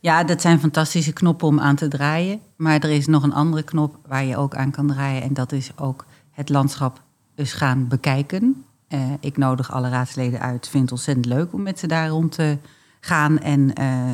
Ja, 0.00 0.24
dat 0.24 0.40
zijn 0.40 0.60
fantastische 0.60 1.12
knoppen 1.12 1.48
om 1.48 1.60
aan 1.60 1.76
te 1.76 1.88
draaien. 1.88 2.40
Maar 2.56 2.80
er 2.80 2.90
is 2.90 3.06
nog 3.06 3.22
een 3.22 3.32
andere 3.32 3.62
knop 3.62 3.96
waar 4.06 4.24
je 4.24 4.36
ook 4.36 4.54
aan 4.54 4.70
kan 4.70 4.86
draaien. 4.86 5.22
En 5.22 5.34
dat 5.34 5.52
is 5.52 5.70
ook 5.76 6.04
het 6.30 6.48
landschap 6.48 7.00
eens 7.34 7.52
gaan 7.52 7.88
bekijken. 7.88 8.64
Uh, 8.94 9.12
ik 9.20 9.36
nodig 9.36 9.72
alle 9.72 9.88
raadsleden 9.88 10.40
uit. 10.40 10.68
Vind 10.68 10.82
het 10.82 10.92
ontzettend 10.92 11.26
leuk 11.26 11.52
om 11.52 11.62
met 11.62 11.78
ze 11.78 11.86
daar 11.86 12.08
rond 12.08 12.32
te 12.32 12.58
gaan. 13.00 13.38
En 13.38 13.80
uh, 13.80 14.12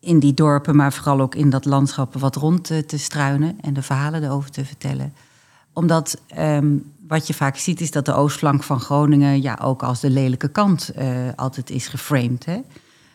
in 0.00 0.18
die 0.18 0.34
dorpen, 0.34 0.76
maar 0.76 0.92
vooral 0.92 1.20
ook 1.20 1.34
in 1.34 1.50
dat 1.50 1.64
landschap 1.64 2.14
wat 2.14 2.36
rond 2.36 2.64
te, 2.64 2.98
struinen 2.98 3.60
en 3.60 3.74
de 3.74 3.82
verhalen 3.82 4.24
erover 4.24 4.50
te 4.50 4.64
vertellen. 4.64 5.14
Omdat 5.72 6.20
ehm, 6.26 6.76
wat 7.08 7.26
je 7.26 7.34
vaak 7.34 7.56
ziet 7.56 7.80
is 7.80 7.90
dat 7.90 8.04
de 8.04 8.14
oostflank 8.14 8.62
van 8.62 8.80
Groningen 8.80 9.42
ja, 9.42 9.58
ook 9.62 9.82
als 9.82 10.00
de 10.00 10.10
lelijke 10.10 10.48
kant 10.48 10.88
eh, 10.88 11.08
altijd 11.36 11.70
is 11.70 11.88
geframed. 11.88 12.44
Hè? 12.44 12.60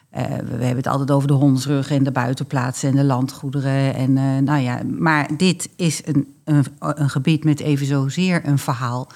Eh, 0.09 0.23
we, 0.25 0.51
hebben 0.51 0.75
het 0.75 0.87
altijd 0.87 1.11
over 1.11 1.27
de 1.27 1.33
hondsrug 1.33 1.91
en 1.91 2.03
de 2.03 2.11
buitenplaatsen 2.11 2.89
en 2.89 2.95
de 2.95 3.03
landgoederen. 3.03 3.95
En, 3.95 4.17
eh, 4.17 4.37
nou 4.37 4.59
ja, 4.59 4.81
maar 4.99 5.37
dit 5.37 5.69
is 5.75 6.01
een, 6.05 6.35
een, 6.43 6.65
een 6.79 7.09
gebied 7.09 7.43
met 7.43 7.59
even 7.59 7.85
zozeer 7.85 8.47
een 8.47 8.59
verhaal. 8.59 9.07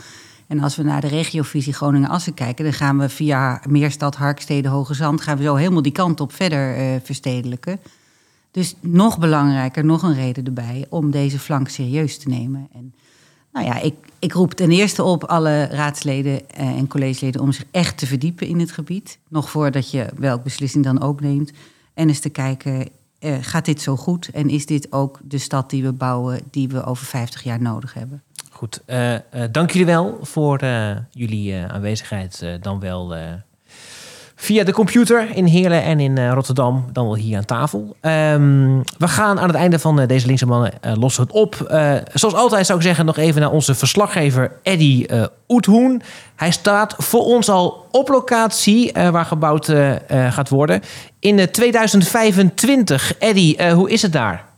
En 0.50 0.60
als 0.60 0.76
we 0.76 0.84
naar 0.84 1.02
de 1.02 1.08
regiovisie 1.08 1.74
Groningen-Assen 1.74 2.34
kijken, 2.34 2.64
dan 2.64 2.74
gaan 2.74 2.98
we 2.98 3.10
via 3.10 3.62
Meerstad, 3.68 4.16
Harkstede, 4.16 4.68
Hoge 4.68 4.94
Zand, 4.94 5.22
gaan 5.22 5.38
we 5.38 5.44
zo 5.44 5.56
helemaal 5.56 5.82
die 5.82 5.92
kant 5.92 6.20
op 6.20 6.34
verder 6.34 6.76
eh, 6.76 6.96
verstedelijken. 7.04 7.80
Dus 8.52 8.76
nog 8.80 9.20
belangrijker, 9.20 9.86
nog 9.86 10.04
een 10.04 10.14
reden 10.14 10.46
erbij 10.46 10.86
om 10.90 11.12
deze 11.12 11.40
flank 11.40 11.70
serieus 11.70 12.18
te 12.18 12.30
nemen. 12.30 12.68
En 12.74 12.94
nou 13.52 13.66
ja, 13.66 13.80
ik, 13.80 13.96
ik 14.20 14.34
roep 14.34 14.54
ten 14.54 14.72
eerste 14.72 15.04
op 15.04 15.24
alle 15.24 15.66
raadsleden 15.66 16.50
eh, 16.50 16.68
en 16.68 16.88
collegeleden 16.88 17.42
om 17.42 17.52
zich 17.52 17.66
echt 17.72 17.98
te 17.98 18.08
verdiepen 18.08 18.48
in 18.48 18.60
het 18.60 18.72
gebied. 18.72 19.20
Nog 19.28 19.50
voordat 19.50 19.92
je 19.92 20.08
welke 20.18 20.44
beslissing 20.44 20.84
dan 20.84 21.02
ook 21.02 21.22
neemt. 21.22 21.52
En 21.94 22.08
eens 22.08 22.20
te 22.20 22.30
kijken, 22.30 22.88
eh, 23.20 23.36
gaat 23.42 23.66
dit 23.66 23.82
zo 23.82 23.96
goed? 23.96 24.30
En 24.30 24.50
is 24.50 24.66
dit 24.66 24.92
ook 24.92 25.20
de 25.24 25.38
stad 25.38 25.70
die 25.70 25.84
we 25.84 25.94
bouwen, 25.94 26.40
die 26.52 26.68
we 26.68 26.84
over 26.84 27.06
50 27.06 27.44
jaar 27.44 27.62
nodig 27.62 27.94
hebben? 27.94 28.24
Goed, 28.60 28.82
eh, 28.86 29.16
eh, 29.16 29.22
dank 29.52 29.72
jullie 29.72 29.86
wel 29.86 30.20
voor 30.22 30.58
eh, 30.58 30.90
jullie 31.12 31.56
aanwezigheid. 31.56 32.46
dan 32.62 32.80
wel 32.80 33.16
via 34.36 34.64
de 34.64 34.74
computer 34.74 35.36
in 35.36 35.46
Heerlen 35.46 35.84
en 35.84 36.00
in 36.00 36.30
Rotterdam, 36.30 36.86
dan 36.92 37.06
wel 37.06 37.16
hier 37.16 37.38
aan 37.38 37.46
tafel. 37.46 37.96
Ehm, 38.02 38.80
we 38.98 39.08
gaan 39.08 39.40
aan 39.40 39.48
het 39.48 39.56
einde 39.56 39.80
van 39.80 40.06
deze 40.06 40.28
linkse 40.28 40.46
mannen 40.46 40.82
eh, 40.82 40.96
lossen 40.96 41.24
het 41.24 41.32
op. 41.32 41.62
Eh, 41.62 41.94
zoals 42.14 42.36
altijd 42.36 42.66
zou 42.66 42.80
ik 42.80 42.86
zeggen 42.86 43.06
nog 43.06 43.18
even 43.18 43.42
naar 43.42 43.52
onze 43.52 43.76
verslaggever 43.76 44.52
Eddy 44.64 45.06
Oethoen. 45.48 46.02
Hij 46.36 46.52
staat 46.52 46.96
voor 46.98 47.24
ons 47.24 47.50
al 47.50 47.88
op 47.92 48.08
locatie 48.08 48.92
waar 48.94 49.26
gebouwd 49.26 49.74
gaat 50.08 50.50
worden. 50.50 50.82
In 51.20 51.40
eh, 51.40 51.46
2025. 51.46 53.18
Eddy, 53.18 53.72
hoe 53.72 53.90
is 53.90 54.02
het 54.02 54.12
daar? 54.12 54.49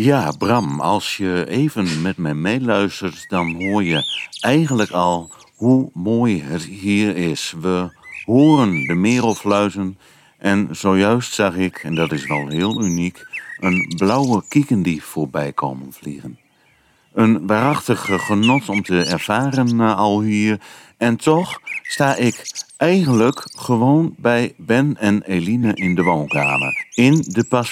Ja, 0.00 0.32
Bram, 0.38 0.80
als 0.80 1.16
je 1.16 1.44
even 1.48 2.02
met 2.02 2.16
mij 2.16 2.34
meeluistert, 2.34 3.28
dan 3.28 3.62
hoor 3.62 3.84
je 3.84 4.02
eigenlijk 4.40 4.90
al 4.90 5.30
hoe 5.56 5.90
mooi 5.94 6.42
het 6.42 6.64
hier 6.64 7.16
is. 7.16 7.54
We 7.60 7.98
horen 8.24 8.86
de 8.86 8.94
merelfluizen 8.94 9.98
en 10.38 10.68
zojuist 10.70 11.34
zag 11.34 11.54
ik, 11.54 11.76
en 11.76 11.94
dat 11.94 12.12
is 12.12 12.26
wel 12.26 12.48
heel 12.48 12.82
uniek, 12.82 13.26
een 13.58 13.94
blauwe 13.96 14.42
kiekendief 14.48 15.04
voorbij 15.04 15.52
komen 15.52 15.92
vliegen. 15.92 16.38
Een 17.12 17.46
waarachtig 17.46 18.26
genot 18.26 18.68
om 18.68 18.82
te 18.82 19.04
ervaren 19.04 19.80
eh, 19.80 19.96
al 19.96 20.22
hier. 20.22 20.60
En 20.96 21.16
toch 21.16 21.60
sta 21.82 22.16
ik 22.16 22.64
eigenlijk 22.76 23.46
gewoon 23.56 24.14
bij 24.16 24.54
Ben 24.56 24.96
en 24.98 25.22
Eline 25.22 25.74
in 25.74 25.94
de 25.94 26.02
woonkamer. 26.02 26.86
In 26.94 27.24
de 27.26 27.44
pas 27.48 27.70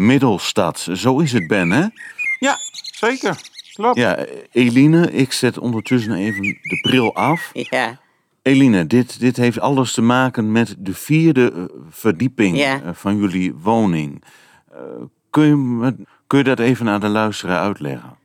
Middelstad. 0.00 0.86
Zo 0.92 1.18
is 1.18 1.32
het, 1.32 1.46
Ben, 1.46 1.70
hè? 1.70 1.86
Ja, 2.38 2.56
zeker. 2.94 3.40
Klopt. 3.74 3.96
Ja, 3.98 4.24
Eline, 4.52 5.10
ik 5.12 5.32
zet 5.32 5.58
ondertussen 5.58 6.12
even 6.14 6.42
de 6.42 6.78
bril 6.82 7.14
af. 7.14 7.50
Ja. 7.52 7.98
Eline, 8.42 8.86
dit, 8.86 9.20
dit 9.20 9.36
heeft 9.36 9.60
alles 9.60 9.92
te 9.92 10.02
maken 10.02 10.52
met 10.52 10.74
de 10.78 10.94
vierde 10.94 11.52
eh, 11.52 11.64
verdieping 11.90 12.56
Ja. 12.58 12.82
eh, 12.82 12.90
van 12.92 13.16
jullie 13.16 13.54
woning. 13.54 14.24
Eh, 14.72 14.78
kun, 15.30 15.44
je, 15.46 15.56
me- 15.56 15.96
kun 16.26 16.38
je 16.38 16.44
dat 16.44 16.58
even 16.58 16.88
aan 16.88 17.00
de 17.00 17.08
luisteraar 17.08 17.60
uitleggen? 17.60 18.16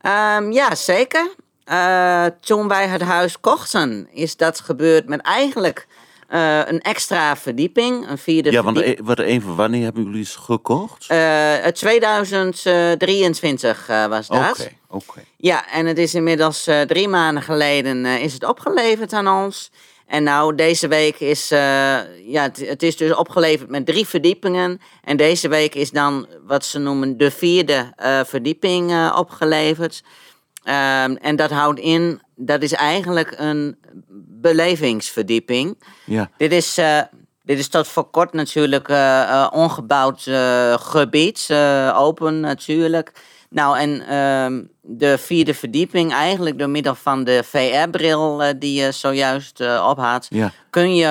Ehm, 0.00 0.50
ja, 0.52 0.74
zeker. 0.74 1.34
Eh, 1.64 2.26
toen 2.40 2.68
wij 2.68 2.86
het 2.88 3.02
huis 3.02 3.40
kochten, 3.40 4.08
is 4.12 4.36
dat 4.36 4.60
gebeurd 4.60 5.08
met 5.08 5.20
eigenlijk 5.20 5.86
eh, 6.28 6.60
een 6.64 6.80
extra 6.80 7.36
verdieping, 7.36 8.08
een 8.08 8.18
vierde 8.18 8.50
ja, 8.50 8.62
want 8.62 8.76
verdieping. 8.76 9.08
e- 9.08 9.14
wat 9.14 9.26
even, 9.26 9.56
wanneer 9.56 9.84
hebben 9.84 10.04
jullie 10.04 10.20
het 10.20 10.30
gekocht? 10.30 11.06
Eh, 11.08 11.54
2023 11.54 13.88
eh, 13.88 14.06
was 14.06 14.26
dat. 14.26 14.50
Oké, 14.50 14.70
oké. 14.88 15.20
Ja, 15.36 15.70
en 15.70 15.86
het 15.86 15.98
is 15.98 16.14
inmiddels 16.14 16.68
drie 16.86 17.08
maanden 17.08 17.42
geleden 17.42 18.06
is 18.06 18.32
het 18.32 18.44
opgeleverd 18.44 19.12
aan 19.12 19.44
ons. 19.44 19.70
En 20.06 20.22
nou, 20.22 20.54
deze 20.54 20.88
week 20.88 21.20
is, 21.20 21.48
ja, 21.48 22.42
het, 22.42 22.66
het 22.66 22.82
is 22.82 22.96
dus 22.96 23.14
opgeleverd 23.14 23.70
met 23.70 23.86
drie 23.86 24.06
verdiepingen. 24.06 24.80
En 25.04 25.16
deze 25.16 25.48
week 25.48 25.74
is 25.74 25.90
dan 25.90 26.26
wat 26.46 26.64
ze 26.64 26.78
noemen 26.78 27.16
de 27.16 27.30
vierde 27.30 27.92
verdieping 28.26 29.10
opgeleverd. 29.14 30.02
Ehm, 30.66 31.16
en 31.20 31.36
dat 31.36 31.50
houdt 31.50 31.80
in, 31.80 32.20
dat 32.34 32.62
is 32.62 32.72
eigenlijk 32.72 33.34
een 33.36 33.76
belevingsverdieping. 34.40 35.78
Ja. 36.04 36.30
Dit 36.36 36.52
is, 36.52 36.78
eh, 36.78 37.00
dit 37.42 37.58
is 37.58 37.68
tot 37.68 37.88
voor 37.88 38.04
kort 38.10 38.32
natuurlijk 38.32 38.88
eh, 38.88 39.46
ongebouwd 39.52 40.22
gebied, 40.80 41.48
open 41.94 42.40
natuurlijk. 42.40 43.12
Nou, 43.50 43.78
en 43.78 44.06
ehm, 44.08 44.62
de 44.80 45.18
vierde 45.18 45.54
verdieping, 45.54 46.12
eigenlijk 46.12 46.58
door 46.58 46.68
middel 46.70 46.94
van 46.94 47.24
de 47.24 47.42
VR-bril 47.44 48.42
die 48.58 48.80
je 48.82 48.92
zojuist 48.92 49.60
op 49.60 49.98
had, 49.98 50.26
Ja. 50.30 50.52
kun 50.70 50.94
je 50.94 51.06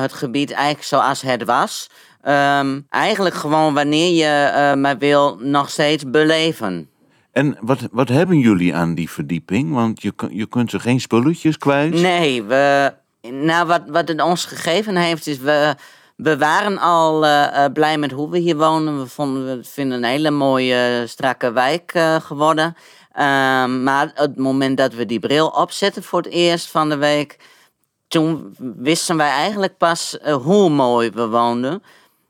het 0.00 0.12
gebied 0.12 0.50
eigenlijk 0.50 0.84
zoals 0.86 1.22
het 1.22 1.44
was, 1.44 1.90
ehm, 2.22 2.80
eigenlijk 2.88 3.34
gewoon 3.34 3.74
wanneer 3.74 4.12
je 4.12 4.76
maar 4.76 4.98
wil, 4.98 5.36
nog 5.40 5.70
steeds 5.70 6.04
beleven. 6.06 6.90
En 7.32 7.56
wat, 7.60 7.78
wat 7.90 8.08
hebben 8.08 8.38
jullie 8.38 8.74
aan 8.74 8.94
die 8.94 9.10
verdieping? 9.10 9.72
Want 9.72 10.02
je, 10.02 10.12
je 10.30 10.46
kunt 10.46 10.72
er 10.72 10.80
geen 10.80 11.00
spulletjes 11.00 11.58
kwijt. 11.58 11.94
Nee, 11.94 12.42
we, 12.42 12.94
nou, 13.20 13.66
wat, 13.66 13.82
wat 13.86 14.08
het 14.08 14.22
ons 14.22 14.44
gegeven 14.44 14.96
heeft, 14.96 15.26
is 15.26 15.38
we, 15.38 15.74
we 16.16 16.38
waren 16.38 16.78
al 16.78 17.24
eh, 17.24 17.64
eh, 17.64 17.72
blij 17.72 17.98
met 17.98 18.10
hoe 18.10 18.30
we 18.30 18.38
hier 18.38 18.56
wonen. 18.56 18.98
We, 18.98 19.06
vonden, 19.06 19.58
we 19.58 19.64
vinden 19.64 19.98
een 19.98 20.10
hele 20.10 20.30
mooie, 20.30 21.04
strakke 21.06 21.52
wijk 21.52 21.92
eh, 21.94 22.14
geworden. 22.20 22.76
Ehm, 23.12 23.82
maar 23.82 24.12
het 24.14 24.36
moment 24.36 24.76
dat 24.76 24.94
we 24.94 25.06
die 25.06 25.20
bril 25.20 25.48
opzetten 25.48 26.02
voor 26.02 26.22
het 26.22 26.32
eerst 26.32 26.70
van 26.70 26.88
de 26.88 26.96
week, 26.96 27.38
toen 28.08 28.56
wisten 28.76 29.16
wij 29.16 29.30
eigenlijk 29.30 29.76
pas 29.76 30.18
hoe 30.22 30.70
mooi 30.70 31.10
we 31.10 31.28
woonden. 31.28 31.82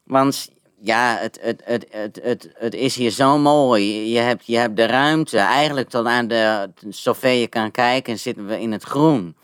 Want 0.04 0.51
ja, 0.84 1.16
het, 1.20 1.38
het, 1.42 1.62
het, 1.64 1.86
het, 1.90 2.20
het, 2.22 2.50
het 2.54 2.74
is 2.74 2.96
hier 2.96 3.10
zo 3.10 3.38
mooi. 3.38 4.10
Je 4.12 4.18
hebt, 4.18 4.46
je 4.46 4.56
hebt 4.56 4.76
de 4.76 4.86
ruimte, 4.86 5.38
eigenlijk 5.38 5.88
tot 5.88 6.06
aan 6.06 6.28
de, 6.28 6.70
zover 6.88 7.30
je 7.30 7.46
kan 7.46 7.70
kijken, 7.70 8.18
zitten 8.18 8.46
we 8.46 8.60
in 8.60 8.72
het 8.72 8.82
groen. 8.82 9.36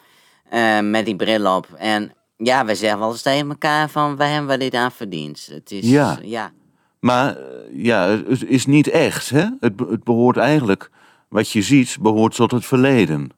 eh, 0.51 0.80
met 0.80 1.05
die 1.05 1.16
bril 1.16 1.57
op. 1.57 1.66
En 1.76 2.12
ja, 2.36 2.64
we 2.64 2.74
zeggen 2.74 2.99
wel 2.99 3.11
eens 3.11 3.22
tegen 3.22 3.49
elkaar 3.49 3.91
van, 3.91 4.16
wij 4.16 4.28
hebben 4.30 4.51
we 4.51 4.57
dit 4.59 4.74
aan 4.74 4.93
verdiend. 4.93 5.49
Het 5.53 5.70
is, 5.70 5.91
Ja. 5.91 6.18
ja. 6.22 6.53
Maar 7.01 7.36
eh, 7.36 7.45
ja, 7.72 8.09
het 8.28 8.45
is 8.45 8.66
niet 8.66 8.89
echt, 8.89 9.30
hè? 9.30 9.47
Het, 9.61 9.72
het 9.91 10.05
behoort 10.05 10.36
eigenlijk, 10.36 10.91
wat 11.28 11.51
je 11.51 11.62
ziet, 11.62 11.97
behoort 12.01 12.34
tot 12.34 12.51
het 12.51 12.66
verleden. 12.66 13.30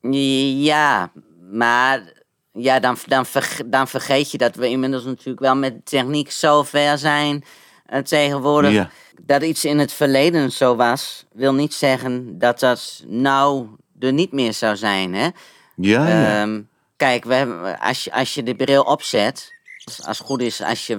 Ja, 0.00 1.10
maar 1.52 2.12
ja, 2.52 2.80
dan, 2.80 2.96
dan, 3.06 3.24
dan 3.66 3.88
vergeet 3.88 4.30
je 4.30 4.38
dat 4.38 4.54
we 4.54 4.68
inmiddels 4.68 5.04
natuurlijk 5.04 5.40
wel 5.40 5.56
met 5.56 5.86
techniek 5.86 6.30
zo 6.30 6.62
ver 6.62 6.98
zijn 6.98 7.44
eh, 7.86 8.00
tegenwoordig. 8.00 8.72
Ja. 8.72 8.90
Dat 9.22 9.42
iets 9.42 9.64
in 9.64 9.78
het 9.78 9.92
verleden 9.92 10.52
zo 10.52 10.76
was, 10.76 11.26
wil 11.32 11.54
niet 11.54 11.74
zeggen 11.74 12.38
dat 12.38 12.60
dat 12.60 13.04
nou 13.06 13.66
er 13.98 14.12
niet 14.12 14.32
meer 14.32 14.52
zou 14.52 14.76
zijn. 14.76 15.14
Hè? 15.14 15.28
Ja, 15.76 16.08
ja. 16.08 16.42
Ehm, 16.42 16.60
kijk, 16.96 17.24
we 17.24 17.34
hebben, 17.34 17.78
als, 17.78 18.04
je, 18.04 18.12
als 18.12 18.34
je 18.34 18.42
de 18.42 18.54
bril 18.54 18.82
opzet, 18.82 19.52
als, 19.84 20.06
als 20.06 20.18
het 20.18 20.26
goed 20.26 20.42
is, 20.42 20.62
als 20.62 20.86
je 20.86 20.94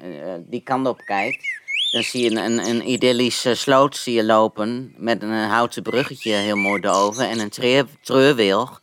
eh, 0.00 0.34
die 0.46 0.62
kant 0.62 0.86
op 0.86 0.98
kijkt, 1.04 1.60
dan 1.90 2.02
zie 2.02 2.22
je 2.22 2.40
een, 2.40 2.68
een 2.68 2.90
idyllische 2.90 3.54
sloot 3.54 3.96
zie 3.96 4.14
je 4.14 4.24
lopen 4.24 4.94
met 4.96 5.22
een 5.22 5.48
houten 5.48 5.82
bruggetje 5.82 6.32
heel 6.32 6.56
mooi 6.56 6.80
erover 6.80 7.28
en 7.28 7.38
een 7.38 7.50
treur, 7.50 7.86
treurwilg. 8.02 8.81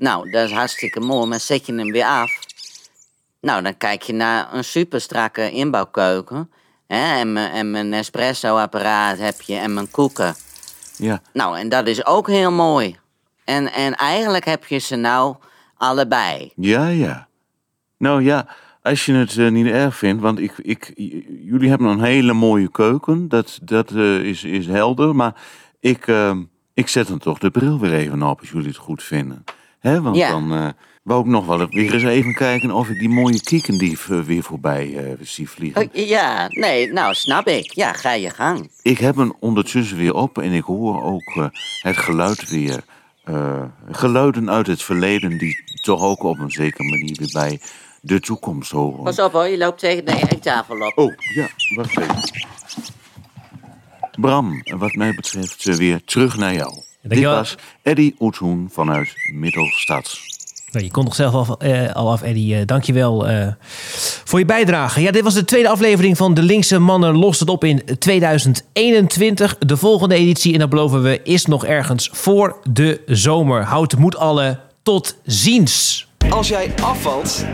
Nou, 0.00 0.30
dat 0.30 0.44
is 0.48 0.52
hartstikke 0.52 1.00
mooi, 1.00 1.26
maar 1.28 1.40
zet 1.40 1.66
je 1.66 1.74
hem 1.74 1.90
weer 1.92 2.04
af. 2.04 2.38
Nou, 3.40 3.62
dan 3.62 3.76
kijk 3.76 4.02
je 4.02 4.12
naar 4.12 4.54
een 4.54 4.64
super 4.64 5.00
strakke 5.00 5.50
inbouwkeuken. 5.50 6.50
Hè, 6.86 7.18
en, 7.18 7.32
mijn- 7.32 7.52
en 7.52 7.70
mijn 7.70 7.92
espresso-apparaat 7.92 9.18
heb 9.18 9.40
je 9.40 9.54
en 9.56 9.74
mijn 9.74 9.90
koeken. 9.90 10.34
ja. 10.96 11.22
Nou, 11.32 11.58
en 11.58 11.68
dat 11.68 11.86
is 11.86 12.06
ook 12.06 12.26
heel 12.26 12.52
mooi. 12.52 12.96
En, 13.44 13.72
en 13.72 13.94
eigenlijk 13.94 14.44
heb 14.44 14.64
je 14.66 14.78
ze 14.78 14.96
nou 14.96 15.36
allebei. 15.76 16.52
Ja, 16.56 16.86
ja. 16.88 17.28
Nou 17.96 18.22
ja, 18.22 18.46
als 18.82 19.06
je 19.06 19.12
het 19.12 19.36
eh, 19.36 19.48
niet 19.50 19.66
erg 19.66 19.96
vindt, 19.96 20.22
want 20.22 20.38
ik, 20.38 20.52
ik, 20.58 20.92
jullie 21.44 21.68
hebben 21.68 21.86
een 21.86 22.02
hele 22.02 22.32
mooie 22.32 22.70
keuken, 22.70 23.28
dat, 23.28 23.58
dat 23.62 23.90
eh, 23.90 24.18
is, 24.18 24.44
is 24.44 24.66
helder, 24.66 25.16
maar 25.16 25.34
ik, 25.80 26.06
eh, 26.06 26.36
ik 26.74 26.88
zet 26.88 27.06
dan 27.08 27.18
toch 27.18 27.38
de 27.38 27.50
bril 27.50 27.78
weer 27.78 27.92
even 27.92 28.22
op 28.22 28.40
als 28.40 28.50
jullie 28.50 28.68
het 28.68 28.76
goed 28.76 29.02
vinden. 29.02 29.44
Hè, 29.80 30.02
want 30.02 30.16
Ja. 30.16 30.30
dan, 30.30 30.52
eh, 30.52 30.68
wou 31.02 31.20
ik 31.20 31.26
nog 31.26 31.46
wel 31.46 31.66
weer 31.68 31.94
eens 31.94 32.02
even 32.02 32.34
kijken 32.34 32.70
of 32.70 32.88
ik 32.88 32.98
die 32.98 33.08
mooie 33.08 33.40
kiekendief 33.42 34.10
eh, 34.10 34.20
weer 34.20 34.42
voorbij 34.42 34.96
eh, 34.96 35.12
zie 35.20 35.48
vliegen. 35.50 35.92
Eh, 35.92 36.08
ja, 36.08 36.46
nee, 36.48 36.92
nou 36.92 37.14
snap 37.14 37.46
ik. 37.46 37.72
Ja, 37.72 37.92
ga 37.92 38.12
je 38.12 38.30
gang. 38.30 38.70
Ik 38.82 38.98
heb 38.98 39.16
hem 39.16 39.32
ondertussen 39.40 39.96
weer 39.96 40.14
op 40.14 40.38
en 40.38 40.52
ik 40.52 40.64
hoor 40.64 41.02
ook 41.02 41.50
het 41.82 41.96
geluid 41.96 42.50
weer. 42.50 42.80
geluiden 43.90 44.50
uit 44.50 44.66
het 44.66 44.82
verleden 44.82 45.38
die 45.38 45.62
toch 45.82 46.02
ook 46.02 46.22
op 46.22 46.38
een 46.38 46.50
zekere 46.50 46.84
manier 46.88 47.16
weer 47.18 47.30
bij 47.32 47.60
de 48.00 48.20
toekomst 48.20 48.70
horen. 48.70 49.04
Pas 49.04 49.18
op 49.18 49.32
hoor, 49.32 49.46
je 49.46 49.58
loopt 49.58 49.78
tegen 49.78 50.04
de 50.04 50.26
eettafel 50.30 50.76
op. 50.86 50.92
Oh, 50.98 51.12
ja, 51.34 51.48
wacht 51.74 51.98
even. 51.98 52.30
Bram, 54.20 54.62
wat 54.78 54.94
mij 54.94 55.14
betreft 55.14 55.76
weer 55.76 56.04
terug 56.04 56.36
naar 56.36 56.54
jou. 56.54 56.72
Dit 57.02 57.10
Dankjewel. 57.10 57.36
was 57.36 57.54
Eddy 57.82 58.14
Oethoen 58.18 58.68
vanuit 58.72 59.12
Middelstad. 59.32 60.18
Nou, 60.72 60.84
je 60.84 60.90
kon 60.90 61.04
toch 61.04 61.14
zelf 61.14 61.48
al, 61.48 61.58
eh, 61.58 61.92
al 61.94 62.10
af, 62.10 62.22
Eddie. 62.22 62.56
Eh, 62.56 62.66
Dank 62.66 62.84
je 62.84 62.92
wel 62.92 63.28
eh, 63.28 63.46
voor 64.24 64.38
je 64.38 64.44
bijdrage. 64.44 65.00
Ja, 65.00 65.10
dit 65.10 65.22
was 65.22 65.34
de 65.34 65.44
tweede 65.44 65.68
aflevering 65.68 66.16
van 66.16 66.34
De 66.34 66.42
Linkse 66.42 66.78
Mannen 66.78 67.16
Lost 67.16 67.40
het 67.40 67.48
op 67.48 67.64
in 67.64 67.82
2021. 67.98 69.56
De 69.58 69.76
volgende 69.76 70.14
editie, 70.14 70.52
en 70.52 70.58
dat 70.58 70.68
beloven 70.70 71.02
we, 71.02 71.20
is 71.22 71.46
nog 71.46 71.64
ergens 71.64 72.08
voor 72.12 72.56
de 72.72 73.00
zomer. 73.06 73.64
Houd 73.64 73.90
de 73.90 73.96
moed 73.96 74.16
alle. 74.16 74.60
Tot 74.82 75.16
ziens. 75.24 76.06
Als 76.30 76.48
jij 76.48 76.72
afvalt, 76.82 77.44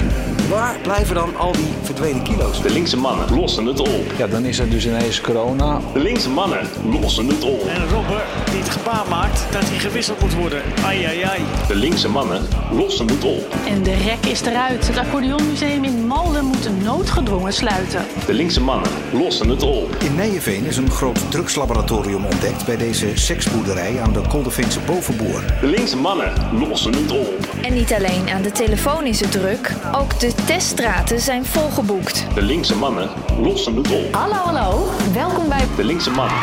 waar 0.48 0.78
blijven 0.82 1.14
dan 1.14 1.36
al 1.36 1.52
die 1.52 1.74
verdwenen 1.82 2.22
kilo's? 2.22 2.62
De 2.62 2.70
linkse 2.70 2.96
mannen 2.96 3.34
lossen 3.34 3.66
het 3.66 3.80
op. 3.80 4.12
Ja, 4.18 4.26
dan 4.26 4.44
is 4.44 4.58
er 4.58 4.70
dus 4.70 4.86
ineens 4.86 5.20
corona. 5.20 5.80
De 5.92 5.98
linkse 5.98 6.30
mannen 6.30 6.60
lossen 7.00 7.26
het 7.26 7.44
op. 7.44 7.66
En 7.66 7.88
Robber 7.88 8.22
die 8.50 8.60
het 8.60 8.70
gebaar 8.70 9.04
maakt 9.08 9.46
dat 9.50 9.62
hij 9.64 9.78
gewisseld 9.78 10.20
moet 10.20 10.34
worden. 10.34 10.62
Ai, 10.84 11.04
ai, 11.04 11.22
ai. 11.22 11.40
De 11.68 11.74
linkse 11.74 12.08
mannen 12.08 12.42
lossen 12.70 13.06
het 13.06 13.24
op. 13.24 13.54
En 13.66 13.82
de 13.82 13.94
rek 13.94 14.26
is 14.30 14.40
eruit. 14.40 14.86
Het 14.86 14.98
Accordeonmuseum 14.98 15.84
in 15.84 16.06
Malden 16.06 16.44
moet 16.44 16.82
noodgedwongen 16.82 17.52
sluiten. 17.52 18.04
De 18.26 18.34
linkse 18.34 18.60
mannen 18.60 18.90
lossen 19.12 19.48
het 19.48 19.62
op. 19.62 19.96
In 19.98 20.14
Nijenveen 20.14 20.64
is 20.64 20.76
een 20.76 20.90
groot 20.90 21.30
drugslaboratorium 21.30 22.24
ontdekt 22.24 22.66
bij 22.66 22.76
deze 22.76 23.06
seksboerderij 23.14 24.00
aan 24.00 24.12
de 24.12 24.20
Koldeveense 24.28 24.80
Bovenboer. 24.80 25.42
De 25.60 25.66
linkse 25.66 25.96
mannen 25.96 26.32
lossen 26.58 26.94
het 26.94 27.10
op. 27.10 27.48
En 27.62 27.74
niet 27.74 27.92
alleen 27.92 28.28
aan 28.30 28.42
de 28.42 28.52
telefoon 28.52 29.06
is 29.06 29.20
het 29.20 29.32
druk, 29.32 29.72
ook 29.94 30.20
de 30.20 30.34
teststraten 30.44 31.20
zijn 31.20 31.44
volgeboekt. 31.44 32.26
De 32.34 32.42
linkse 32.42 32.76
mannen 32.76 33.10
lossen 33.40 33.76
het 33.76 33.90
op. 33.90 34.14
Hallo, 34.14 34.34
hallo. 34.34 34.88
Welkom 35.12 35.48
bij 35.48 35.64
De 35.76 35.84
linkse 35.84 36.10
mannen 36.10 36.36